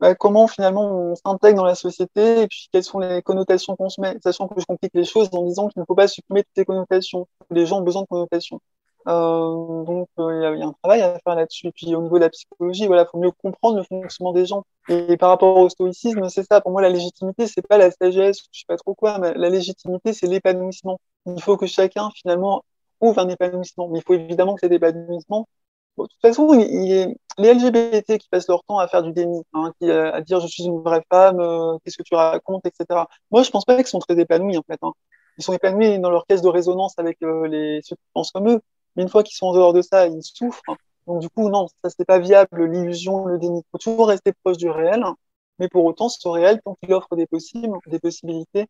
bah, 0.00 0.14
comment 0.14 0.46
finalement 0.46 1.12
on 1.12 1.14
s'intègre 1.16 1.56
dans 1.58 1.64
la 1.64 1.74
société 1.74 2.42
et 2.42 2.48
puis 2.48 2.68
quelles 2.72 2.84
sont 2.84 3.00
les 3.00 3.22
connotations 3.22 3.76
qu'on 3.76 3.88
se 3.88 4.00
met, 4.00 4.16
sachant 4.22 4.48
que 4.48 4.60
je 4.60 4.66
complique 4.66 4.94
les 4.94 5.04
choses 5.04 5.28
en 5.32 5.44
disant 5.44 5.68
qu'il 5.68 5.80
ne 5.80 5.86
faut 5.86 5.94
pas 5.94 6.08
supprimer 6.08 6.44
toutes 6.44 6.56
les 6.56 6.64
connotations. 6.64 7.26
Les 7.50 7.66
gens 7.66 7.80
ont 7.80 7.82
besoin 7.82 8.02
de 8.02 8.06
connotations. 8.06 8.60
Euh, 9.08 9.84
donc 9.84 10.08
euh, 10.18 10.54
il 10.54 10.60
y, 10.60 10.62
a 10.62 10.66
un 10.66 10.72
travail 10.82 11.02
à 11.02 11.18
faire 11.20 11.34
là-dessus. 11.34 11.72
Puis 11.72 11.94
au 11.94 12.02
niveau 12.02 12.18
de 12.18 12.24
la 12.24 12.30
psychologie, 12.30 12.86
voilà, 12.86 13.06
faut 13.06 13.18
mieux 13.18 13.30
comprendre 13.32 13.76
le 13.78 13.82
fonctionnement 13.84 14.32
des 14.32 14.46
gens. 14.46 14.64
Et, 14.88 15.16
par 15.16 15.30
rapport 15.30 15.56
au 15.56 15.68
stoïcisme, 15.68 16.28
c'est 16.28 16.44
ça. 16.44 16.60
Pour 16.60 16.72
moi, 16.72 16.82
la 16.82 16.90
légitimité, 16.90 17.46
c'est 17.46 17.66
pas 17.66 17.78
la 17.78 17.90
sagesse, 17.90 18.38
je 18.52 18.60
sais 18.60 18.64
pas 18.68 18.76
trop 18.76 18.94
quoi, 18.94 19.18
mais 19.18 19.34
la 19.34 19.48
légitimité, 19.48 20.12
c'est 20.12 20.26
l'épanouissement. 20.26 21.00
Il 21.26 21.40
faut 21.42 21.56
que 21.56 21.66
chacun 21.66 22.10
finalement 22.14 22.64
trouve 23.00 23.18
un 23.18 23.28
épanouissement. 23.28 23.88
Mais 23.88 24.00
il 24.00 24.02
faut 24.02 24.14
évidemment 24.14 24.54
que 24.54 24.60
cet 24.60 24.72
épanouissement 24.72 25.48
de 26.04 26.08
toute 26.08 26.20
façon, 26.20 26.52
les 26.52 27.52
LGBT 27.52 28.18
qui 28.18 28.28
passent 28.28 28.48
leur 28.48 28.64
temps 28.64 28.78
à 28.78 28.88
faire 28.88 29.02
du 29.02 29.12
déni, 29.12 29.42
hein, 29.54 29.72
euh, 29.82 30.12
à 30.12 30.20
dire 30.20 30.40
je 30.40 30.46
suis 30.46 30.64
une 30.64 30.80
vraie 30.82 31.02
femme, 31.10 31.40
euh, 31.40 31.76
qu'est-ce 31.84 31.96
que 31.96 32.02
tu 32.02 32.14
racontes, 32.14 32.66
etc. 32.66 33.04
Moi, 33.30 33.42
je 33.42 33.50
pense 33.50 33.64
pas 33.64 33.76
qu'ils 33.76 33.86
sont 33.86 33.98
très 34.00 34.18
épanouis 34.18 34.58
en 34.58 34.62
fait. 34.62 34.78
Hein. 34.82 34.92
Ils 35.38 35.44
sont 35.44 35.52
épanouis 35.52 35.98
dans 36.00 36.10
leur 36.10 36.26
caisse 36.26 36.42
de 36.42 36.48
résonance 36.48 36.94
avec 36.98 37.22
euh, 37.22 37.46
les 37.46 37.80
ceux 37.82 37.96
qui 37.96 38.02
pensent 38.12 38.32
comme 38.32 38.48
eux, 38.48 38.60
mais 38.96 39.02
une 39.04 39.08
fois 39.08 39.22
qu'ils 39.22 39.36
sont 39.36 39.46
en 39.46 39.54
dehors 39.54 39.72
de 39.72 39.82
ça, 39.82 40.06
ils 40.08 40.22
souffrent. 40.22 40.62
Donc 41.06 41.20
du 41.20 41.30
coup, 41.30 41.48
non, 41.48 41.68
ça 41.82 41.90
c'est 41.90 42.04
pas 42.04 42.18
viable. 42.18 42.64
L'illusion, 42.66 43.24
le 43.26 43.38
déni, 43.38 43.60
il 43.60 43.70
faut 43.70 43.78
toujours 43.78 44.08
rester 44.08 44.32
proche 44.44 44.56
du 44.58 44.68
réel, 44.70 45.04
mais 45.58 45.68
pour 45.68 45.84
autant, 45.84 46.08
ce 46.08 46.28
réel, 46.28 46.60
tant 46.64 46.76
qu'il 46.82 46.92
offre 46.92 47.16
des 47.16 47.26
possibles, 47.26 47.78
des 47.86 47.98
possibilités, 47.98 48.66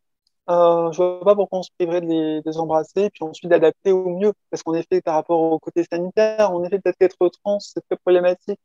euh, 0.49 0.91
je 0.91 0.97
vois 0.97 1.21
pas 1.23 1.35
pourquoi 1.35 1.59
on 1.59 1.63
se 1.63 1.69
priverait 1.77 2.01
de 2.01 2.07
les, 2.07 2.41
de 2.41 2.49
les 2.49 2.57
embrasser, 2.57 3.09
puis 3.11 3.23
ensuite 3.23 3.49
d'adapter 3.49 3.91
au 3.91 4.17
mieux. 4.17 4.33
Parce 4.49 4.63
qu'en 4.63 4.73
effet, 4.73 5.01
par 5.01 5.15
rapport 5.15 5.39
au 5.39 5.59
côté 5.59 5.83
sanitaire, 5.89 6.51
en 6.51 6.63
effet, 6.63 6.79
peut-être 6.79 6.97
qu'être 6.97 7.29
trans, 7.43 7.59
c'est 7.59 7.81
très 7.81 7.97
problématique 7.97 8.59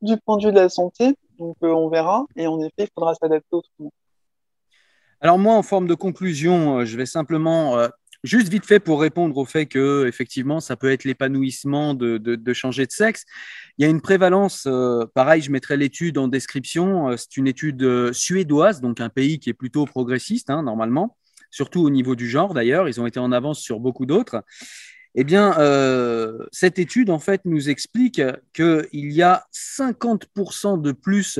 du 0.00 0.16
point 0.16 0.36
de 0.36 0.46
vue 0.46 0.52
de 0.52 0.58
la 0.58 0.68
santé. 0.68 1.14
Donc, 1.38 1.56
euh, 1.62 1.68
on 1.68 1.88
verra. 1.88 2.24
Et 2.36 2.46
en 2.46 2.60
effet, 2.60 2.72
il 2.84 2.88
faudra 2.94 3.14
s'adapter 3.14 3.48
autrement. 3.52 3.92
Alors, 5.20 5.38
moi, 5.38 5.54
en 5.54 5.62
forme 5.62 5.86
de 5.86 5.94
conclusion, 5.94 6.78
euh, 6.78 6.84
je 6.84 6.96
vais 6.96 7.06
simplement, 7.06 7.78
euh, 7.78 7.88
juste 8.24 8.48
vite 8.48 8.66
fait 8.66 8.80
pour 8.80 9.00
répondre 9.00 9.36
au 9.36 9.44
fait 9.44 9.66
que, 9.66 10.06
effectivement, 10.06 10.60
ça 10.60 10.76
peut 10.76 10.90
être 10.90 11.04
l'épanouissement 11.04 11.94
de, 11.94 12.52
changer 12.52 12.86
de 12.86 12.92
sexe. 12.92 13.24
Il 13.78 13.82
y 13.82 13.86
a 13.86 13.90
une 13.90 14.00
prévalence, 14.00 14.64
euh, 14.66 15.06
pareil, 15.14 15.42
je 15.42 15.50
mettrai 15.50 15.76
l'étude 15.76 16.18
en 16.18 16.28
description. 16.28 17.10
Euh, 17.10 17.16
c'est 17.16 17.36
une 17.36 17.48
étude 17.48 17.82
euh, 17.82 18.12
suédoise, 18.12 18.80
donc 18.80 19.00
un 19.00 19.08
pays 19.08 19.38
qui 19.38 19.50
est 19.50 19.54
plutôt 19.54 19.86
progressiste, 19.86 20.50
hein, 20.50 20.62
normalement, 20.62 21.16
surtout 21.50 21.82
au 21.82 21.90
niveau 21.90 22.14
du 22.14 22.28
genre 22.28 22.54
d'ailleurs. 22.54 22.88
Ils 22.88 23.00
ont 23.00 23.06
été 23.06 23.18
en 23.18 23.32
avance 23.32 23.60
sur 23.60 23.80
beaucoup 23.80 24.06
d'autres. 24.06 24.44
Eh 25.14 25.24
bien, 25.24 25.52
cette 26.52 26.78
étude, 26.78 27.10
en 27.10 27.18
fait, 27.18 27.42
nous 27.44 27.68
explique 27.68 28.22
qu'il 28.54 28.88
y 28.92 29.20
a 29.20 29.44
50% 29.52 30.80
de 30.80 30.92
plus 30.92 31.38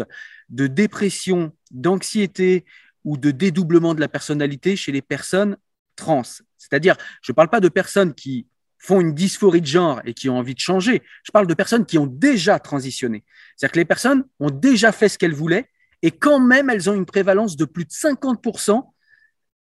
de 0.51 0.67
dépression, 0.67 1.53
d'anxiété 1.71 2.67
ou 3.05 3.17
de 3.17 3.31
dédoublement 3.31 3.95
de 3.95 4.01
la 4.01 4.09
personnalité 4.09 4.77
chez 4.77 4.93
les 4.93 5.01
personnes 5.01 5.57
trans. 5.97 6.23
C'est-à-dire, 6.59 6.97
je 7.23 7.33
ne 7.33 7.35
parle 7.35 7.49
pas 7.49 7.61
de 7.61 7.69
personnes 7.69 8.15
qui 8.15 8.47
font 8.79 9.01
une 9.01 9.15
dysphorie 9.15 9.61
de 9.61 9.67
genre 9.67 10.01
et 10.05 10.13
qui 10.13 10.29
ont 10.29 10.39
envie 10.39 10.55
de 10.55 10.61
changer. 10.61 11.03
Je 11.23 11.31
parle 11.31 11.47
de 11.47 11.55
personnes 11.55 11.87
qui 11.87 11.99
ont 11.99 12.07
déjà 12.07 12.59
transitionné. 12.59 13.25
C'est-à-dire 13.57 13.73
que 13.73 13.79
les 13.79 13.85
personnes 13.85 14.25
ont 14.41 14.51
déjà 14.51 14.91
fait 14.91 15.09
ce 15.09 15.19
qu'elles 15.19 15.35
voulaient 15.35 15.69
et 16.03 16.11
quand 16.11 16.41
même 16.41 16.69
elles 16.69 16.91
ont 16.91 16.95
une 16.95 17.07
prévalence 17.07 17.57
de 17.57 17.65
plus 17.65 17.85
de 17.85 17.91
50% 17.91 18.83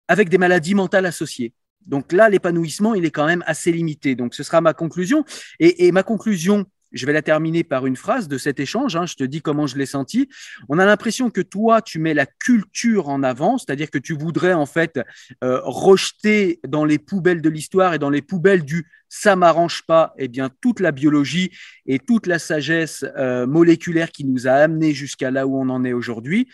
avec 0.08 0.30
des 0.30 0.40
maladies 0.40 0.74
mentales 0.74 1.06
associées. 1.06 1.54
Donc 1.86 2.12
là, 2.12 2.30
l'épanouissement, 2.30 2.96
il 2.96 3.06
est 3.06 3.12
quand 3.12 3.26
même 3.28 3.44
assez 3.46 3.72
limité. 3.72 4.16
Donc 4.16 4.34
ce 4.34 4.44
sera 4.44 4.60
ma 4.60 4.74
conclusion. 4.74 5.24
Et, 5.60 5.86
et 5.88 5.92
ma 5.92 6.04
conclusion, 6.04 6.66
je 6.92 7.06
vais 7.06 7.14
la 7.14 7.22
terminer 7.22 7.64
par 7.64 7.86
une 7.86 7.96
phrase 7.96 8.28
de 8.28 8.38
cet 8.38 8.60
échange. 8.60 8.96
Hein, 8.96 9.06
je 9.06 9.16
te 9.16 9.24
dis 9.24 9.42
comment 9.42 9.68
je 9.68 9.78
l'ai 9.78 9.86
senti. 9.86 10.30
On 10.70 10.80
a 10.80 10.86
l'impression 10.86 11.30
que 11.30 11.42
toi, 11.42 11.82
tu 11.82 12.00
mets 12.00 12.14
la 12.14 12.26
culture 12.26 13.10
en 13.10 13.24
avant, 13.24 13.58
c'est-à-dire 13.58 13.90
que 13.90 13.98
tu 13.98 14.14
voudrais 14.14 14.54
en 14.54 14.66
fait 14.66 15.00
euh, 15.44 15.60
rejeter 15.64 16.60
dans 16.68 16.86
les 16.86 16.98
poubelles 16.98 17.42
de 17.42 17.50
l'histoire 17.50 17.94
et 17.94 18.00
dans 18.00 18.10
les 18.10 18.22
poubelles 18.22 18.64
du 18.64 18.86
ça 19.14 19.36
m'arrange 19.36 19.84
pas, 19.84 20.14
eh 20.18 20.30
bien 20.30 20.50
toute 20.62 20.80
la 20.80 20.94
biologie 20.94 21.52
et 21.86 22.00
toute 22.00 22.28
la 22.28 22.40
sagesse 22.40 23.06
euh, 23.18 23.46
moléculaire 23.46 24.10
qui 24.10 24.24
nous 24.24 24.48
a 24.48 24.52
amenés 24.52 24.94
jusqu'à 24.94 25.32
là 25.32 25.46
où 25.46 25.60
on 25.60 25.68
en 25.68 25.84
est 25.84 25.92
aujourd'hui. 25.92 26.48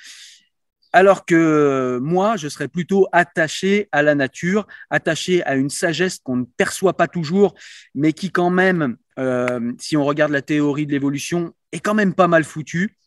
Alors 0.94 1.26
que 1.26 2.00
moi, 2.02 2.38
je 2.38 2.48
serais 2.48 2.68
plutôt 2.68 3.08
attaché 3.12 3.90
à 3.92 4.02
la 4.02 4.16
nature, 4.16 4.68
attaché 4.90 5.44
à 5.44 5.56
une 5.56 5.70
sagesse 5.70 6.20
qu'on 6.20 6.38
ne 6.38 6.46
perçoit 6.46 6.96
pas 6.96 7.08
toujours, 7.08 7.56
mais 7.94 8.14
qui 8.14 8.32
quand 8.32 8.50
même, 8.50 8.98
euh, 9.20 9.74
si 9.80 9.98
on 9.98 10.06
regarde 10.06 10.32
la 10.32 10.42
théorie 10.42 10.86
de 10.86 10.92
l'évolution, 10.92 11.54
est 11.72 11.80
quand 11.80 11.94
même 11.94 12.14
pas 12.14 12.28
mal 12.28 12.44
foutue. 12.44 12.98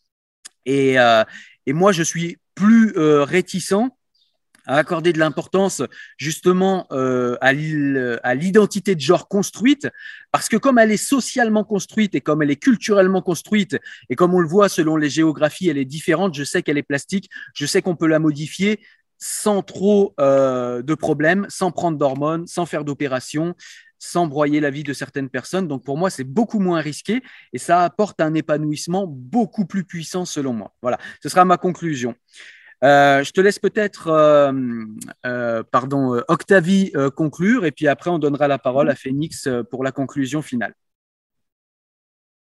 Et, 0.65 0.99
euh, 0.99 1.23
et 1.65 1.73
moi, 1.73 1.91
je 1.91 2.03
suis 2.03 2.37
plus 2.55 2.93
euh, 2.97 3.23
réticent 3.23 3.89
à 4.71 4.77
accorder 4.77 5.11
de 5.11 5.19
l'importance 5.19 5.83
justement 6.15 6.87
euh, 6.93 7.35
à 7.41 7.53
l'identité 7.53 8.95
de 8.95 9.01
genre 9.01 9.27
construite, 9.27 9.89
parce 10.31 10.47
que 10.47 10.55
comme 10.55 10.79
elle 10.79 10.91
est 10.91 10.97
socialement 10.97 11.65
construite 11.65 12.15
et 12.15 12.21
comme 12.21 12.41
elle 12.41 12.51
est 12.51 12.55
culturellement 12.55 13.21
construite, 13.21 13.77
et 14.09 14.15
comme 14.15 14.33
on 14.33 14.39
le 14.39 14.47
voit 14.47 14.69
selon 14.69 14.95
les 14.95 15.09
géographies, 15.09 15.67
elle 15.67 15.77
est 15.77 15.83
différente, 15.83 16.35
je 16.35 16.45
sais 16.45 16.63
qu'elle 16.63 16.77
est 16.77 16.83
plastique, 16.83 17.29
je 17.53 17.65
sais 17.65 17.81
qu'on 17.81 17.97
peut 17.97 18.07
la 18.07 18.19
modifier 18.19 18.79
sans 19.17 19.61
trop 19.61 20.15
euh, 20.21 20.81
de 20.81 20.95
problèmes, 20.95 21.47
sans 21.49 21.71
prendre 21.71 21.97
d'hormones, 21.97 22.47
sans 22.47 22.65
faire 22.65 22.85
d'opérations, 22.85 23.55
sans 23.99 24.25
broyer 24.25 24.61
la 24.61 24.69
vie 24.69 24.83
de 24.83 24.93
certaines 24.93 25.29
personnes. 25.29 25.67
Donc 25.67 25.83
pour 25.83 25.97
moi, 25.97 26.09
c'est 26.09 26.23
beaucoup 26.23 26.61
moins 26.61 26.79
risqué 26.79 27.21
et 27.51 27.57
ça 27.57 27.83
apporte 27.83 28.21
un 28.21 28.33
épanouissement 28.35 29.05
beaucoup 29.05 29.65
plus 29.65 29.83
puissant 29.83 30.23
selon 30.23 30.53
moi. 30.53 30.73
Voilà, 30.81 30.97
ce 31.21 31.27
sera 31.27 31.43
ma 31.43 31.57
conclusion. 31.57 32.15
Euh, 32.83 33.23
je 33.23 33.31
te 33.31 33.41
laisse 33.41 33.59
peut-être, 33.59 34.07
euh, 34.07 34.51
euh, 35.25 35.63
pardon, 35.71 36.21
Octavie 36.27 36.91
conclure 37.15 37.65
et 37.65 37.71
puis 37.71 37.87
après 37.87 38.09
on 38.09 38.17
donnera 38.17 38.47
la 38.47 38.57
parole 38.57 38.89
à 38.89 38.95
Phoenix 38.95 39.47
pour 39.69 39.83
la 39.83 39.91
conclusion 39.91 40.41
finale. 40.41 40.73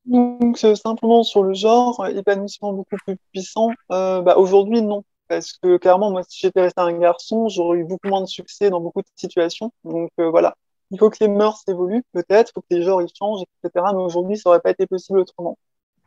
Donc 0.06 0.60
simplement 0.60 1.24
sur 1.24 1.42
le 1.44 1.54
genre, 1.54 2.06
épanouissement 2.08 2.74
beaucoup 2.74 2.98
plus 3.06 3.18
puissant. 3.32 3.70
Bah, 3.90 4.36
Aujourd'hui 4.38 4.82
non, 4.82 5.04
parce 5.30 5.54
que 5.54 5.78
clairement 5.78 6.12
moi 6.12 6.24
si 6.28 6.40
j'étais 6.42 6.62
resté 6.62 6.82
un 6.82 6.98
garçon, 6.98 7.48
j'aurais 7.48 7.80
eu 7.80 7.86
beaucoup 7.86 8.10
moins 8.10 8.22
de 8.22 8.28
succès 8.28 8.70
dans 8.70 8.82
beaucoup 8.82 9.02
de 9.02 9.08
situations. 9.16 9.72
Donc 9.86 10.12
voilà, 10.18 10.56
il 10.92 11.00
faut 11.00 11.10
que 11.10 11.18
les 11.22 11.30
mœurs 11.30 11.64
évoluent 11.68 12.04
peut-être, 12.12 12.50
il 12.50 12.54
faut 12.56 12.62
que 12.62 12.76
les 12.76 12.84
genres 12.84 13.02
ils 13.02 13.10
changent, 13.18 13.44
etc. 13.64 13.86
Mais 13.94 14.02
aujourd'hui 14.02 14.38
ça 14.38 14.50
aurait 14.50 14.60
pas 14.60 14.72
été 14.72 14.86
possible 14.86 15.20
autrement. 15.20 15.58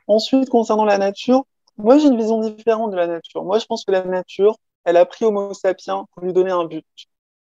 Ensuite 0.07 0.51
concernant 0.51 0.85
la 0.85 0.99
nature, 0.99 1.45
moi, 1.79 1.99
j'ai 1.99 2.09
une 2.09 2.19
vision 2.19 2.41
différente 2.41 2.91
de 2.91 2.97
la 2.97 3.07
nature. 3.07 3.45
Moi, 3.45 3.59
je 3.59 3.67
pense 3.67 3.85
que 3.85 3.93
la 3.93 4.05
nature, 4.05 4.57
elle 4.85 4.97
a 4.97 5.07
pris 5.07 5.25
Homo 5.25 5.55
sapiens 5.55 6.07
pour 6.13 6.25
lui 6.25 6.33
donner 6.33 6.51
un 6.51 6.65
but. 6.65 6.85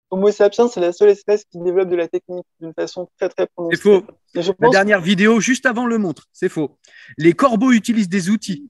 Homo 0.09 0.31
sapiens, 0.31 0.67
c'est 0.67 0.79
la 0.79 0.93
seule 0.93 1.09
espèce 1.09 1.45
qui 1.45 1.57
développe 1.59 1.89
de 1.89 1.95
la 1.95 2.07
technique 2.07 2.45
d'une 2.59 2.73
façon 2.73 3.09
très 3.17 3.29
très 3.29 3.47
prononcée. 3.47 3.77
C'est 3.77 4.43
faux. 4.43 4.53
La 4.59 4.69
dernière 4.69 5.01
vidéo 5.01 5.39
juste 5.39 5.65
avant 5.65 5.85
le 5.85 5.97
montre. 5.97 6.25
C'est 6.31 6.49
faux. 6.49 6.77
Les 7.17 7.33
corbeaux 7.33 7.71
utilisent 7.71 8.09
des 8.09 8.29
outils. 8.29 8.69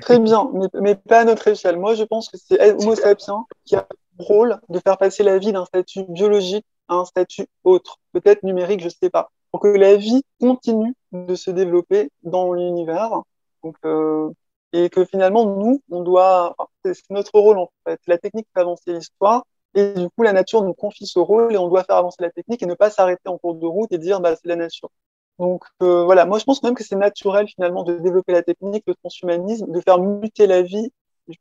Très 0.00 0.18
bien, 0.20 0.50
mais, 0.54 0.68
mais, 0.80 0.94
pas 0.94 1.20
à 1.20 1.24
notre 1.24 1.48
échelle. 1.48 1.78
Moi, 1.78 1.94
je 1.94 2.04
pense 2.04 2.28
que 2.28 2.36
c'est 2.38 2.74
Homo 2.74 2.94
sapiens 2.94 3.44
qui 3.64 3.76
a 3.76 3.86
le 4.18 4.24
rôle 4.24 4.60
de 4.68 4.78
faire 4.78 4.98
passer 4.98 5.22
la 5.22 5.38
vie 5.38 5.52
d'un 5.52 5.64
statut 5.64 6.04
biologique 6.08 6.64
à 6.88 6.94
un 6.94 7.04
statut 7.04 7.46
autre, 7.64 7.98
peut-être 8.12 8.42
numérique, 8.42 8.80
je 8.80 8.86
ne 8.86 8.90
sais 8.90 9.10
pas, 9.10 9.30
pour 9.50 9.60
que 9.60 9.68
la 9.68 9.96
vie 9.96 10.22
continue 10.38 10.94
de 11.12 11.34
se 11.34 11.50
développer 11.50 12.10
dans 12.22 12.52
l'univers. 12.52 13.22
Donc, 13.62 13.76
euh, 13.84 14.30
et 14.74 14.90
que 14.90 15.04
finalement, 15.04 15.46
nous, 15.46 15.80
on 15.90 16.02
doit, 16.02 16.56
c'est 16.84 17.08
notre 17.10 17.38
rôle 17.38 17.58
en 17.58 17.70
fait. 17.86 18.00
La 18.08 18.18
technique 18.18 18.48
fait 18.52 18.60
avancer 18.60 18.92
l'histoire, 18.92 19.44
et 19.74 19.94
du 19.94 20.08
coup, 20.10 20.22
la 20.24 20.32
nature 20.32 20.62
nous 20.64 20.74
confie 20.74 21.06
ce 21.06 21.20
rôle, 21.20 21.54
et 21.54 21.58
on 21.58 21.68
doit 21.68 21.84
faire 21.84 21.96
avancer 21.96 22.18
la 22.20 22.30
technique 22.30 22.62
et 22.62 22.66
ne 22.66 22.74
pas 22.74 22.90
s'arrêter 22.90 23.28
en 23.28 23.38
cours 23.38 23.54
de 23.54 23.66
route 23.66 23.92
et 23.92 23.98
dire, 23.98 24.20
bah, 24.20 24.34
c'est 24.34 24.48
la 24.48 24.56
nature. 24.56 24.90
Donc 25.38 25.64
euh, 25.82 26.04
voilà, 26.04 26.26
moi 26.26 26.38
je 26.38 26.44
pense 26.44 26.62
même 26.62 26.74
que 26.74 26.84
c'est 26.84 26.94
naturel 26.94 27.48
finalement 27.48 27.82
de 27.82 27.98
développer 27.98 28.32
la 28.32 28.42
technique, 28.42 28.84
le 28.86 28.94
transhumanisme, 28.94 29.70
de 29.72 29.80
faire 29.80 29.98
muter 29.98 30.46
la 30.46 30.62
vie 30.62 30.92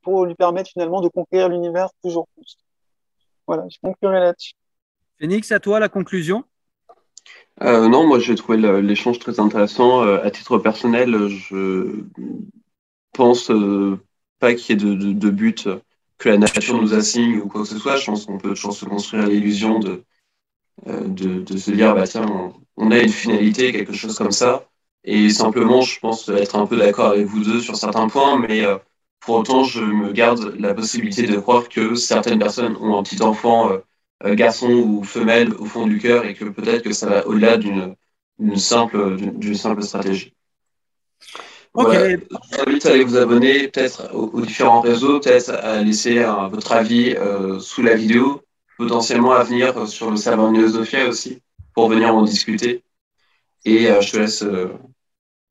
pour 0.01 0.25
lui 0.25 0.33
permettre 0.33 0.71
finalement 0.71 1.01
de 1.01 1.09
conquérir 1.09 1.49
l'univers 1.49 1.89
toujours 2.01 2.27
plus. 2.35 2.57
Voilà, 3.45 3.65
je 3.69 3.77
conclurai 3.83 4.19
là-dessus. 4.19 4.53
Phoenix, 5.19 5.51
à 5.51 5.59
toi 5.59 5.79
la 5.79 5.89
conclusion 5.89 6.43
euh, 7.61 7.87
Non, 7.87 8.07
moi 8.07 8.17
j'ai 8.17 8.33
trouvé 8.33 8.57
l'échange 8.81 9.19
très 9.19 9.39
intéressant. 9.39 10.03
Euh, 10.03 10.23
à 10.23 10.31
titre 10.31 10.57
personnel, 10.57 11.27
je 11.27 12.03
pense 13.13 13.49
euh, 13.51 13.99
pas 14.39 14.53
qu'il 14.55 14.81
y 14.81 14.83
ait 14.83 14.95
de, 15.13 15.29
but 15.29 15.69
que 16.17 16.29
la 16.29 16.37
nature 16.37 16.81
nous 16.81 16.93
assigne 16.93 17.37
ou 17.37 17.47
quoi 17.47 17.61
que 17.61 17.67
ce 17.67 17.77
soit. 17.77 17.95
Je 17.97 18.05
pense 18.05 18.25
qu'on 18.25 18.37
peut 18.37 18.49
toujours 18.49 18.73
se 18.73 18.85
construire 18.85 19.27
l'illusion 19.27 19.79
de, 19.79 20.03
euh, 20.87 21.07
de, 21.07 21.41
de, 21.41 21.57
se 21.57 21.71
dire, 21.71 21.95
bah, 21.95 22.07
tiens, 22.07 22.25
on, 22.77 22.91
a 22.91 22.99
une 22.99 23.09
finalité, 23.09 23.71
quelque 23.71 23.93
chose 23.93 24.17
comme 24.17 24.31
ça. 24.31 24.67
Et 25.05 25.29
simplement, 25.29 25.81
je 25.81 25.99
pense 25.99 26.29
être 26.29 26.55
un 26.55 26.65
peu 26.65 26.77
d'accord 26.77 27.07
avec 27.07 27.25
vous 27.25 27.43
deux 27.43 27.61
sur 27.61 27.75
certains 27.75 28.07
points, 28.07 28.39
mais 28.39 28.65
euh, 28.65 28.77
pour 29.19 29.35
autant, 29.35 29.63
je 29.63 29.81
me 29.81 30.11
garde 30.11 30.55
la 30.59 30.73
possibilité 30.73 31.27
de 31.27 31.37
croire 31.39 31.69
que 31.69 31.95
certaines 31.95 32.39
personnes 32.39 32.75
ont 32.77 32.97
un 32.97 33.03
petit 33.03 33.21
enfant, 33.21 33.71
garçon 34.25 34.69
ou 34.71 35.03
femelle, 35.03 35.53
au 35.55 35.65
fond 35.65 35.87
du 35.87 35.99
cœur, 35.99 36.25
et 36.25 36.33
que 36.33 36.45
peut-être 36.45 36.83
que 36.83 36.93
ça 36.93 37.07
va 37.07 37.27
au-delà 37.27 37.57
d'une 37.57 37.95
simple, 38.57 39.17
d'une 39.17 39.55
simple 39.55 39.83
stratégie. 39.83 40.33
Ok. 41.73 41.91
je 41.91 42.17
vous 42.17 42.61
invite 42.67 42.85
à 42.85 42.89
aller 42.89 43.03
vous 43.03 43.17
abonner 43.17 43.67
peut-être 43.67 44.13
aux, 44.13 44.41
différents 44.41 44.81
réseaux, 44.81 45.19
peut-être 45.19 45.49
à 45.49 45.81
laisser 45.81 46.23
votre 46.51 46.71
avis 46.71 47.15
euh, 47.15 47.59
sous 47.59 47.81
la 47.81 47.95
vidéo, 47.95 48.43
potentiellement 48.77 49.31
à 49.31 49.43
venir 49.43 49.75
euh, 49.77 49.85
sur 49.87 50.11
le 50.11 50.17
serveur 50.17 50.51
Neosofia 50.51 51.07
aussi, 51.07 51.41
pour 51.73 51.89
venir 51.89 52.13
en 52.13 52.21
discuter. 52.21 52.83
Et 53.65 53.89
euh, 53.89 54.01
je 54.01 54.11
te 54.11 54.17
laisse 54.17 54.45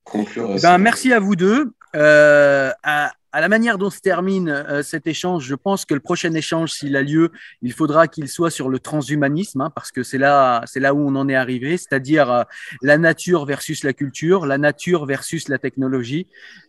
conclure. 0.04 0.54
Ben, 0.62 0.78
merci 0.78 1.12
à 1.12 1.18
vous 1.18 1.34
deux. 1.34 1.72
À, 1.92 3.12
à 3.32 3.40
la 3.40 3.48
manière 3.48 3.78
dont 3.78 3.90
se 3.90 4.00
termine 4.00 4.48
euh, 4.48 4.82
cet 4.82 5.06
échange, 5.06 5.44
je 5.44 5.54
pense 5.54 5.84
que 5.86 5.94
le 5.94 6.00
prochain 6.00 6.32
échange, 6.34 6.72
s'il 6.72 6.96
a 6.96 7.02
lieu, 7.02 7.32
il 7.62 7.72
faudra 7.72 8.06
qu'il 8.06 8.28
soit 8.28 8.50
sur 8.50 8.68
le 8.68 8.78
transhumanisme, 8.78 9.62
hein, 9.62 9.70
parce 9.74 9.90
que 9.90 10.02
c'est 10.02 10.18
là, 10.18 10.62
c'est 10.66 10.80
là 10.80 10.92
où 10.92 11.00
on 11.00 11.16
en 11.16 11.28
est 11.28 11.34
arrivé, 11.34 11.78
c'est-à-dire 11.78 12.30
euh, 12.30 12.42
la 12.82 12.98
nature 12.98 13.46
versus 13.46 13.84
la 13.84 13.94
culture, 13.94 14.44
la 14.44 14.58
nature 14.58 15.06
versus 15.06 15.48
la 15.48 15.58
technologie. 15.58 16.26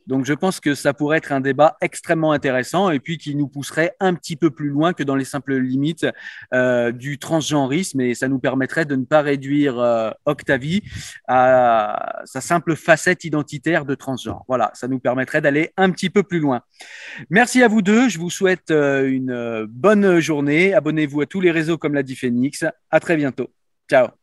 Donc, 0.08 0.26
je 0.26 0.34
pense 0.34 0.60
que 0.60 0.76
ça 0.76 0.94
pourrait 0.94 1.18
être 1.18 1.32
un 1.32 1.42
débat 1.42 1.78
extrêmement 1.82 2.32
intéressant 2.32 2.90
et 2.90 3.00
puis 3.00 3.18
qui 3.18 3.36
nous 3.36 3.48
pousserait 3.48 3.96
un 4.00 4.14
petit 4.14 4.36
peu 4.36 4.50
plus 4.50 4.70
loin 4.70 4.94
que 4.94 5.04
dans 5.04 5.16
les 5.16 5.26
simples 5.26 5.56
limites 5.56 6.06
euh, 6.54 6.92
du 6.92 7.18
transgenrisme 7.18 8.02
et 8.02 8.16
ça 8.16 8.28
nous 8.28 8.40
permettrait 8.40 8.86
de 8.86 8.96
ne 8.96 9.06
pas 9.06 9.22
réduire 9.22 9.80
euh, 9.80 10.12
Octavie 10.26 10.82
à 11.28 12.22
sa 12.26 12.42
simple 12.42 12.76
facette 12.76 13.24
identitaire 13.24 13.86
de 13.86 13.96
transgenre. 13.96 14.44
Voilà, 14.48 14.72
ça 14.74 14.88
nous 14.88 15.00
permettrait 15.00 15.42
d'aller 15.42 15.72
un 15.78 15.90
petit 15.92 16.10
peu 16.10 16.24
plus 16.24 16.40
loin. 16.40 16.62
Merci 17.30 17.64
à 17.64 17.68
vous 17.68 17.82
deux. 17.82 18.10
Je 18.10 18.20
vous 18.20 18.30
souhaite 18.30 18.72
euh, 18.72 19.08
une 19.08 19.66
bonne 19.70 20.20
journée. 20.20 20.74
Abonnez-vous 20.74 21.22
à 21.22 21.26
tous 21.26 21.42
les 21.42 21.52
réseaux 21.52 21.78
comme 21.78 21.94
l'a 21.94 22.04
dit 22.04 22.16
Phoenix. 22.16 22.66
À 22.90 23.00
très 23.00 23.16
bientôt. 23.16 23.50
Ciao. 23.90 24.23